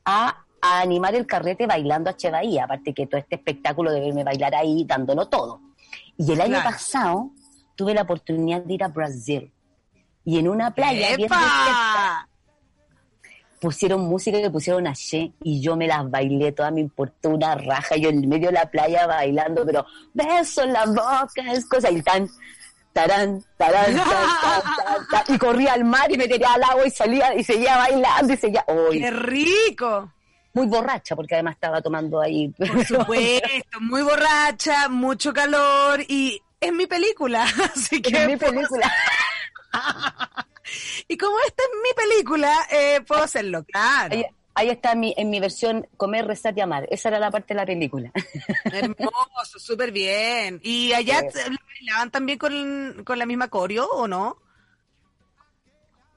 a, 0.05 0.44
animar 0.81 1.15
el 1.15 1.25
carrete 1.25 1.67
bailando 1.67 2.09
H. 2.09 2.29
Bahía, 2.31 2.65
aparte 2.65 2.93
que 2.93 3.07
todo 3.07 3.19
este 3.19 3.35
espectáculo 3.35 3.91
de 3.91 4.01
verme 4.01 4.23
bailar 4.23 4.55
ahí 4.55 4.83
dándolo 4.85 5.27
todo. 5.27 5.61
Y 6.17 6.31
el 6.31 6.41
año 6.41 6.61
pasado 6.63 7.31
tuve 7.75 7.93
la 7.93 8.03
oportunidad 8.03 8.61
de 8.61 8.73
ir 8.73 8.83
a 8.83 8.87
Brasil. 8.87 9.51
Y 10.23 10.39
en 10.39 10.47
una 10.47 10.71
playa 10.73 11.15
pusieron 13.59 14.01
música 14.01 14.39
que 14.39 14.49
pusieron 14.49 14.85
H 14.85 15.33
y 15.41 15.61
yo 15.61 15.75
me 15.75 15.87
las 15.87 16.09
bailé, 16.09 16.51
toda 16.51 16.71
me 16.71 16.81
importó 16.81 17.29
una 17.29 17.55
raja, 17.55 17.95
yo 17.95 18.09
en 18.09 18.27
medio 18.27 18.47
de 18.47 18.53
la 18.53 18.69
playa 18.69 19.07
bailando, 19.07 19.65
pero 19.65 19.85
beso 20.13 20.63
en 20.63 20.73
la 20.73 20.85
boca, 20.85 21.51
es 21.51 21.65
cosa, 21.67 21.89
y 21.89 22.01
tan, 22.01 22.29
tarán, 22.93 23.43
tarán, 23.57 23.99
y 25.29 25.37
corría 25.37 25.73
al 25.73 25.83
mar 25.83 26.11
y 26.11 26.17
me 26.17 26.27
tiraba 26.27 26.55
al 26.55 26.63
agua 26.63 26.87
y 26.87 26.91
salía 26.91 27.33
y 27.35 27.43
seguía 27.43 27.77
bailando 27.77 28.33
y 28.33 28.37
seguía. 28.37 28.65
¡Qué 28.91 29.11
rico! 29.11 30.11
Muy 30.55 30.67
borracha, 30.67 31.17
porque 31.17 31.35
además 31.35 31.55
estaba 31.55 31.81
tomando 31.81 32.21
ahí. 32.21 32.47
Por 32.47 32.67
supuesto, 32.87 33.81
muy 33.81 34.01
borracha, 34.01 34.87
mucho 34.87 35.33
calor 35.33 35.99
y 36.07 36.41
es 36.61 36.71
mi 36.73 36.87
película, 36.87 37.43
así 37.75 38.01
que... 38.01 38.17
Es 38.17 38.27
mi 38.27 38.37
película. 38.37 38.91
y 41.09 41.17
como 41.17 41.35
esta 41.45 41.61
es 41.61 41.69
mi 41.83 41.93
película, 41.93 42.67
eh, 42.71 43.01
puedo 43.05 43.23
hacerlo, 43.23 43.65
claro. 43.65 44.15
Ahí 44.57 44.69
está 44.69 44.93
en 44.93 45.01
mi, 45.01 45.13
en 45.17 45.29
mi 45.29 45.41
versión 45.41 45.85
Comer, 45.97 46.25
Rezar 46.25 46.57
y 46.57 46.61
Amar. 46.61 46.87
Esa 46.89 47.09
era 47.09 47.19
la 47.19 47.29
parte 47.29 47.53
de 47.53 47.59
la 47.59 47.65
película. 47.65 48.13
Hermoso, 48.63 49.59
súper 49.59 49.91
bien. 49.91 50.61
¿Y 50.63 50.93
allá 50.93 51.25
bailaban 51.73 52.09
también 52.09 52.37
con, 52.37 53.03
con 53.03 53.19
la 53.19 53.25
misma 53.25 53.49
coreo 53.49 53.85
o 53.91 54.07
no? 54.07 54.37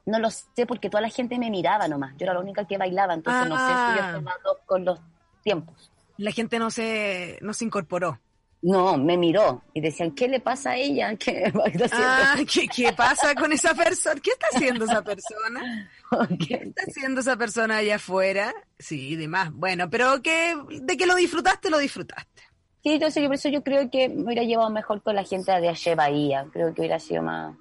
No 0.09 0.19
lo 0.19 0.31
sé 0.31 0.65
porque 0.67 0.89
toda 0.89 1.03
la 1.03 1.11
gente 1.11 1.39
me 1.39 1.51
miraba 1.51 1.87
nomás. 1.87 2.15
Yo 2.17 2.25
era 2.25 2.35
la 2.35 2.41
única 2.41 2.67
que 2.67 2.79
bailaba, 2.79 3.15
entonces 3.15 3.47
no 3.49 3.57
sé 3.57 3.63
si 3.67 3.99
yo 3.99 4.05
Ah. 4.05 4.15
estaba 4.19 4.37
con 4.67 4.85
los 4.85 4.99
tiempos. 5.43 5.93
La 6.17 6.33
gente 6.33 6.59
no 6.59 6.71
se, 6.71 7.39
no 7.43 7.53
se 7.53 7.65
incorporó. 7.67 8.19
No, 8.61 8.97
me 8.99 9.17
miró 9.17 9.63
y 9.73 9.81
decían, 9.81 10.11
¿qué 10.13 10.27
le 10.27 10.41
pasa 10.41 10.71
a 10.71 10.77
ella? 10.77 11.15
¿Qué 11.19 11.51
baila 11.55 11.85
haciendo? 11.87 12.09
Ah, 12.09 12.37
¿qué, 12.53 12.67
¿qué 12.69 12.93
pasa 12.93 13.35
con 13.35 13.53
esa 13.53 13.75
persona? 13.75 14.21
¿Qué 14.21 14.31
está 14.31 14.47
haciendo 14.53 14.85
esa 14.87 15.03
persona? 15.03 15.91
¿Qué 16.49 16.55
está 16.55 16.83
haciendo 16.89 17.21
esa 17.21 17.37
persona 17.37 17.77
allá 17.77 17.97
afuera? 17.97 18.53
Sí, 18.79 19.15
demás. 19.15 19.53
Bueno, 19.53 19.89
pero 19.91 20.23
que 20.23 20.57
de 20.83 20.97
que 20.97 21.07
lo 21.07 21.15
disfrutaste, 21.15 21.71
lo 21.71 21.79
disfrutaste. 21.79 22.43
Sí, 22.83 22.93
entonces 22.95 23.23
yo 23.23 23.29
por 23.29 23.35
eso 23.37 23.49
yo 23.49 23.63
creo 23.63 23.91
que 23.91 24.09
me 24.09 24.25
hubiera 24.25 24.43
llevado 24.43 24.71
mejor 24.71 25.03
con 25.03 25.15
la 25.15 25.23
gente 25.25 25.53
de 25.53 25.69
Ache 25.69 25.95
Bahía. 25.95 26.47
Creo 26.53 26.73
que 26.75 26.81
hubiera 26.81 26.99
sido 26.99 27.23
más... 27.23 27.55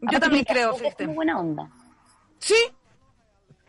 Yo 0.00 0.20
también 0.20 0.44
creo, 0.44 0.72
es 0.74 0.80
fíjate. 0.80 1.06
muy 1.06 1.14
buena 1.16 1.38
onda. 1.40 1.70
Sí, 2.38 2.54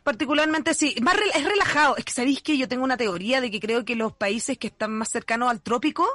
particularmente 0.04 0.74
sí. 0.74 0.96
Más 1.02 1.16
rela- 1.16 1.36
es 1.36 1.44
relajado. 1.46 1.98
Es 1.98 2.06
que 2.06 2.12
sabéis 2.12 2.42
que 2.42 2.58
yo 2.58 2.68
tengo 2.68 2.84
una 2.84 2.98
teoría 2.98 3.42
de 3.42 3.52
que 3.52 3.60
creo 3.60 3.86
que 3.86 3.96
los 3.96 4.14
países 4.14 4.58
que 4.58 4.68
están 4.68 4.92
más 4.92 5.10
cercanos 5.10 5.50
al 5.50 5.62
trópico, 5.62 6.06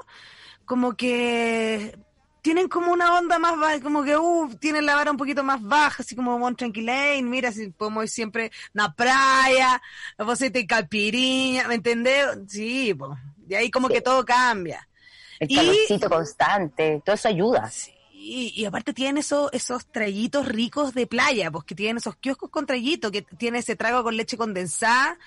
como 0.64 0.94
que 0.96 1.96
tienen 2.42 2.68
como 2.68 2.92
una 2.92 3.18
onda 3.18 3.38
más 3.38 3.58
baja, 3.58 3.80
como 3.80 4.04
que 4.04 4.16
uh, 4.18 4.54
tienen 4.60 4.84
la 4.84 4.96
vara 4.96 5.10
un 5.10 5.16
poquito 5.16 5.42
más 5.42 5.62
baja, 5.62 6.02
así 6.02 6.14
como 6.14 6.38
Mont 6.38 6.58
Tranquilane, 6.58 7.22
mira, 7.22 7.50
si 7.52 7.70
podemos 7.70 8.04
ir 8.04 8.10
siempre 8.10 8.46
a 8.46 8.50
una 8.74 8.92
playa, 8.94 9.80
vos 10.18 10.38
te 10.38 10.66
calpiriña, 10.66 11.66
¿me 11.68 11.76
entendés? 11.76 12.26
Sí, 12.48 12.92
pues. 12.94 13.18
De 13.38 13.56
ahí 13.56 13.70
como 13.70 13.88
Sí. 13.88 13.94
que 13.94 14.00
todo 14.02 14.24
cambia. 14.24 14.86
El 15.40 15.50
Y- 15.50 15.56
calorcito 15.56 16.08
constante, 16.10 17.02
todo 17.04 17.14
eso 17.14 17.28
ayuda. 17.28 17.70
Y, 18.26 18.54
y 18.56 18.64
aparte 18.64 18.94
tienen 18.94 19.18
esos, 19.18 19.50
esos 19.52 19.84
traguitos 19.86 20.46
ricos 20.48 20.94
de 20.94 21.06
playa, 21.06 21.50
pues 21.50 21.64
que 21.64 21.74
tienen 21.74 21.98
esos 21.98 22.16
kioscos 22.16 22.48
con 22.48 22.64
traguito, 22.64 23.10
que 23.10 23.20
tiene 23.20 23.58
ese 23.58 23.76
trago 23.76 24.02
con 24.02 24.16
leche 24.16 24.38
condensada, 24.38 25.18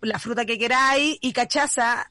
la 0.00 0.18
fruta 0.18 0.44
que 0.44 0.58
queráis 0.58 1.18
y 1.20 1.32
cachaza. 1.32 2.10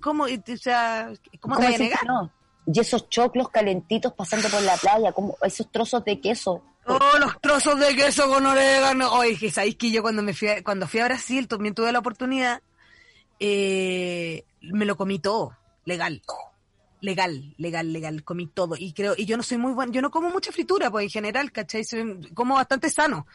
¿Cómo, 0.00 0.28
y- 0.28 0.40
o 0.48 0.56
sea, 0.56 1.10
¿cómo 1.40 1.56
te 1.58 1.66
voy 1.66 1.74
a 1.74 1.78
negar? 1.78 2.06
no? 2.06 2.30
Y 2.72 2.78
esos 2.78 3.08
choclos 3.08 3.48
calentitos 3.48 4.12
pasando 4.12 4.48
por 4.48 4.62
la 4.62 4.76
playa, 4.76 5.10
como 5.10 5.36
esos 5.42 5.68
trozos 5.72 6.04
de 6.04 6.20
queso. 6.20 6.62
Oh, 6.86 7.18
los 7.18 7.40
trozos 7.40 7.80
de 7.80 7.96
queso 7.96 8.28
con 8.28 8.46
orégano. 8.46 9.10
Oye, 9.14 9.36
que 9.36 9.50
sabéis 9.50 9.74
que 9.74 9.90
yo 9.90 10.02
cuando 10.02 10.22
me 10.22 10.34
fui 10.34 10.48
a, 10.48 10.62
cuando 10.62 10.86
fui 10.86 11.00
a 11.00 11.06
Brasil 11.06 11.48
también 11.48 11.74
tuve 11.74 11.90
la 11.90 11.98
oportunidad, 11.98 12.62
eh, 13.40 14.44
me 14.60 14.84
lo 14.84 14.96
comí 14.96 15.18
todo, 15.18 15.56
legal. 15.84 16.22
Legal, 17.00 17.54
legal, 17.58 17.92
legal, 17.92 18.24
comí 18.24 18.46
todo. 18.48 18.74
Y 18.76 18.92
creo, 18.92 19.14
y 19.16 19.24
yo 19.24 19.36
no 19.36 19.42
soy 19.42 19.58
muy 19.58 19.72
bueno, 19.72 19.92
yo 19.92 20.02
no 20.02 20.10
como 20.10 20.30
mucha 20.30 20.50
fritura, 20.52 20.90
pues 20.90 21.04
en 21.04 21.10
general, 21.10 21.52
¿cachai? 21.52 21.84
Soy- 21.84 22.30
como 22.34 22.54
bastante 22.56 22.90
sano. 22.90 23.26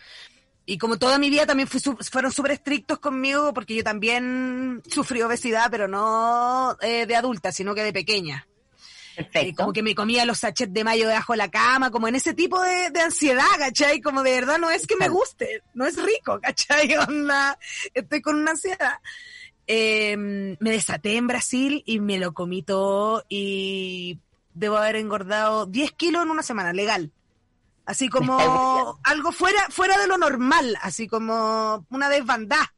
Y 0.66 0.78
como 0.78 0.98
toda 0.98 1.18
mi 1.18 1.30
vida 1.30 1.46
también 1.46 1.68
fui 1.68 1.80
su- 1.80 1.98
fueron 1.98 2.32
súper 2.32 2.52
estrictos 2.52 3.00
conmigo, 3.00 3.54
porque 3.54 3.76
yo 3.76 3.84
también 3.84 4.82
sufrí 4.90 5.22
obesidad, 5.22 5.70
pero 5.72 5.88
no 5.88 6.78
eh, 6.82 7.06
de 7.06 7.16
adulta, 7.16 7.52
sino 7.52 7.74
que 7.76 7.84
de 7.84 7.94
pequeña. 7.94 8.48
Eh, 9.16 9.24
Perfecto. 9.26 9.62
como 9.62 9.74
que 9.74 9.84
me 9.84 9.94
comía 9.94 10.26
los 10.26 10.40
sachets 10.40 10.74
de 10.74 10.84
mayo 10.84 11.08
debajo 11.08 11.34
de 11.34 11.38
la 11.38 11.52
cama, 11.52 11.92
como 11.92 12.08
en 12.08 12.16
ese 12.16 12.34
tipo 12.34 12.60
de, 12.62 12.90
de 12.90 13.00
ansiedad, 13.02 13.46
¿cachai? 13.60 14.02
Como 14.02 14.24
de 14.24 14.32
verdad 14.32 14.58
no 14.58 14.72
es 14.72 14.88
que 14.88 14.96
me 14.96 15.08
guste, 15.08 15.62
no 15.76 15.86
es 15.86 16.02
rico, 16.02 16.40
¿cachai? 16.42 16.96
Onda, 16.98 17.58
estoy 17.94 18.22
con 18.22 18.36
una 18.38 18.52
ansiedad. 18.52 18.96
Eh, 19.68 20.18
me 20.18 20.72
desaté 20.72 21.16
en 21.16 21.28
Brasil 21.28 21.84
y 21.86 22.00
me 22.00 22.18
lo 22.18 22.34
comí 22.34 22.64
todo 22.64 23.24
y 23.30 24.20
debo 24.54 24.78
haber 24.78 24.98
engordado 24.98 25.66
10 25.66 25.92
kilos 25.94 26.24
en 26.24 26.30
una 26.30 26.44
semana, 26.44 26.74
legal. 26.74 27.12
Así 27.86 28.08
como 28.08 29.00
algo 29.04 29.32
fuera, 29.32 29.68
fuera 29.70 29.98
de 29.98 30.08
lo 30.08 30.18
normal, 30.18 30.78
así 30.82 31.08
como 31.08 31.86
una 31.90 32.10
desbandada. 32.10 32.74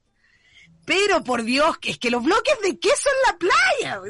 Pero 0.84 1.24
por 1.24 1.44
Dios, 1.44 1.78
que 1.80 1.92
es 1.92 1.98
que 1.98 2.12
los 2.12 2.24
bloques 2.24 2.58
de 2.62 2.80
queso 2.80 3.10
en 3.10 3.32
la 3.32 3.38
playa. 3.38 4.02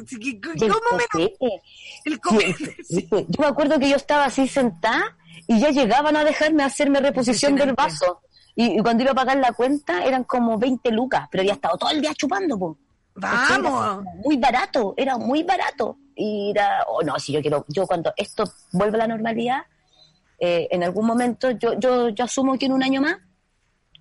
¿Cómo 0.58 0.98
me 0.98 1.34
el 2.04 2.20
copete? 2.20 2.76
Yo 2.88 3.24
me 3.38 3.46
acuerdo 3.46 3.78
que 3.78 3.88
yo 3.88 3.96
estaba 3.96 4.26
así 4.26 4.46
sentada 4.46 5.16
y 5.46 5.58
ya 5.58 5.70
llegaban 5.70 6.16
a 6.16 6.24
dejarme 6.24 6.62
hacerme 6.62 7.00
reposición 7.00 7.56
del 7.56 7.72
vaso. 7.72 8.20
Y, 8.56 8.78
y 8.78 8.82
cuando 8.82 9.02
iba 9.02 9.12
a 9.12 9.14
pagar 9.14 9.36
la 9.36 9.52
cuenta 9.52 10.04
eran 10.04 10.24
como 10.24 10.58
20 10.58 10.90
lucas, 10.90 11.28
pero 11.30 11.42
había 11.42 11.52
estado 11.52 11.76
todo 11.76 11.90
el 11.90 12.00
día 12.00 12.14
chupando, 12.14 12.58
po. 12.58 12.78
Vamos. 13.14 14.04
Era 14.04 14.12
muy 14.24 14.36
barato, 14.36 14.94
era 14.96 15.18
muy 15.18 15.42
barato. 15.42 15.98
Y 16.14 16.50
era, 16.50 16.84
oh 16.88 17.02
no, 17.02 17.18
si 17.18 17.32
yo 17.32 17.40
quiero, 17.40 17.64
yo 17.68 17.86
cuando 17.86 18.12
esto 18.16 18.44
vuelva 18.72 18.96
a 18.96 18.98
la 19.00 19.08
normalidad, 19.08 19.62
eh, 20.38 20.68
en 20.70 20.82
algún 20.82 21.06
momento, 21.06 21.50
yo, 21.50 21.78
yo, 21.78 22.08
yo 22.10 22.24
asumo 22.24 22.58
que 22.58 22.66
en 22.66 22.72
un 22.72 22.82
año 22.82 23.00
más, 23.00 23.18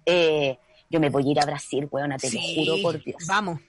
eh, 0.06 0.58
yo 0.90 1.00
me 1.00 1.10
voy 1.10 1.28
a 1.28 1.32
ir 1.32 1.40
a 1.40 1.46
Brasil, 1.46 1.88
weona, 1.92 2.18
te 2.18 2.30
lo 2.32 2.40
juro 2.40 2.82
por 2.82 3.04
Dios. 3.04 3.24
Vamos. 3.28 3.60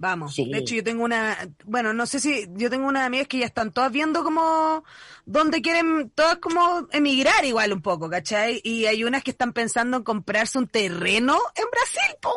Vamos. 0.00 0.34
Sí. 0.34 0.50
De 0.50 0.60
hecho, 0.60 0.74
yo 0.74 0.82
tengo 0.82 1.04
una, 1.04 1.36
bueno, 1.66 1.92
no 1.92 2.06
sé 2.06 2.20
si, 2.20 2.48
yo 2.54 2.70
tengo 2.70 2.86
unas 2.88 3.04
amigas 3.04 3.28
que 3.28 3.36
ya 3.36 3.44
están 3.44 3.70
todas 3.70 3.92
viendo 3.92 4.24
como, 4.24 4.82
dónde 5.26 5.60
quieren, 5.60 6.10
todas 6.14 6.38
como 6.38 6.88
emigrar 6.90 7.44
igual 7.44 7.70
un 7.74 7.82
poco, 7.82 8.08
¿cachai? 8.08 8.62
Y 8.64 8.86
hay 8.86 9.04
unas 9.04 9.22
que 9.22 9.32
están 9.32 9.52
pensando 9.52 9.98
en 9.98 10.02
comprarse 10.02 10.56
un 10.56 10.68
terreno 10.68 11.38
en 11.54 11.64
Brasil, 11.70 12.16
po. 12.22 12.34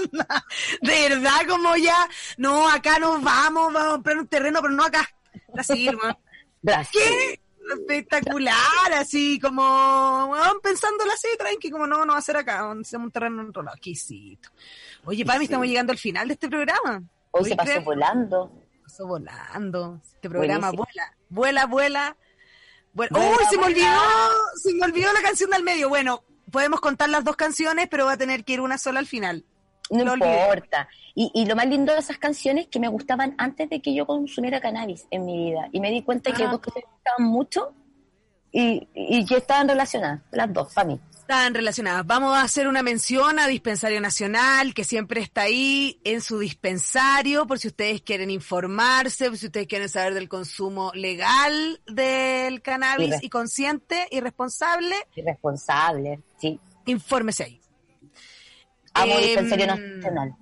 De 0.80 1.08
verdad, 1.10 1.40
como 1.46 1.76
ya, 1.76 2.08
no, 2.38 2.66
acá 2.66 2.98
nos 2.98 3.22
vamos, 3.22 3.70
vamos 3.70 3.82
a 3.82 3.92
comprar 3.96 4.18
un 4.18 4.26
terreno, 4.26 4.62
pero 4.62 4.72
no 4.72 4.84
acá. 4.84 5.06
Brasil, 5.52 5.98
weón. 6.02 6.16
Brasil. 6.62 7.02
¿Qué? 7.04 7.40
Espectacular, 7.78 8.94
así 8.94 9.38
como, 9.38 10.34
pensándolo 10.62 11.12
así, 11.12 11.28
tranqui, 11.38 11.70
como 11.70 11.86
no, 11.86 12.06
no 12.06 12.14
va 12.14 12.18
a 12.18 12.22
ser 12.22 12.38
acá, 12.38 12.70
hacer 12.70 12.98
un 12.98 13.10
terreno 13.10 13.42
en 13.42 13.50
otro 13.50 13.62
lado. 13.62 13.76
Exquisito. 13.76 14.48
Oye, 15.04 15.24
Pami, 15.24 15.44
estamos 15.44 15.66
llegando 15.66 15.92
al 15.92 15.98
final 15.98 16.28
de 16.28 16.34
este 16.34 16.48
programa. 16.48 17.02
Hoy 17.30 17.40
¿Puedes 17.42 17.48
se 17.48 17.56
pasó 17.56 17.66
creer? 17.70 17.84
volando. 17.84 18.52
Pasó 18.82 19.06
volando. 19.06 20.00
Este 20.14 20.28
programa 20.28 20.70
Buenísimo. 20.72 20.86
vuela, 21.28 21.66
vuela, 21.66 22.16
vuela. 22.92 23.18
¡Uy, 23.18 23.44
se 23.50 23.58
me 23.58 23.66
olvidó! 23.66 23.86
Se 24.62 24.74
me 24.74 24.84
olvidó 24.84 25.12
la 25.12 25.22
canción 25.22 25.50
del 25.50 25.62
medio. 25.62 25.88
Bueno, 25.88 26.22
podemos 26.50 26.80
contar 26.80 27.08
las 27.08 27.24
dos 27.24 27.36
canciones, 27.36 27.88
pero 27.90 28.06
va 28.06 28.12
a 28.12 28.16
tener 28.16 28.44
que 28.44 28.54
ir 28.54 28.60
una 28.60 28.78
sola 28.78 28.98
al 29.00 29.06
final. 29.06 29.44
No 29.90 30.14
importa. 30.14 30.88
Y, 31.14 31.30
y 31.34 31.46
lo 31.46 31.56
más 31.56 31.66
lindo 31.66 31.92
de 31.94 32.00
esas 32.00 32.18
canciones 32.18 32.64
es 32.64 32.70
que 32.70 32.78
me 32.78 32.88
gustaban 32.88 33.34
antes 33.38 33.70
de 33.70 33.80
que 33.80 33.94
yo 33.94 34.06
consumiera 34.06 34.60
cannabis 34.60 35.06
en 35.10 35.24
mi 35.24 35.46
vida. 35.50 35.68
Y 35.72 35.80
me 35.80 35.90
di 35.90 36.02
cuenta 36.02 36.32
que 36.32 36.44
Ah. 36.44 36.48
dos 36.50 36.60
que 36.60 36.70
me 36.74 36.82
gustaban 36.82 37.24
mucho 37.26 37.72
y, 38.52 38.86
y 38.94 39.24
que 39.24 39.36
estaban 39.38 39.68
relacionadas, 39.68 40.20
las 40.30 40.52
dos, 40.52 40.72
para 40.74 40.88
mí. 40.88 41.00
Están 41.30 41.52
relacionadas. 41.52 42.06
Vamos 42.06 42.34
a 42.34 42.40
hacer 42.40 42.68
una 42.68 42.82
mención 42.82 43.38
a 43.38 43.46
Dispensario 43.46 44.00
Nacional, 44.00 44.72
que 44.72 44.82
siempre 44.82 45.20
está 45.20 45.42
ahí 45.42 46.00
en 46.02 46.22
su 46.22 46.38
dispensario, 46.38 47.46
por 47.46 47.58
si 47.58 47.68
ustedes 47.68 48.00
quieren 48.00 48.30
informarse, 48.30 49.28
por 49.28 49.36
si 49.36 49.44
ustedes 49.44 49.66
quieren 49.66 49.90
saber 49.90 50.14
del 50.14 50.26
consumo 50.26 50.90
legal 50.94 51.82
del 51.86 52.62
cannabis 52.62 53.10
Irre- 53.10 53.18
y 53.20 53.28
consciente 53.28 54.08
y 54.10 54.20
responsable, 54.20 54.96
Irresponsable, 55.16 56.18
sí. 56.40 56.58
infórmese 56.86 57.44
ahí. 57.44 57.60
Amo 58.94 59.12
Em, 59.18 59.20
Dispensario 59.20 59.66
Nacional. 59.66 60.34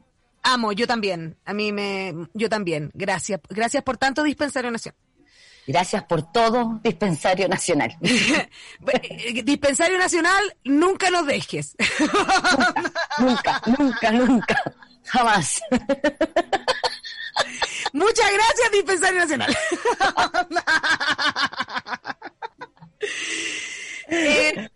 Amo, 0.44 0.70
yo 0.70 0.86
también. 0.86 1.36
A 1.44 1.52
mí 1.52 1.72
me, 1.72 2.14
yo 2.32 2.48
también. 2.48 2.92
Gracias, 2.94 3.40
gracias 3.48 3.82
por 3.82 3.96
tanto 3.96 4.22
Dispensario 4.22 4.70
Nacional. 4.70 5.00
Gracias 5.66 6.04
por 6.04 6.30
todo, 6.32 6.80
Dispensario 6.82 7.48
Nacional. 7.48 7.96
Eh, 9.02 9.42
Dispensario 9.42 9.98
Nacional, 9.98 10.56
nunca 10.64 11.10
nos 11.10 11.26
dejes. 11.26 11.74
nunca, 13.18 13.60
nunca, 13.78 14.12
nunca. 14.12 14.74
Jamás. 15.04 15.60
Muchas 17.92 18.32
gracias, 18.32 18.70
Dispensario 18.72 19.20
Nacional. 19.20 19.56
Eh, 24.08 24.70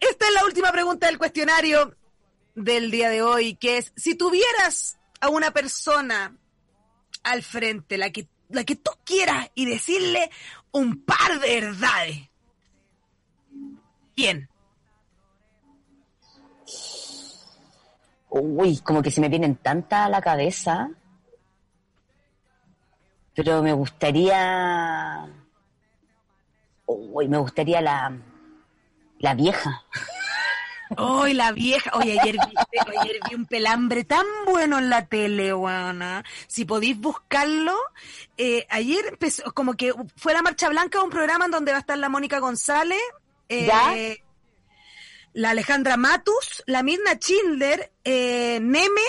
esta 0.00 0.26
es 0.28 0.34
la 0.34 0.44
última 0.44 0.70
pregunta 0.70 1.06
del 1.06 1.16
cuestionario 1.16 1.96
del 2.54 2.90
día 2.90 3.08
de 3.08 3.22
hoy, 3.22 3.54
que 3.56 3.78
es, 3.78 3.92
si 3.96 4.14
tuvieras 4.14 4.98
a 5.20 5.30
una 5.30 5.50
persona 5.52 6.36
al 7.22 7.42
frente, 7.42 7.96
la 7.96 8.10
que, 8.10 8.28
la 8.48 8.64
que 8.64 8.76
tú 8.76 8.90
quieras, 9.04 9.50
y 9.54 9.66
decirle 9.66 10.30
un 10.72 11.04
par 11.04 11.40
de 11.40 11.60
verdades, 11.60 12.30
¿quién? 14.14 14.48
Uy, 18.36 18.78
como 18.78 19.00
que 19.00 19.12
se 19.12 19.20
me 19.20 19.28
vienen 19.28 19.54
tantas 19.56 20.06
a 20.06 20.08
la 20.08 20.20
cabeza. 20.20 20.90
Pero 23.32 23.62
me 23.62 23.72
gustaría. 23.72 25.28
Uy, 26.86 27.28
me 27.28 27.38
gustaría 27.38 27.80
la. 27.80 28.16
La 29.20 29.34
vieja. 29.34 29.84
Hoy 30.96 31.34
la 31.34 31.52
vieja, 31.52 31.90
oye, 31.94 32.18
ayer 32.20 32.36
vi, 32.36 32.78
ayer 33.00 33.18
vi 33.28 33.34
un 33.34 33.46
pelambre 33.46 34.04
tan 34.04 34.26
bueno 34.46 34.78
en 34.78 34.90
la 34.90 35.06
tele, 35.06 35.52
guana. 35.52 36.24
Si 36.46 36.64
podéis 36.64 36.98
buscarlo, 36.98 37.76
eh, 38.36 38.66
ayer 38.70 39.06
empezó, 39.06 39.52
como 39.52 39.74
que 39.74 39.92
fue 40.16 40.32
la 40.32 40.42
Marcha 40.42 40.68
Blanca, 40.68 41.02
un 41.02 41.10
programa 41.10 41.46
en 41.46 41.50
donde 41.50 41.72
va 41.72 41.78
a 41.78 41.80
estar 41.80 41.98
la 41.98 42.08
Mónica 42.08 42.38
González, 42.38 43.00
eh, 43.48 43.66
¿Ya? 43.66 43.94
la 45.32 45.50
Alejandra 45.50 45.96
Matus, 45.96 46.62
la 46.66 46.82
Mirna 46.82 47.14
Schindler, 47.14 47.92
eh, 48.04 48.58
Neme, 48.62 49.00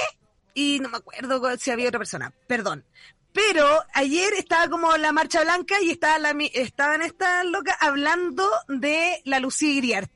y 0.53 0.79
no 0.79 0.89
me 0.89 0.97
acuerdo 0.97 1.57
si 1.57 1.71
había 1.71 1.88
otra 1.88 1.99
persona, 1.99 2.33
perdón. 2.47 2.86
Pero 3.31 3.67
ayer 3.93 4.33
estaba 4.33 4.69
como 4.69 4.95
la 4.95 5.11
Marcha 5.11 5.41
Blanca 5.41 5.81
y 5.81 5.91
estaba 5.91 6.17
la, 6.19 6.33
estaban 6.53 7.01
estas 7.01 7.45
locas 7.45 7.75
hablando 7.81 8.49
de 8.69 9.21
la 9.25 9.39
Lucía 9.39 9.73
Iriart 9.73 10.14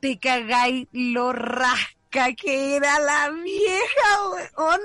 te 0.00 0.18
cagáis 0.18 0.88
lo 0.92 1.32
rasca 1.32 2.34
que 2.36 2.74
era 2.76 2.98
la 2.98 3.30
vieja, 3.30 4.50
weón. 4.58 4.80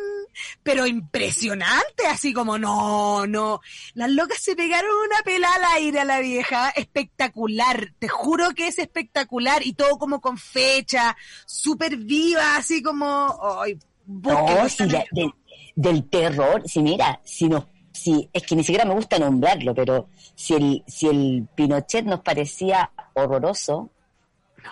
Pero 0.61 0.85
impresionante, 0.85 2.05
así 2.07 2.33
como, 2.33 2.57
no, 2.57 3.25
no. 3.25 3.61
Las 3.95 4.11
locas 4.11 4.37
se 4.39 4.55
pegaron 4.55 4.91
una 5.07 5.21
pela 5.23 5.51
al 5.53 5.63
aire 5.75 6.01
a 6.01 6.05
la 6.05 6.19
vieja, 6.19 6.69
espectacular. 6.69 7.93
Te 7.99 8.07
juro 8.07 8.49
que 8.55 8.67
es 8.67 8.77
espectacular 8.79 9.65
y 9.65 9.73
todo 9.73 9.97
como 9.97 10.21
con 10.21 10.37
fecha, 10.37 11.15
súper 11.45 11.97
viva, 11.97 12.57
así 12.57 12.83
como, 12.83 13.39
ay, 13.63 13.77
No, 14.05 14.69
si 14.69 14.85
la- 14.85 15.05
del, 15.11 15.31
del 15.75 16.09
terror. 16.09 16.61
Si 16.67 16.81
mira, 16.81 17.19
si 17.23 17.49
nos. 17.49 17.65
Si, 17.91 18.29
es 18.33 18.43
que 18.43 18.57
ni 18.57 18.63
siquiera 18.63 18.83
me 18.83 18.93
gusta 18.93 19.17
nombrarlo, 19.17 19.73
pero 19.73 20.09
si 20.35 20.53
el, 20.53 20.83
si 20.85 21.07
el 21.07 21.47
Pinochet 21.55 22.03
nos 22.05 22.19
parecía 22.19 22.91
horroroso, 23.13 23.89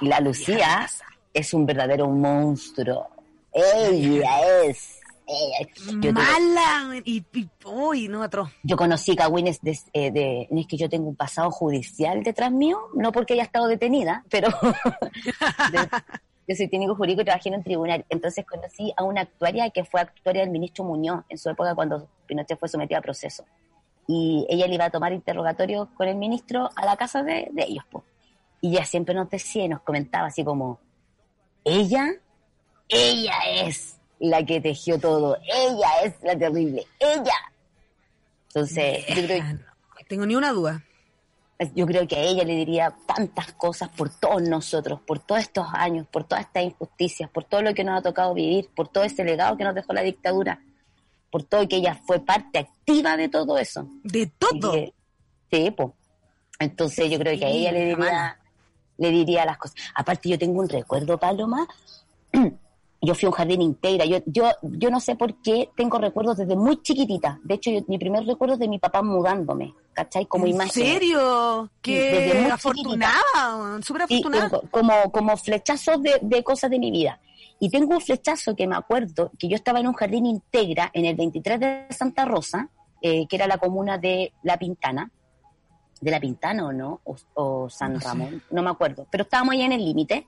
la 0.01 0.19
Lucía 0.19 0.87
es 1.33 1.53
un 1.53 1.65
verdadero 1.65 2.07
monstruo. 2.09 3.07
Ella 3.51 4.63
es. 4.63 4.99
ella. 5.27 5.67
Yo, 6.01 6.11
Mala, 6.13 7.01
y, 7.05 7.23
y 7.33 7.47
uy, 7.65 8.07
no, 8.07 8.21
otro. 8.21 8.49
yo 8.63 8.75
conocí 8.75 9.15
Cagüines 9.15 9.61
de, 9.61 9.77
eh, 9.93 10.11
de- 10.11 10.47
es 10.51 10.67
que 10.67 10.77
yo 10.77 10.89
tengo 10.89 11.07
un 11.09 11.15
pasado 11.15 11.49
judicial 11.51 12.23
detrás 12.23 12.51
mío, 12.51 12.79
no 12.95 13.11
porque 13.11 13.33
haya 13.33 13.43
estado 13.43 13.67
detenida, 13.67 14.23
pero 14.29 14.49
de- 15.71 15.89
yo 16.47 16.55
soy 16.55 16.67
técnico 16.67 16.95
jurídico 16.95 17.21
y 17.21 17.25
trabajé 17.25 17.49
en 17.49 17.55
un 17.55 17.63
tribunal. 17.63 18.05
Entonces 18.09 18.45
conocí 18.45 18.93
a 18.97 19.03
una 19.03 19.21
actuaria 19.21 19.69
que 19.69 19.85
fue 19.85 20.01
actuaria 20.01 20.41
del 20.41 20.49
ministro 20.51 20.83
Muñoz 20.83 21.23
en 21.29 21.37
su 21.37 21.49
época 21.49 21.73
cuando 21.73 22.09
Pinochet 22.27 22.59
fue 22.59 22.67
sometido 22.67 22.99
a 22.99 23.01
proceso. 23.01 23.45
Y 24.07 24.45
ella 24.49 24.67
le 24.67 24.75
iba 24.75 24.85
a 24.85 24.89
tomar 24.89 25.13
interrogatorio 25.13 25.89
con 25.95 26.07
el 26.09 26.17
ministro 26.17 26.69
a 26.75 26.85
la 26.85 26.97
casa 26.97 27.23
de, 27.23 27.47
de 27.53 27.63
ellos. 27.63 27.85
po. 27.89 28.03
Y 28.63 28.69
ella 28.69 28.85
siempre 28.85 29.13
nos 29.13 29.29
decía 29.29 29.65
y 29.65 29.67
nos 29.67 29.81
comentaba 29.81 30.27
así 30.27 30.41
como, 30.41 30.79
ella, 31.65 32.07
ella 32.87 33.33
es 33.55 33.97
la 34.19 34.41
que 34.45 34.61
tejió 34.61 34.97
todo, 34.97 35.37
ella 35.43 35.89
es 36.05 36.13
la 36.23 36.37
terrible, 36.37 36.87
ella. 36.97 37.35
Entonces, 38.47 39.05
yo 39.07 39.25
creo, 39.25 39.43
No 39.43 39.59
tengo 40.07 40.25
ni 40.25 40.35
una 40.35 40.53
duda. 40.53 40.81
yo 41.75 41.85
creo 41.85 42.07
que 42.07 42.15
a 42.15 42.21
ella 42.21 42.45
le 42.45 42.55
diría 42.55 42.95
tantas 43.05 43.51
cosas 43.53 43.89
por 43.89 44.09
todos 44.17 44.41
nosotros, 44.43 45.01
por 45.01 45.19
todos 45.19 45.41
estos 45.41 45.67
años, 45.73 46.07
por 46.07 46.23
todas 46.23 46.45
estas 46.45 46.63
injusticias, 46.63 47.29
por 47.29 47.43
todo 47.43 47.61
lo 47.63 47.73
que 47.73 47.83
nos 47.83 47.99
ha 47.99 48.01
tocado 48.01 48.33
vivir, 48.33 48.69
por 48.73 48.87
todo 48.87 49.03
ese 49.03 49.25
legado 49.25 49.57
que 49.57 49.65
nos 49.65 49.75
dejó 49.75 49.91
la 49.91 50.03
dictadura, 50.03 50.61
por 51.29 51.43
todo 51.43 51.67
que 51.67 51.75
ella 51.77 51.99
fue 52.07 52.21
parte 52.23 52.59
activa 52.59 53.17
de 53.17 53.27
todo 53.27 53.57
eso. 53.57 53.89
De 54.03 54.27
todo. 54.27 54.71
Que- 54.71 54.93
sí, 55.51 55.69
po. 55.71 55.93
Entonces 56.59 57.09
yo 57.11 57.19
creo 57.19 57.37
que 57.37 57.45
a 57.45 57.49
ella 57.49 57.71
le 57.73 57.85
diría, 57.87 58.39
le 59.03 59.11
diría 59.11 59.45
las 59.45 59.57
cosas. 59.57 59.75
Aparte 59.95 60.29
yo 60.29 60.37
tengo 60.39 60.59
un 60.61 60.69
recuerdo, 60.69 61.17
Paloma. 61.19 61.67
Yo 63.05 63.13
fui 63.15 63.25
a 63.25 63.29
un 63.31 63.33
jardín 63.35 63.61
integra. 63.61 64.05
Yo, 64.05 64.19
yo, 64.27 64.45
yo 64.61 64.89
no 64.89 65.01
sé 65.01 65.17
por 65.17 65.35
qué 65.41 65.69
tengo 65.75 65.97
recuerdos 65.97 66.37
desde 66.37 66.55
muy 66.55 66.81
chiquitita. 66.81 67.37
De 67.43 67.55
hecho, 67.55 67.69
yo- 67.69 67.81
mi 67.89 67.97
primer 67.97 68.23
recuerdo 68.25 68.53
es 68.53 68.59
de 68.61 68.69
mi 68.69 68.79
papá 68.79 69.01
mudándome, 69.01 69.73
¿cachai? 69.91 70.25
Como 70.25 70.45
¿En 70.45 70.51
imagen. 70.53 70.71
serio? 70.71 71.69
Qué 71.81 72.49
afortunada, 72.49 73.81
súper 73.81 74.03
afortunada. 74.03 74.61
como, 74.71 75.11
como 75.11 75.35
flechazos 75.35 76.01
de, 76.01 76.17
de 76.21 76.43
cosas 76.45 76.71
de 76.71 76.79
mi 76.79 76.91
vida. 76.91 77.19
Y 77.59 77.69
tengo 77.69 77.93
un 77.95 77.99
flechazo 77.99 78.55
que 78.55 78.67
me 78.67 78.75
acuerdo 78.77 79.31
que 79.37 79.49
yo 79.49 79.55
estaba 79.57 79.81
en 79.81 79.87
un 79.87 79.93
jardín 79.95 80.25
integra 80.25 80.89
en 80.93 81.03
el 81.03 81.17
23 81.17 81.59
de 81.59 81.87
Santa 81.89 82.23
Rosa, 82.23 82.69
eh, 83.01 83.25
que 83.27 83.35
era 83.35 83.47
la 83.47 83.57
comuna 83.57 83.97
de 83.97 84.31
La 84.43 84.55
Pintana, 84.57 85.11
de 86.03 86.11
La 86.11 86.19
Pintana 86.19 86.67
o 86.67 86.73
no, 86.73 87.01
o, 87.03 87.15
o 87.33 87.69
San 87.69 87.93
No 87.93 87.99
sé. 87.99 88.07
Ramón, 88.07 88.43
no 88.51 88.63
me 88.63 88.69
acuerdo, 88.69 89.07
pero 89.09 89.23
estábamos 89.23 89.53
ahí 89.53 89.61
en 89.61 89.71
el 89.71 89.83
límite. 89.83 90.27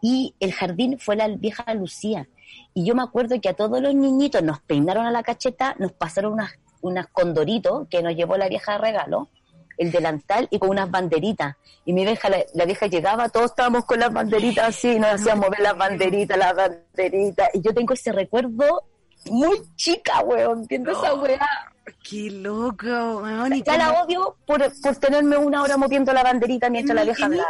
Y 0.00 0.34
el 0.40 0.52
jardín 0.52 0.98
fue 0.98 1.16
la 1.16 1.28
vieja 1.28 1.72
Lucía. 1.74 2.28
Y 2.74 2.84
yo 2.84 2.94
me 2.94 3.02
acuerdo 3.02 3.40
que 3.40 3.48
a 3.48 3.54
todos 3.54 3.80
los 3.80 3.94
niñitos 3.94 4.42
nos 4.42 4.60
peinaron 4.60 5.06
a 5.06 5.10
la 5.10 5.22
cacheta, 5.22 5.74
nos 5.78 5.92
pasaron 5.92 6.34
unas, 6.34 6.52
unas 6.80 7.06
condoritos 7.08 7.88
que 7.88 8.02
nos 8.02 8.14
llevó 8.14 8.36
la 8.36 8.48
vieja 8.48 8.72
de 8.72 8.78
regalo, 8.78 9.28
el 9.76 9.90
delantal 9.90 10.46
y 10.50 10.58
con 10.58 10.70
unas 10.70 10.90
banderitas. 10.90 11.56
Y 11.84 11.92
mi 11.92 12.04
vieja, 12.04 12.28
la, 12.28 12.44
la 12.54 12.64
vieja 12.64 12.86
llegaba, 12.86 13.28
todos 13.28 13.46
estábamos 13.46 13.84
con 13.84 13.98
las 13.98 14.12
banderitas 14.12 14.68
así, 14.68 14.98
nos 14.98 15.10
hacían 15.10 15.38
mover 15.38 15.60
las 15.60 15.76
banderitas, 15.76 16.38
las 16.38 16.54
banderitas. 16.54 17.48
Y 17.54 17.60
yo 17.60 17.74
tengo 17.74 17.94
ese 17.94 18.12
recuerdo 18.12 18.84
muy 19.26 19.60
chica, 19.76 20.20
weón, 20.22 20.66
viendo 20.66 20.92
esa 20.92 21.14
weá. 21.14 21.69
Qué 22.02 22.30
loco, 22.30 22.86
weón. 22.86 23.62
Ya 23.62 23.76
la 23.78 24.02
odio 24.02 24.36
por, 24.46 24.62
por 24.80 24.96
tenerme 24.96 25.36
una 25.36 25.62
hora 25.62 25.76
moviendo 25.76 26.12
la 26.12 26.22
banderita 26.22 26.70
mientras 26.70 26.94
la 26.94 27.02
en, 27.02 27.08
vieja 27.08 27.26
en 27.26 27.32
el, 27.34 27.40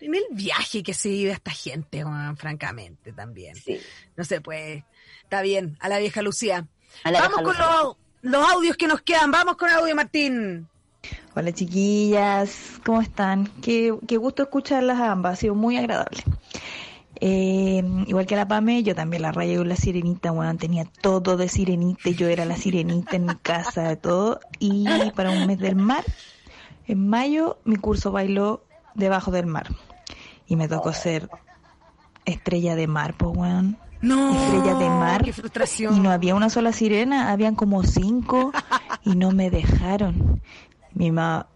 en 0.00 0.14
el 0.14 0.24
viaje 0.30 0.82
que 0.82 0.94
se 0.94 1.08
vive 1.08 1.30
esta 1.32 1.50
gente, 1.50 2.04
weón, 2.04 2.36
francamente, 2.36 3.12
también. 3.12 3.54
Sí. 3.56 3.80
No 4.16 4.24
se 4.24 4.40
puede. 4.40 4.84
Está 5.22 5.42
bien, 5.42 5.76
a 5.80 5.88
la 5.88 5.98
vieja 5.98 6.22
Lucía. 6.22 6.66
A 7.04 7.10
la 7.10 7.20
Vamos 7.20 7.38
vieja 7.38 7.44
con 7.44 7.56
Lucía. 7.56 7.82
los, 7.82 7.96
los 8.22 8.50
audios 8.52 8.76
que 8.76 8.86
nos 8.86 9.02
quedan. 9.02 9.30
Vamos 9.30 9.56
con 9.56 9.70
audio, 9.70 9.94
Martín. 9.94 10.68
Hola 11.34 11.52
chiquillas, 11.52 12.80
¿cómo 12.84 13.00
están? 13.00 13.46
Qué, 13.62 13.94
qué 14.08 14.16
gusto 14.16 14.42
escucharlas 14.42 14.98
a 14.98 15.12
ambas, 15.12 15.34
ha 15.34 15.36
sido 15.36 15.54
muy 15.54 15.76
agradable. 15.76 16.24
Eh, 17.20 17.82
igual 18.06 18.26
que 18.26 18.36
la 18.36 18.46
Pame, 18.46 18.82
yo 18.82 18.94
también 18.94 19.22
la 19.22 19.32
rayé 19.32 19.56
con 19.56 19.68
la 19.68 19.76
sirenita, 19.76 20.32
weón, 20.32 20.58
tenía 20.58 20.84
todo 20.84 21.36
de 21.36 21.48
sirenita, 21.48 22.10
yo 22.10 22.28
era 22.28 22.44
la 22.44 22.56
sirenita 22.56 23.16
en 23.16 23.26
mi 23.26 23.34
casa, 23.36 23.88
de 23.88 23.96
todo. 23.96 24.40
Y 24.58 24.86
para 25.14 25.30
un 25.30 25.46
mes 25.46 25.58
del 25.58 25.76
mar, 25.76 26.04
en 26.86 27.08
mayo, 27.08 27.58
mi 27.64 27.76
curso 27.76 28.12
bailó 28.12 28.64
debajo 28.94 29.30
del 29.30 29.46
mar. 29.46 29.68
Y 30.46 30.56
me 30.56 30.68
tocó 30.68 30.92
ser 30.92 31.28
estrella 32.24 32.76
de 32.76 32.86
mar, 32.86 33.14
pues 33.16 33.36
weón. 33.36 33.78
No. 34.02 34.34
Estrella 34.34 34.74
de 34.74 34.88
mar. 34.88 35.24
Qué 35.24 35.32
frustración. 35.32 35.96
Y 35.96 36.00
no 36.00 36.10
había 36.10 36.34
una 36.34 36.50
sola 36.50 36.72
sirena, 36.72 37.32
habían 37.32 37.54
como 37.54 37.82
cinco 37.82 38.52
y 39.04 39.16
no 39.16 39.32
me 39.32 39.50
dejaron. 39.50 40.42
Mi 40.92 41.10
mamá, 41.10 41.48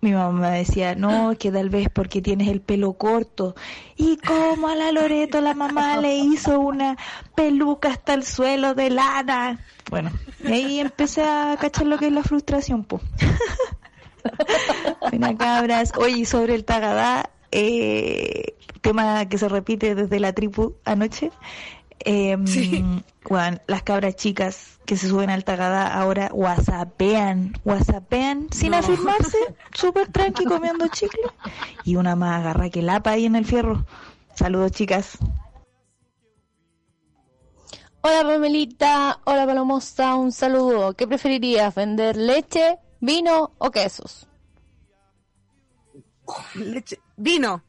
mi 0.00 0.12
mamá 0.12 0.50
decía, 0.50 0.94
no, 0.94 1.34
que 1.38 1.50
tal 1.50 1.70
vez 1.70 1.88
porque 1.92 2.22
tienes 2.22 2.48
el 2.48 2.60
pelo 2.60 2.92
corto. 2.92 3.54
Y 3.96 4.16
como 4.18 4.68
a 4.68 4.76
la 4.76 4.92
Loreto 4.92 5.40
la 5.40 5.54
mamá 5.54 5.96
le 5.96 6.16
hizo 6.16 6.60
una 6.60 6.96
peluca 7.34 7.88
hasta 7.88 8.14
el 8.14 8.22
suelo 8.22 8.74
de 8.74 8.90
lana. 8.90 9.58
Bueno, 9.90 10.10
y 10.44 10.52
ahí 10.52 10.80
empecé 10.80 11.22
a 11.22 11.56
cachar 11.60 11.86
lo 11.86 11.98
que 11.98 12.06
es 12.06 12.12
la 12.12 12.22
frustración, 12.22 12.84
pues. 12.84 13.02
Buena 15.10 15.36
cabras. 15.36 15.92
Oye, 15.96 16.24
sobre 16.26 16.54
el 16.54 16.64
tagadá, 16.64 17.30
eh, 17.50 18.54
tema 18.80 19.26
que 19.28 19.38
se 19.38 19.48
repite 19.48 19.94
desde 19.94 20.20
la 20.20 20.32
tribu 20.32 20.74
anoche. 20.84 21.30
Eh, 22.04 22.36
bueno, 23.28 23.58
las 23.66 23.82
cabras 23.82 24.16
chicas 24.16 24.78
que 24.86 24.96
se 24.96 25.08
suben 25.08 25.28
al 25.30 25.44
tagadá 25.44 25.92
ahora 25.92 26.30
whatsappean, 26.32 27.52
whatsappean 27.64 28.48
sin 28.50 28.74
afirmarse, 28.74 29.36
súper 29.74 30.10
tranqui 30.10 30.44
comiendo 30.44 30.88
chicle. 30.88 31.22
Y 31.84 31.96
una 31.96 32.16
más 32.16 32.40
agarra 32.40 32.70
que 32.70 32.82
lapa 32.82 33.10
ahí 33.12 33.26
en 33.26 33.36
el 33.36 33.44
fierro. 33.44 33.84
Saludos 34.34 34.72
chicas. 34.72 35.18
Hola 38.00 38.22
Pamelita, 38.22 39.20
hola 39.24 39.44
Palomosa, 39.44 40.14
un 40.14 40.32
saludo. 40.32 40.94
¿Qué 40.94 41.06
preferirías, 41.06 41.74
vender 41.74 42.16
leche, 42.16 42.78
vino 43.00 43.52
o 43.58 43.70
quesos? 43.70 44.28
Leche, 46.54 47.00
vino. 47.16 47.67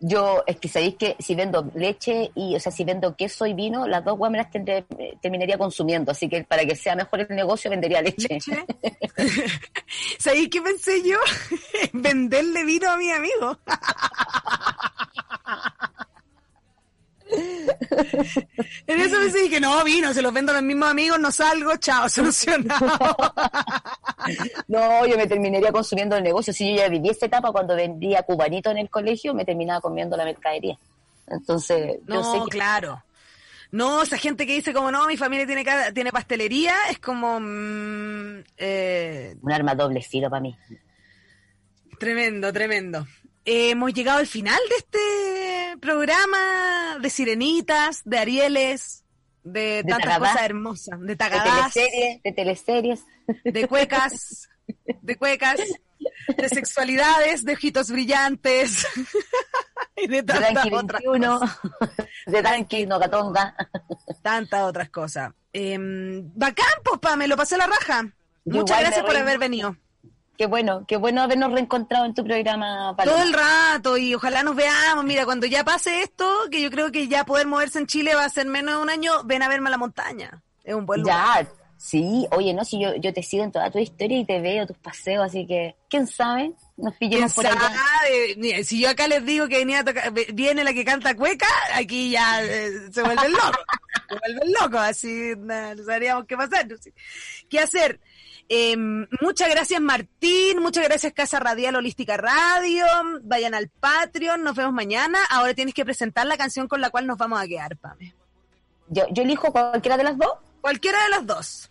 Yo, 0.00 0.44
es 0.46 0.56
que 0.58 0.68
sabéis 0.68 0.94
que 0.94 1.16
si 1.18 1.34
vendo 1.34 1.70
leche 1.74 2.30
y, 2.34 2.54
o 2.54 2.60
sea, 2.60 2.70
si 2.70 2.84
vendo 2.84 3.16
queso 3.16 3.46
y 3.46 3.54
vino, 3.54 3.86
las 3.86 4.04
dos 4.04 4.16
weas 4.18 4.30
me 4.30 4.38
las 4.38 4.48
eh, 4.54 4.84
terminaría 5.20 5.58
consumiendo. 5.58 6.12
Así 6.12 6.28
que 6.28 6.44
para 6.44 6.64
que 6.64 6.76
sea 6.76 6.94
mejor 6.94 7.20
el 7.20 7.34
negocio, 7.34 7.70
vendería 7.70 8.00
leche. 8.00 8.28
¿Leche? 8.30 8.64
¿Sabéis 10.18 10.48
qué 10.50 10.62
pensé 10.62 11.02
yo? 11.02 11.18
En 11.92 12.02
Venderle 12.02 12.64
vino 12.64 12.90
a 12.90 12.96
mi 12.96 13.10
amigo. 13.10 13.58
En 18.86 19.00
eso 19.00 19.18
pensé 19.18 19.42
dije, 19.42 19.60
no, 19.60 19.84
vino, 19.84 20.12
se 20.14 20.22
los 20.22 20.32
vendo 20.32 20.52
a 20.52 20.56
los 20.56 20.64
mismos 20.64 20.88
amigos, 20.90 21.20
no 21.20 21.30
salgo, 21.30 21.76
chao, 21.76 22.08
solucionado. 22.10 23.16
No, 24.68 25.06
yo 25.06 25.16
me 25.16 25.26
terminaría 25.26 25.70
consumiendo 25.72 26.16
el 26.16 26.22
negocio. 26.22 26.52
Si 26.52 26.70
yo 26.70 26.76
ya 26.76 26.88
viví 26.88 27.10
esta 27.10 27.26
etapa 27.26 27.52
cuando 27.52 27.76
vendía 27.76 28.22
cubanito 28.22 28.70
en 28.70 28.78
el 28.78 28.90
colegio, 28.90 29.34
me 29.34 29.44
terminaba 29.44 29.80
comiendo 29.80 30.16
la 30.16 30.24
mercadería. 30.24 30.78
Entonces, 31.26 31.98
yo 32.06 32.24
sé 32.24 32.38
No, 32.38 32.44
que 32.44 32.50
claro. 32.50 33.02
No, 33.70 34.02
esa 34.02 34.16
gente 34.16 34.46
que 34.46 34.54
dice 34.54 34.72
como, 34.72 34.90
no, 34.90 35.06
mi 35.06 35.18
familia 35.18 35.46
tiene, 35.46 35.64
tiene 35.92 36.10
pastelería, 36.10 36.74
es 36.90 36.98
como... 36.98 37.38
mm, 37.38 38.44
eh, 38.56 39.36
un 39.42 39.52
arma 39.52 39.74
doble 39.74 40.00
filo 40.02 40.30
para 40.30 40.40
mí. 40.40 40.56
Tremendo, 41.98 42.50
tremendo. 42.52 43.06
Eh, 43.44 43.70
hemos 43.70 43.92
llegado 43.92 44.18
al 44.20 44.26
final 44.26 44.58
de 44.70 44.76
este 44.76 44.98
programa 45.80 46.98
de 47.00 47.10
sirenitas, 47.10 48.02
de 48.04 48.18
arieles, 48.18 49.04
de, 49.44 49.82
De 49.82 49.84
tantas 49.84 50.04
tagadá. 50.14 50.30
cosas 50.32 50.42
hermosas, 50.44 51.00
de 51.00 51.06
De 51.06 51.16
tagadás, 51.16 51.72
teleseries, 51.72 52.22
de 52.22 52.32
teleseries. 52.32 53.00
de 53.44 53.68
cuecas, 53.68 54.48
de 55.02 55.16
cuecas, 55.16 55.60
de 56.36 56.48
sexualidades, 56.48 57.44
de 57.44 57.52
ojitos 57.54 57.90
brillantes 57.90 58.86
y 59.96 60.06
de 60.06 60.16
De 60.16 60.22
tantas 60.22 60.54
Danqui 60.54 60.74
otras 60.74 61.02
21, 61.02 61.38
cosas. 61.40 61.58
de 62.26 62.42
Danqui 62.42 62.86
Nogatonga. 62.86 63.54
Tantas 64.22 64.62
otras 64.62 64.90
cosas. 64.90 65.32
Eh, 65.52 65.76
bacán, 65.78 66.66
pues, 66.84 67.16
me 67.16 67.26
lo 67.28 67.36
pasé 67.36 67.56
la 67.56 67.66
raja. 67.66 68.02
Muchas 68.44 68.78
igual 68.78 68.80
gracias 68.80 69.04
por 69.04 69.16
haber 69.16 69.38
venido. 69.38 69.76
Qué 70.38 70.46
bueno, 70.46 70.84
qué 70.86 70.96
bueno 70.96 71.20
habernos 71.22 71.50
reencontrado 71.52 72.04
en 72.06 72.14
tu 72.14 72.22
programa, 72.22 72.94
Paloma. 72.96 73.16
Todo 73.16 73.26
el 73.26 73.32
rato 73.34 73.96
y 73.98 74.14
ojalá 74.14 74.44
nos 74.44 74.54
veamos. 74.54 75.04
Mira, 75.04 75.24
cuando 75.24 75.46
ya 75.48 75.64
pase 75.64 76.02
esto, 76.02 76.32
que 76.48 76.62
yo 76.62 76.70
creo 76.70 76.92
que 76.92 77.08
ya 77.08 77.24
poder 77.24 77.48
moverse 77.48 77.80
en 77.80 77.88
Chile 77.88 78.14
va 78.14 78.24
a 78.24 78.28
ser 78.28 78.46
menos 78.46 78.76
de 78.76 78.82
un 78.82 78.88
año, 78.88 79.24
ven 79.24 79.42
a 79.42 79.48
verme 79.48 79.66
a 79.66 79.72
la 79.72 79.78
montaña. 79.78 80.40
Es 80.62 80.74
un 80.76 80.86
buen 80.86 81.00
lugar. 81.00 81.42
Ya, 81.44 81.52
sí, 81.76 82.28
oye, 82.30 82.54
no, 82.54 82.64
si 82.64 82.80
yo, 82.80 82.94
yo 82.94 83.12
te 83.12 83.20
sigo 83.24 83.42
en 83.42 83.50
toda 83.50 83.68
tu 83.72 83.80
historia 83.80 84.16
y 84.16 84.24
te 84.24 84.40
veo 84.40 84.64
tus 84.64 84.78
paseos, 84.78 85.24
así 85.26 85.44
que, 85.44 85.74
¿quién 85.90 86.06
sabe? 86.06 86.52
Nos 86.76 86.94
¿Quién 86.94 87.10
pillemos 87.10 87.34
por 87.34 87.44
allá. 87.44 87.72
Mira, 88.36 88.62
si 88.62 88.80
yo 88.80 88.90
acá 88.90 89.08
les 89.08 89.24
digo 89.26 89.48
que 89.48 89.58
venía 89.58 89.80
a 89.80 89.84
tocar- 89.84 90.12
viene 90.34 90.62
la 90.62 90.72
que 90.72 90.84
canta 90.84 91.16
cueca, 91.16 91.48
aquí 91.74 92.10
ya 92.12 92.44
eh, 92.44 92.92
se 92.92 93.02
vuelven 93.02 93.32
locos. 93.32 93.58
se 94.08 94.14
vuelven 94.14 94.52
locos, 94.52 94.80
así 94.80 95.32
na, 95.38 95.74
no 95.74 95.82
sabríamos 95.82 96.26
qué 96.26 96.36
pasar. 96.36 96.68
no 96.68 96.76
sé. 96.76 96.92
¿Qué 97.50 97.58
hacer? 97.58 97.98
Eh, 98.48 98.76
muchas 99.20 99.50
gracias 99.50 99.80
Martín, 99.80 100.60
muchas 100.60 100.84
gracias 100.84 101.12
Casa 101.12 101.38
Radial 101.38 101.76
Holística 101.76 102.16
Radio, 102.16 102.86
vayan 103.22 103.52
al 103.54 103.68
Patreon, 103.68 104.42
nos 104.42 104.56
vemos 104.56 104.72
mañana. 104.72 105.18
Ahora 105.30 105.52
tienes 105.52 105.74
que 105.74 105.84
presentar 105.84 106.26
la 106.26 106.38
canción 106.38 106.66
con 106.66 106.80
la 106.80 106.90
cual 106.90 107.06
nos 107.06 107.18
vamos 107.18 107.40
a 107.40 107.46
quedar, 107.46 107.76
Pame. 107.76 108.14
Yo, 108.88 109.04
yo 109.10 109.22
elijo 109.22 109.52
cualquiera 109.52 109.96
de 109.98 110.04
las 110.04 110.16
dos. 110.16 110.32
Cualquiera 110.60 111.02
de 111.04 111.10
las 111.10 111.26
dos. 111.26 111.70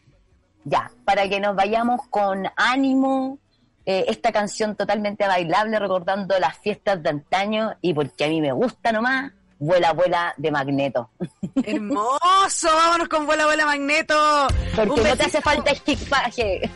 Ya, 0.66 0.92
para 1.06 1.28
que 1.28 1.40
nos 1.40 1.56
vayamos 1.56 2.02
con 2.10 2.46
ánimo, 2.56 3.40
eh, 3.86 4.06
esta 4.10 4.34
canción 4.34 4.76
totalmente 4.76 5.26
bailable, 5.26 5.80
recordando 5.80 6.38
las 6.40 6.58
fiestas 6.60 7.02
de 7.02 7.10
antaño 7.10 7.78
y 7.82 7.94
porque 7.94 8.26
a 8.26 8.28
mí 8.28 8.42
me 8.42 8.52
gusta 8.52 8.92
nomás, 8.92 9.32
Vuela, 9.60 9.94
vuela 9.94 10.34
de 10.38 10.52
Magneto. 10.52 11.10
Hermoso, 11.64 12.68
vámonos 12.68 13.08
con 13.10 13.26
Vuela, 13.26 13.46
Vuela 13.46 13.66
Magneto. 13.66 14.48
Porque 14.76 15.02
no 15.02 15.18
te 15.18 15.24
hace 15.24 15.42
falta 15.42 15.72
equipaje. 15.72 16.62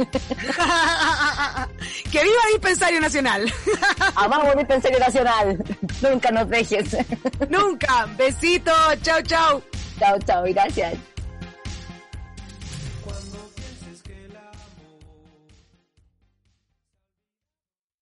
que 2.12 2.24
viva 2.24 2.42
el 2.48 2.54
dispensario 2.54 3.00
nacional. 3.00 3.52
Amamos 4.16 4.48
el 4.54 4.58
Dispensario 4.60 5.00
Nacional. 5.00 5.64
Nunca 6.02 6.32
nos 6.32 6.50
dejes. 6.50 6.98
Nunca. 7.50 8.08
Besito. 8.18 8.72
Chao, 9.02 9.22
chao. 9.22 9.62
Chao, 10.00 10.18
chao, 10.26 10.44
gracias. 10.46 11.11